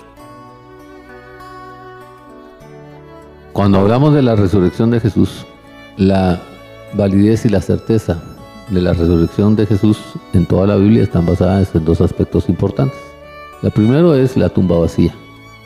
Cuando 3.61 3.81
hablamos 3.81 4.15
de 4.15 4.23
la 4.23 4.37
resurrección 4.37 4.91
de 4.91 5.01
Jesús, 5.01 5.45
la 5.99 6.41
validez 6.95 7.45
y 7.45 7.51
la 7.51 7.61
certeza 7.61 8.23
de 8.71 8.81
la 8.81 8.95
resurrección 8.95 9.55
de 9.55 9.67
Jesús 9.67 9.99
en 10.33 10.47
toda 10.47 10.67
la 10.67 10.77
Biblia 10.77 11.03
están 11.03 11.27
basadas 11.27 11.75
en 11.75 11.85
dos 11.85 12.01
aspectos 12.01 12.49
importantes. 12.49 12.99
La 13.61 13.69
primero 13.69 14.15
es 14.15 14.35
la 14.39 14.49
tumba 14.49 14.79
vacía. 14.79 15.15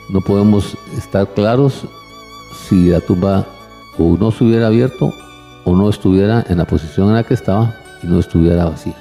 No 0.09 0.19
podemos 0.19 0.77
estar 0.97 1.33
claros 1.33 1.85
si 2.67 2.89
la 2.89 2.99
tumba 2.99 3.45
o 3.97 4.17
no 4.17 4.29
se 4.29 4.43
hubiera 4.43 4.67
abierto 4.67 5.13
o 5.63 5.73
no 5.73 5.87
estuviera 5.87 6.45
en 6.49 6.57
la 6.57 6.65
posición 6.65 7.07
en 7.07 7.13
la 7.13 7.23
que 7.23 7.35
estaba 7.35 7.77
y 8.03 8.07
no 8.07 8.19
estuviera 8.19 8.65
vacía. 8.65 8.97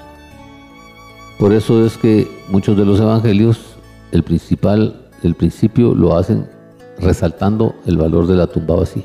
Por 1.40 1.53
eso 1.53 1.84
es 1.84 1.99
que 1.99 2.30
muchos 2.49 2.76
de 2.76 2.84
los 2.84 3.01
evangelios, 3.01 3.59
el 4.12 4.22
principal, 4.22 5.09
el 5.24 5.34
principio 5.34 5.97
lo 5.97 6.16
hacen 6.16 6.53
resaltando 6.99 7.74
el 7.86 7.97
valor 7.97 8.26
de 8.26 8.36
la 8.36 8.47
tumba 8.47 8.76
vacía. 8.76 9.05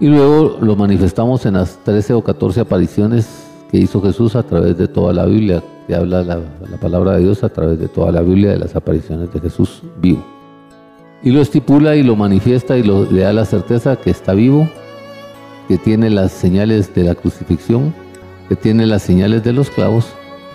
Y 0.00 0.08
luego 0.08 0.58
lo 0.60 0.74
manifestamos 0.74 1.46
en 1.46 1.54
las 1.54 1.78
13 1.84 2.14
o 2.14 2.24
14 2.24 2.60
apariciones 2.60 3.46
que 3.70 3.78
hizo 3.78 4.02
Jesús 4.02 4.34
a 4.36 4.42
través 4.42 4.76
de 4.76 4.88
toda 4.88 5.12
la 5.12 5.26
Biblia, 5.26 5.62
que 5.86 5.94
habla 5.94 6.22
la, 6.22 6.40
palabra 6.80 7.12
de 7.12 7.20
Dios 7.20 7.44
a 7.44 7.48
través 7.48 7.78
de 7.78 7.88
toda 7.88 8.10
la 8.10 8.20
Biblia 8.20 8.50
de 8.50 8.58
las 8.58 8.74
apariciones 8.74 9.32
de 9.32 9.40
Jesús 9.40 9.82
vivo. 10.00 10.24
Y 11.22 11.30
lo 11.30 11.40
estipula 11.40 11.94
y 11.94 12.02
lo 12.02 12.16
manifiesta 12.16 12.76
y 12.76 12.82
le 12.82 13.20
da 13.20 13.32
la 13.32 13.44
certeza 13.44 13.96
que 13.96 14.10
está 14.10 14.34
vivo, 14.34 14.68
que 15.68 15.78
tiene 15.78 16.10
las 16.10 16.32
señales 16.32 16.92
de 16.94 17.04
la 17.04 17.14
crucifixión, 17.14 17.94
que 18.48 18.56
tiene 18.56 18.86
las 18.86 19.02
señales 19.02 19.44
de 19.44 19.52
los 19.52 19.70
clavos. 19.70 20.06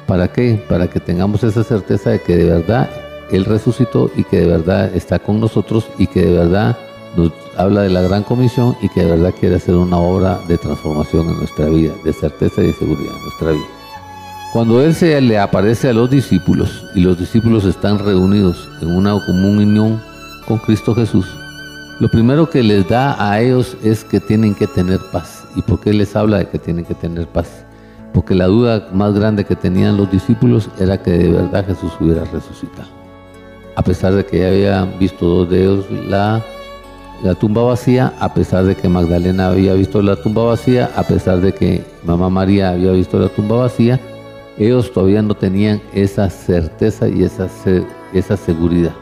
¿Para 0.05 0.27
qué? 0.27 0.61
Para 0.67 0.87
que 0.87 0.99
tengamos 0.99 1.43
esa 1.43 1.63
certeza 1.63 2.09
de 2.09 2.19
que 2.19 2.35
de 2.35 2.45
verdad 2.45 2.89
Él 3.31 3.45
resucitó 3.45 4.09
y 4.15 4.23
que 4.23 4.41
de 4.41 4.47
verdad 4.47 4.95
está 4.95 5.19
con 5.19 5.39
nosotros 5.39 5.87
y 5.97 6.07
que 6.07 6.25
de 6.25 6.33
verdad 6.33 6.77
nos 7.15 7.31
habla 7.57 7.81
de 7.81 7.89
la 7.89 8.01
gran 8.01 8.23
comisión 8.23 8.75
y 8.81 8.89
que 8.89 9.03
de 9.03 9.11
verdad 9.11 9.33
quiere 9.37 9.55
hacer 9.55 9.75
una 9.75 9.97
obra 9.97 10.39
de 10.47 10.57
transformación 10.57 11.29
en 11.29 11.37
nuestra 11.37 11.65
vida, 11.65 11.93
de 12.03 12.13
certeza 12.13 12.61
y 12.61 12.67
de 12.67 12.73
seguridad 12.73 13.15
en 13.15 13.23
nuestra 13.23 13.51
vida. 13.51 13.67
Cuando 14.53 14.81
Él 14.81 14.95
se 14.95 15.19
le 15.19 15.37
aparece 15.37 15.89
a 15.89 15.93
los 15.93 16.09
discípulos 16.09 16.85
y 16.95 17.01
los 17.01 17.19
discípulos 17.19 17.65
están 17.65 17.99
reunidos 17.99 18.69
en 18.81 18.95
una 18.95 19.11
común 19.25 19.57
unión 19.57 20.01
con 20.47 20.57
Cristo 20.59 20.95
Jesús, 20.95 21.27
lo 21.99 22.09
primero 22.09 22.49
que 22.49 22.61
les 22.63 22.87
da 22.87 23.15
a 23.19 23.41
ellos 23.41 23.75
es 23.83 24.03
que 24.03 24.19
tienen 24.19 24.53
que 24.53 24.67
tener 24.67 24.99
paz. 25.11 25.45
¿Y 25.55 25.63
por 25.63 25.79
qué 25.79 25.91
les 25.93 26.15
habla 26.15 26.37
de 26.37 26.47
que 26.47 26.59
tienen 26.59 26.85
que 26.85 26.93
tener 26.93 27.27
paz? 27.27 27.65
Porque 28.13 28.35
la 28.35 28.45
duda 28.45 28.87
más 28.93 29.13
grande 29.13 29.45
que 29.45 29.55
tenían 29.55 29.97
los 29.97 30.11
discípulos 30.11 30.69
era 30.79 31.01
que 31.01 31.11
de 31.11 31.29
verdad 31.29 31.65
Jesús 31.65 31.91
hubiera 31.99 32.23
resucitado. 32.25 32.96
A 33.77 33.81
pesar 33.83 34.13
de 34.13 34.25
que 34.25 34.39
ya 34.39 34.47
habían 34.49 34.99
visto 34.99 35.25
dos 35.25 35.49
de 35.49 35.61
ellos 35.61 35.85
la 35.89 36.43
la 37.23 37.33
tumba 37.33 37.63
vacía, 37.63 38.13
a 38.19 38.33
pesar 38.33 38.65
de 38.65 38.75
que 38.75 38.87
Magdalena 38.87 39.47
había 39.47 39.73
visto 39.73 40.01
la 40.01 40.15
tumba 40.15 40.43
vacía, 40.43 40.91
a 40.95 41.03
pesar 41.03 41.41
de 41.41 41.51
que 41.51 41.83
Mamá 42.03 42.29
María 42.29 42.69
había 42.69 42.91
visto 42.91 43.17
la 43.17 43.29
tumba 43.29 43.57
vacía, 43.57 43.99
ellos 44.57 44.91
todavía 44.91 45.21
no 45.21 45.33
tenían 45.33 45.81
esa 45.93 46.29
certeza 46.29 47.07
y 47.07 47.23
esa, 47.23 47.47
esa 48.13 48.37
seguridad. 48.37 48.93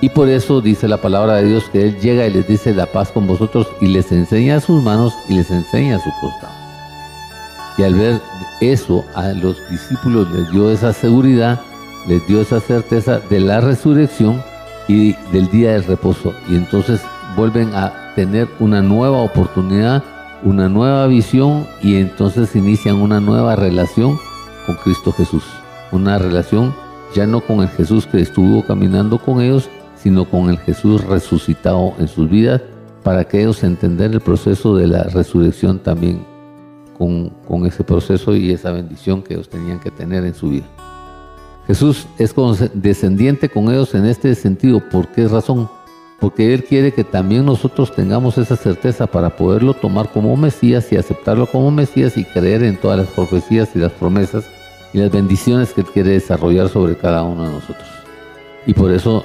Y 0.00 0.08
por 0.08 0.28
eso 0.28 0.60
dice 0.60 0.88
la 0.88 0.96
palabra 0.96 1.36
de 1.36 1.44
Dios 1.44 1.64
que 1.70 1.82
Él 1.82 2.00
llega 2.00 2.26
y 2.26 2.32
les 2.32 2.46
dice 2.46 2.74
la 2.74 2.86
paz 2.86 3.10
con 3.10 3.26
vosotros 3.26 3.66
y 3.80 3.86
les 3.86 4.10
enseña 4.10 4.60
sus 4.60 4.82
manos 4.82 5.12
y 5.28 5.34
les 5.34 5.50
enseña 5.50 5.98
su 5.98 6.10
costado. 6.20 6.54
Y 7.76 7.82
al 7.84 7.94
ver 7.94 8.20
eso 8.60 9.04
a 9.14 9.28
los 9.28 9.56
discípulos 9.70 10.28
les 10.32 10.50
dio 10.50 10.70
esa 10.70 10.92
seguridad, 10.92 11.60
les 12.06 12.26
dio 12.26 12.40
esa 12.40 12.60
certeza 12.60 13.20
de 13.20 13.40
la 13.40 13.60
resurrección 13.60 14.42
y 14.88 15.12
del 15.32 15.50
día 15.50 15.72
del 15.72 15.84
reposo. 15.84 16.34
Y 16.48 16.56
entonces 16.56 17.00
vuelven 17.36 17.74
a 17.74 18.14
tener 18.14 18.48
una 18.58 18.82
nueva 18.82 19.18
oportunidad, 19.18 20.02
una 20.42 20.68
nueva 20.68 21.06
visión 21.06 21.66
y 21.82 21.96
entonces 21.96 22.54
inician 22.56 22.96
una 22.96 23.20
nueva 23.20 23.56
relación 23.56 24.18
con 24.66 24.76
Cristo 24.76 25.12
Jesús. 25.12 25.44
Una 25.92 26.18
relación 26.18 26.74
ya 27.14 27.26
no 27.26 27.40
con 27.40 27.60
el 27.60 27.68
Jesús 27.68 28.06
que 28.06 28.20
estuvo 28.20 28.64
caminando 28.64 29.18
con 29.18 29.40
ellos, 29.40 29.68
sino 29.96 30.24
con 30.24 30.50
el 30.50 30.58
Jesús 30.58 31.04
resucitado 31.04 31.94
en 31.98 32.08
sus 32.08 32.28
vidas 32.28 32.62
para 33.02 33.24
que 33.24 33.40
ellos 33.40 33.62
entender 33.64 34.12
el 34.12 34.20
proceso 34.20 34.76
de 34.76 34.86
la 34.86 35.04
resurrección 35.04 35.78
también 35.78 36.24
con, 36.96 37.30
con 37.46 37.64
ese 37.66 37.84
proceso 37.84 38.34
y 38.34 38.50
esa 38.50 38.72
bendición 38.72 39.22
que 39.22 39.34
ellos 39.34 39.48
tenían 39.48 39.80
que 39.80 39.90
tener 39.90 40.24
en 40.24 40.34
su 40.34 40.50
vida. 40.50 40.66
Jesús 41.68 42.06
es 42.16 42.34
descendiente 42.72 43.50
con 43.50 43.68
ellos 43.68 43.94
en 43.94 44.06
este 44.06 44.34
sentido. 44.34 44.80
¿Por 44.88 45.08
qué 45.08 45.28
razón? 45.28 45.68
Porque 46.18 46.54
Él 46.54 46.64
quiere 46.64 46.92
que 46.92 47.04
también 47.04 47.44
nosotros 47.44 47.94
tengamos 47.94 48.38
esa 48.38 48.56
certeza 48.56 49.06
para 49.06 49.36
poderlo 49.36 49.74
tomar 49.74 50.08
como 50.10 50.34
Mesías 50.34 50.90
y 50.90 50.96
aceptarlo 50.96 51.46
como 51.46 51.70
Mesías 51.70 52.16
y 52.16 52.24
creer 52.24 52.64
en 52.64 52.78
todas 52.78 52.98
las 52.98 53.08
profecías 53.08 53.68
y 53.74 53.80
las 53.80 53.92
promesas 53.92 54.46
y 54.94 54.98
las 54.98 55.12
bendiciones 55.12 55.74
que 55.74 55.82
Él 55.82 55.86
quiere 55.88 56.12
desarrollar 56.12 56.70
sobre 56.70 56.96
cada 56.96 57.22
uno 57.22 57.44
de 57.44 57.52
nosotros. 57.52 57.86
Y 58.66 58.72
por 58.72 58.90
eso 58.90 59.22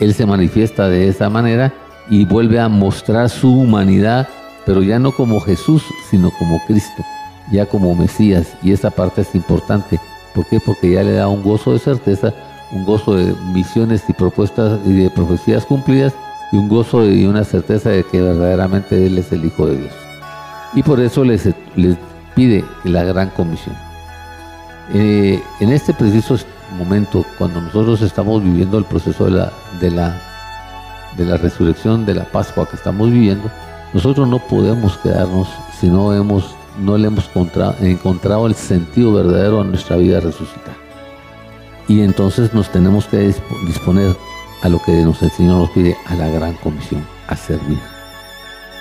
Él 0.00 0.14
se 0.14 0.24
manifiesta 0.24 0.88
de 0.88 1.08
esa 1.08 1.28
manera 1.28 1.74
y 2.08 2.24
vuelve 2.24 2.58
a 2.58 2.70
mostrar 2.70 3.28
su 3.28 3.52
humanidad, 3.52 4.28
pero 4.64 4.82
ya 4.82 4.98
no 4.98 5.12
como 5.12 5.40
Jesús, 5.40 5.84
sino 6.10 6.30
como 6.38 6.58
Cristo, 6.66 7.04
ya 7.52 7.66
como 7.66 7.94
Mesías. 7.94 8.54
Y 8.62 8.72
esa 8.72 8.90
parte 8.90 9.20
es 9.20 9.34
importante 9.34 10.00
¿Por 10.34 10.46
qué? 10.46 10.60
Porque 10.60 10.92
ya 10.92 11.02
le 11.02 11.12
da 11.12 11.28
un 11.28 11.42
gozo 11.42 11.72
de 11.72 11.78
certeza, 11.78 12.32
un 12.72 12.84
gozo 12.84 13.14
de 13.14 13.34
misiones 13.52 14.04
y 14.08 14.12
propuestas 14.12 14.78
y 14.86 14.92
de 14.92 15.10
profecías 15.10 15.66
cumplidas 15.66 16.14
y 16.52 16.56
un 16.56 16.68
gozo 16.68 17.04
y 17.06 17.26
una 17.26 17.44
certeza 17.44 17.90
de 17.90 18.04
que 18.04 18.20
verdaderamente 18.20 19.06
Él 19.06 19.18
es 19.18 19.32
el 19.32 19.44
Hijo 19.44 19.66
de 19.66 19.78
Dios. 19.78 19.92
Y 20.74 20.82
por 20.82 21.00
eso 21.00 21.24
les, 21.24 21.48
les 21.76 21.96
pide 22.34 22.64
la 22.84 23.04
gran 23.04 23.30
comisión. 23.30 23.76
Eh, 24.92 25.42
en 25.60 25.70
este 25.70 25.94
preciso 25.94 26.36
momento, 26.76 27.24
cuando 27.38 27.60
nosotros 27.60 28.02
estamos 28.02 28.42
viviendo 28.42 28.78
el 28.78 28.84
proceso 28.84 29.24
de 29.24 29.30
la, 29.32 29.52
de 29.80 29.90
la, 29.90 30.20
de 31.16 31.24
la 31.24 31.36
resurrección, 31.36 32.06
de 32.06 32.14
la 32.14 32.24
Pascua 32.24 32.68
que 32.68 32.76
estamos 32.76 33.10
viviendo, 33.10 33.50
nosotros 33.92 34.28
no 34.28 34.38
podemos 34.38 34.96
quedarnos 34.98 35.48
si 35.80 35.88
no 35.88 36.14
hemos 36.14 36.54
no 36.78 36.96
le 36.96 37.08
hemos 37.08 37.28
encontrado, 37.80 38.46
el 38.46 38.54
sentido 38.54 39.14
verdadero 39.14 39.60
a 39.60 39.64
nuestra 39.64 39.96
vida 39.96 40.20
resucitada. 40.20 40.76
Y 41.88 42.02
entonces 42.02 42.54
nos 42.54 42.70
tenemos 42.70 43.06
que 43.06 43.34
disponer 43.66 44.14
a 44.62 44.68
lo 44.68 44.80
que 44.80 45.00
el 45.02 45.14
Señor 45.14 45.58
nos 45.58 45.70
pide, 45.70 45.96
a 46.06 46.14
la 46.14 46.28
gran 46.28 46.54
comisión, 46.54 47.04
a 47.26 47.36
servir. 47.36 47.78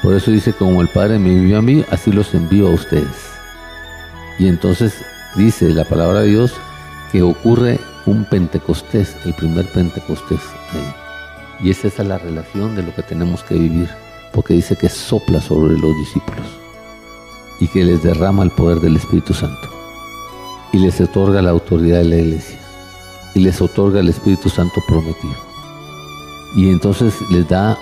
Por 0.03 0.13
eso 0.13 0.31
dice, 0.31 0.53
como 0.53 0.81
el 0.81 0.87
Padre 0.89 1.19
me 1.19 1.29
envió 1.29 1.57
a 1.57 1.61
mí, 1.61 1.83
así 1.89 2.11
los 2.11 2.33
envío 2.33 2.67
a 2.67 2.73
ustedes. 2.73 3.31
Y 4.37 4.47
entonces 4.47 4.93
dice 5.35 5.69
la 5.69 5.85
palabra 5.85 6.21
de 6.21 6.29
Dios 6.29 6.53
que 7.11 7.21
ocurre 7.21 7.79
un 8.05 8.25
Pentecostés, 8.25 9.15
el 9.25 9.33
primer 9.33 9.65
Pentecostés. 9.65 10.41
Y 11.61 11.71
esa 11.71 11.87
es 11.87 11.99
la 11.99 12.17
relación 12.17 12.75
de 12.75 12.83
lo 12.83 12.95
que 12.95 13.01
tenemos 13.01 13.43
que 13.43 13.55
vivir, 13.55 13.89
porque 14.31 14.53
dice 14.53 14.77
que 14.77 14.87
sopla 14.87 15.41
sobre 15.41 15.77
los 15.77 15.97
discípulos 15.97 16.58
y 17.59 17.67
que 17.67 17.83
les 17.83 18.03
derrama 18.03 18.43
el 18.43 18.51
poder 18.51 18.79
del 18.79 18.95
Espíritu 18.95 19.33
Santo 19.33 19.69
y 20.71 20.79
les 20.79 20.99
otorga 21.01 21.41
la 21.41 21.51
autoridad 21.51 21.99
de 21.99 22.05
la 22.05 22.15
iglesia 22.17 22.59
y 23.35 23.39
les 23.39 23.61
otorga 23.61 23.99
el 23.99 24.09
Espíritu 24.09 24.49
Santo 24.49 24.81
prometido. 24.87 25.35
Y 26.55 26.69
entonces 26.69 27.13
les 27.29 27.47
da 27.47 27.77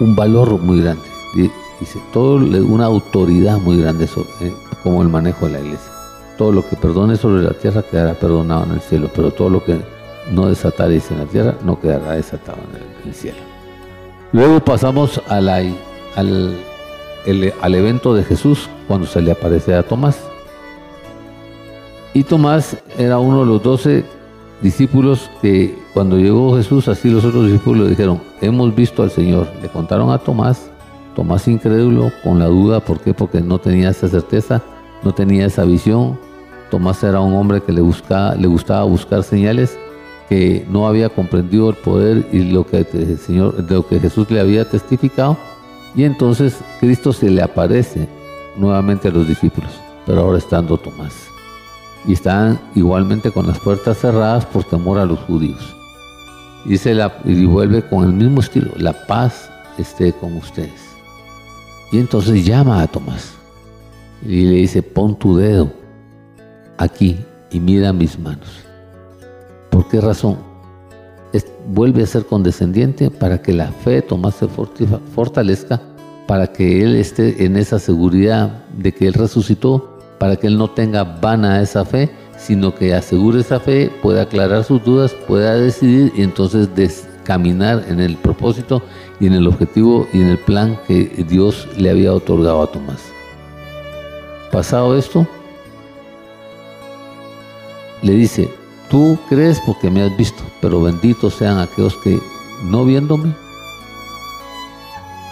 un 0.00 0.14
valor 0.14 0.58
muy 0.58 0.80
grande, 0.80 1.02
dice, 1.34 2.00
todo 2.12 2.36
una 2.36 2.86
autoridad 2.86 3.58
muy 3.58 3.80
grande 3.80 4.08
eh, 4.40 4.54
como 4.82 5.02
el 5.02 5.08
manejo 5.08 5.46
de 5.46 5.52
la 5.52 5.60
iglesia. 5.60 5.92
Todo 6.36 6.52
lo 6.52 6.68
que 6.68 6.76
perdone 6.76 7.16
sobre 7.16 7.42
la 7.42 7.52
tierra 7.52 7.82
quedará 7.82 8.14
perdonado 8.14 8.64
en 8.64 8.72
el 8.72 8.80
cielo, 8.80 9.10
pero 9.14 9.30
todo 9.30 9.48
lo 9.48 9.64
que 9.64 9.80
no 10.30 10.48
desataréis 10.48 11.10
en 11.10 11.18
la 11.18 11.26
tierra 11.26 11.54
no 11.64 11.80
quedará 11.80 12.12
desatado 12.12 12.58
en 12.70 13.08
el, 13.08 13.14
cielo. 13.14 13.38
Luego 14.32 14.60
pasamos 14.64 15.20
a 15.28 15.40
la, 15.40 15.62
al 16.16 16.56
al 17.60 17.74
evento 17.74 18.14
de 18.14 18.24
Jesús 18.24 18.68
cuando 18.88 19.06
se 19.06 19.20
le 19.20 19.32
aparece 19.32 19.74
a 19.74 19.82
Tomás. 19.82 20.18
Y 22.14 22.24
Tomás 22.24 22.76
era 22.98 23.18
uno 23.18 23.40
de 23.40 23.46
los 23.46 23.62
doce 23.62 24.04
discípulos 24.60 25.30
que 25.40 25.76
cuando 25.94 26.18
llegó 26.18 26.56
Jesús, 26.56 26.88
así 26.88 27.10
los 27.10 27.24
otros 27.24 27.46
discípulos 27.46 27.84
le 27.84 27.90
dijeron, 27.90 28.20
hemos 28.40 28.74
visto 28.74 29.02
al 29.02 29.10
Señor. 29.10 29.48
Le 29.62 29.68
contaron 29.68 30.10
a 30.10 30.18
Tomás, 30.18 30.70
Tomás 31.14 31.48
incrédulo, 31.48 32.12
con 32.22 32.38
la 32.38 32.46
duda, 32.46 32.80
¿por 32.80 33.00
qué? 33.00 33.14
Porque 33.14 33.40
no 33.40 33.58
tenía 33.58 33.90
esa 33.90 34.08
certeza, 34.08 34.62
no 35.02 35.12
tenía 35.12 35.46
esa 35.46 35.64
visión. 35.64 36.18
Tomás 36.70 37.02
era 37.02 37.20
un 37.20 37.34
hombre 37.34 37.62
que 37.62 37.72
le, 37.72 37.80
buscaba, 37.80 38.34
le 38.34 38.46
gustaba 38.46 38.84
buscar 38.84 39.22
señales, 39.22 39.78
que 40.28 40.66
no 40.70 40.86
había 40.86 41.08
comprendido 41.08 41.70
el 41.70 41.76
poder 41.76 42.26
y 42.32 42.40
lo 42.44 42.66
que 42.66 42.86
el 42.92 43.18
Señor, 43.18 43.64
lo 43.68 43.86
que 43.86 44.00
Jesús 44.00 44.30
le 44.30 44.40
había 44.40 44.68
testificado 44.68 45.36
y 45.94 46.04
entonces 46.04 46.58
Cristo 46.80 47.12
se 47.12 47.30
le 47.30 47.42
aparece 47.42 48.08
nuevamente 48.56 49.08
a 49.08 49.10
los 49.10 49.28
discípulos, 49.28 49.70
pero 50.06 50.22
ahora 50.22 50.38
estando 50.38 50.78
Tomás. 50.78 51.12
Y 52.06 52.14
están 52.14 52.58
igualmente 52.74 53.30
con 53.30 53.46
las 53.46 53.58
puertas 53.60 53.98
cerradas 53.98 54.44
por 54.46 54.64
temor 54.64 54.98
a 54.98 55.04
los 55.04 55.20
judíos. 55.20 55.76
Y, 56.64 56.76
la, 56.94 57.12
y 57.24 57.44
vuelve 57.44 57.82
con 57.82 58.04
el 58.04 58.12
mismo 58.12 58.40
estilo, 58.40 58.72
la 58.76 58.92
paz 59.06 59.50
esté 59.78 60.12
con 60.12 60.36
ustedes. 60.36 60.80
Y 61.92 61.98
entonces 61.98 62.44
llama 62.44 62.82
a 62.82 62.86
Tomás 62.86 63.34
y 64.26 64.44
le 64.44 64.56
dice, 64.56 64.82
pon 64.82 65.16
tu 65.16 65.36
dedo 65.36 65.70
aquí 66.78 67.18
y 67.50 67.60
mira 67.60 67.92
mis 67.92 68.18
manos. 68.18 68.48
¿Por 69.70 69.88
qué 69.88 70.00
razón? 70.00 70.51
Vuelve 71.68 72.02
a 72.02 72.06
ser 72.06 72.26
condescendiente 72.26 73.10
para 73.10 73.40
que 73.40 73.52
la 73.52 73.68
fe 73.68 74.02
Tomás 74.02 74.34
se 74.34 74.48
fortalezca, 75.14 75.80
para 76.26 76.46
que 76.46 76.82
él 76.82 76.96
esté 76.96 77.44
en 77.44 77.56
esa 77.56 77.78
seguridad 77.78 78.64
de 78.76 78.92
que 78.92 79.06
él 79.06 79.14
resucitó, 79.14 79.98
para 80.18 80.36
que 80.36 80.46
él 80.46 80.58
no 80.58 80.70
tenga 80.70 81.04
vana 81.04 81.60
esa 81.62 81.84
fe, 81.84 82.10
sino 82.36 82.74
que 82.74 82.94
asegure 82.94 83.40
esa 83.40 83.60
fe, 83.60 83.90
pueda 84.02 84.22
aclarar 84.22 84.64
sus 84.64 84.82
dudas, 84.84 85.14
pueda 85.26 85.54
decidir 85.54 86.12
y 86.16 86.22
entonces 86.22 86.68
caminar 87.24 87.84
en 87.88 88.00
el 88.00 88.16
propósito 88.16 88.82
y 89.20 89.26
en 89.26 89.34
el 89.34 89.46
objetivo 89.46 90.08
y 90.12 90.20
en 90.20 90.28
el 90.28 90.38
plan 90.38 90.78
que 90.86 91.24
Dios 91.28 91.68
le 91.76 91.90
había 91.90 92.12
otorgado 92.12 92.62
a 92.62 92.66
Tomás. 92.66 93.00
Pasado 94.50 94.96
esto, 94.98 95.26
le 98.02 98.12
dice, 98.12 98.50
Tú 98.92 99.18
crees 99.26 99.58
porque 99.64 99.90
me 99.90 100.02
has 100.02 100.14
visto, 100.18 100.42
pero 100.60 100.82
benditos 100.82 101.32
sean 101.32 101.58
aquellos 101.58 101.96
que 101.96 102.20
no 102.64 102.84
viéndome, 102.84 103.34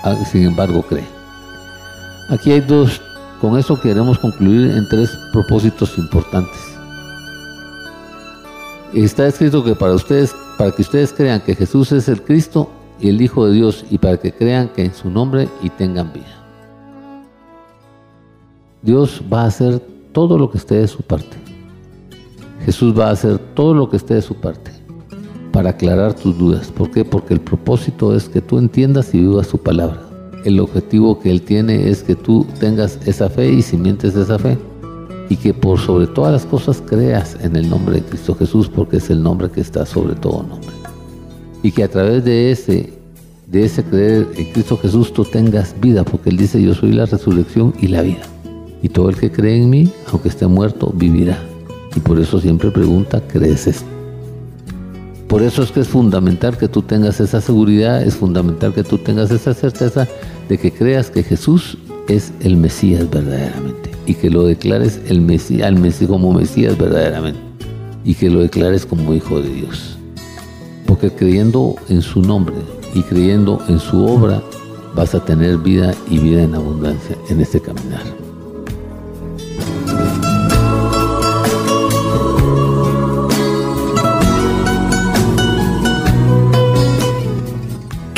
ah, 0.02 0.16
sin 0.24 0.44
embargo 0.44 0.80
creen. 0.80 1.06
Aquí 2.30 2.52
hay 2.52 2.62
dos, 2.62 3.02
con 3.38 3.58
eso 3.58 3.78
queremos 3.78 4.18
concluir 4.18 4.70
en 4.70 4.88
tres 4.88 5.11
propósitos 5.30 5.98
importantes. 5.98 6.58
Está 8.94 9.26
escrito 9.26 9.62
que 9.62 9.74
para 9.74 9.92
ustedes, 9.92 10.34
para 10.56 10.70
que 10.70 10.80
ustedes 10.80 11.12
crean 11.12 11.42
que 11.42 11.54
Jesús 11.54 11.92
es 11.92 12.08
el 12.08 12.22
Cristo 12.22 12.70
y 12.98 13.11
el 13.11 13.20
Hijo 13.20 13.44
de 13.44 13.52
Dios, 13.52 13.84
y 13.90 13.98
para 13.98 14.16
que 14.16 14.32
crean 14.32 14.70
que 14.70 14.86
en 14.86 14.94
su 14.94 15.11
nombre 15.11 15.50
y 15.61 15.68
tengan 15.68 16.14
vida. 16.14 16.42
Dios 18.80 19.20
va 19.30 19.42
a 19.42 19.48
hacer 19.48 19.80
todo 20.12 20.38
lo 20.38 20.50
que 20.50 20.56
esté 20.56 20.76
de 20.76 20.88
su 20.88 21.02
parte. 21.02 21.49
Jesús 22.64 22.98
va 22.98 23.08
a 23.08 23.12
hacer 23.12 23.38
todo 23.54 23.74
lo 23.74 23.88
que 23.88 23.96
esté 23.96 24.14
de 24.14 24.22
su 24.22 24.34
parte 24.34 24.70
para 25.52 25.70
aclarar 25.70 26.14
tus 26.14 26.36
dudas. 26.38 26.70
¿Por 26.70 26.90
qué? 26.90 27.04
Porque 27.04 27.34
el 27.34 27.40
propósito 27.40 28.14
es 28.14 28.28
que 28.28 28.40
tú 28.40 28.58
entiendas 28.58 29.14
y 29.14 29.20
vivas 29.20 29.46
su 29.46 29.58
palabra. 29.58 30.00
El 30.44 30.61
objetivo 30.61 31.18
que 31.18 31.30
Él 31.30 31.42
tiene 31.42 31.90
es 31.90 32.02
que 32.02 32.14
tú 32.14 32.46
tengas 32.58 32.98
esa 33.06 33.28
fe 33.28 33.50
y 33.50 33.62
simientes 33.62 34.14
esa 34.14 34.38
fe. 34.38 34.56
Y 35.28 35.36
que 35.36 35.54
por 35.54 35.78
sobre 35.78 36.06
todas 36.06 36.32
las 36.32 36.46
cosas 36.46 36.82
creas 36.84 37.36
en 37.40 37.54
el 37.56 37.68
nombre 37.68 37.96
de 37.96 38.02
Cristo 38.02 38.34
Jesús, 38.34 38.68
porque 38.68 38.96
es 38.96 39.11
el 39.11 39.22
nombre 39.22 39.48
que 39.50 39.61
está 39.61 39.86
sobre 39.86 40.14
todo 40.14 40.42
nombre. 40.42 40.70
Y 41.62 41.72
que 41.72 41.84
a 41.84 41.88
través 41.88 42.24
de 42.24 42.50
ese, 42.50 42.92
de 43.46 43.64
ese 43.64 43.84
creer 43.84 44.28
en 44.36 44.52
Cristo 44.52 44.76
Jesús 44.76 45.12
tú 45.12 45.24
tengas 45.24 45.74
vida, 45.80 46.04
porque 46.04 46.30
Él 46.30 46.36
dice, 46.36 46.61
yo 46.61 46.74
soy 46.74 46.92
la 46.92 47.06
resurrección 47.06 47.74
y 47.80 47.88
la 47.88 48.02
vida. 48.02 48.22
Y 48.82 48.88
todo 48.88 49.11
el 49.11 49.16
que 49.16 49.30
cree 49.30 49.62
en 49.62 49.70
mí, 49.70 49.92
aunque 50.11 50.30
esté 50.30 50.46
muerto, 50.46 50.92
vivirá. 50.96 51.38
Y 51.97 52.01
por 52.01 52.18
eso 52.18 52.41
siempre 52.41 52.70
pregunta, 52.70 53.20
¿crees 53.26 53.66
esto? 53.66 53.86
Por 55.28 55.43
eso 55.43 55.62
es 55.62 55.70
que 55.70 55.80
es 55.80 55.88
fundamental 55.88 56.59
que 56.59 56.66
tú 56.66 56.82
tengas 56.82 57.20
esa 57.20 57.41
seguridad, 57.41 58.03
es 58.03 58.16
fundamental 58.16 58.74
que 58.74 58.82
tú 58.82 58.99
tengas 58.99 59.30
esa 59.30 59.55
certeza 59.55 60.09
de 60.49 60.59
que 60.59 60.72
creas 60.72 61.09
que 61.11 61.22
Jesús 61.22 61.78
es 62.09 62.32
el 62.41 62.57
Mesías 62.57 63.09
verdaderamente 63.09 63.93
y 64.07 64.14
que 64.14 64.28
lo 64.28 64.45
declares 64.45 65.01
el 65.07 65.24
como 66.09 66.32
Mesías 66.32 66.76
verdaderamente 66.76 67.41
y 68.05 68.14
que 68.14 68.28
lo 68.28 68.41
declares 68.41 68.84
como 68.84 69.14
Hijo 69.14 69.41
de 69.41 69.51
Dios. 69.51 69.97
Porque 70.86 71.12
creyendo 71.12 71.76
en 71.88 72.03
su 72.03 72.22
nombre 72.22 72.57
y 72.95 73.03
creyendo 73.03 73.62
en 73.68 73.78
su 73.78 74.05
obra 74.05 74.43
vas 74.97 75.14
a 75.14 75.24
tener 75.24 75.59
vida 75.59 75.95
y 76.11 76.18
vida 76.18 76.43
en 76.43 76.57
abundancia 76.57 77.16
en 77.28 77.41
este 77.41 77.61
caminar. 77.61 78.20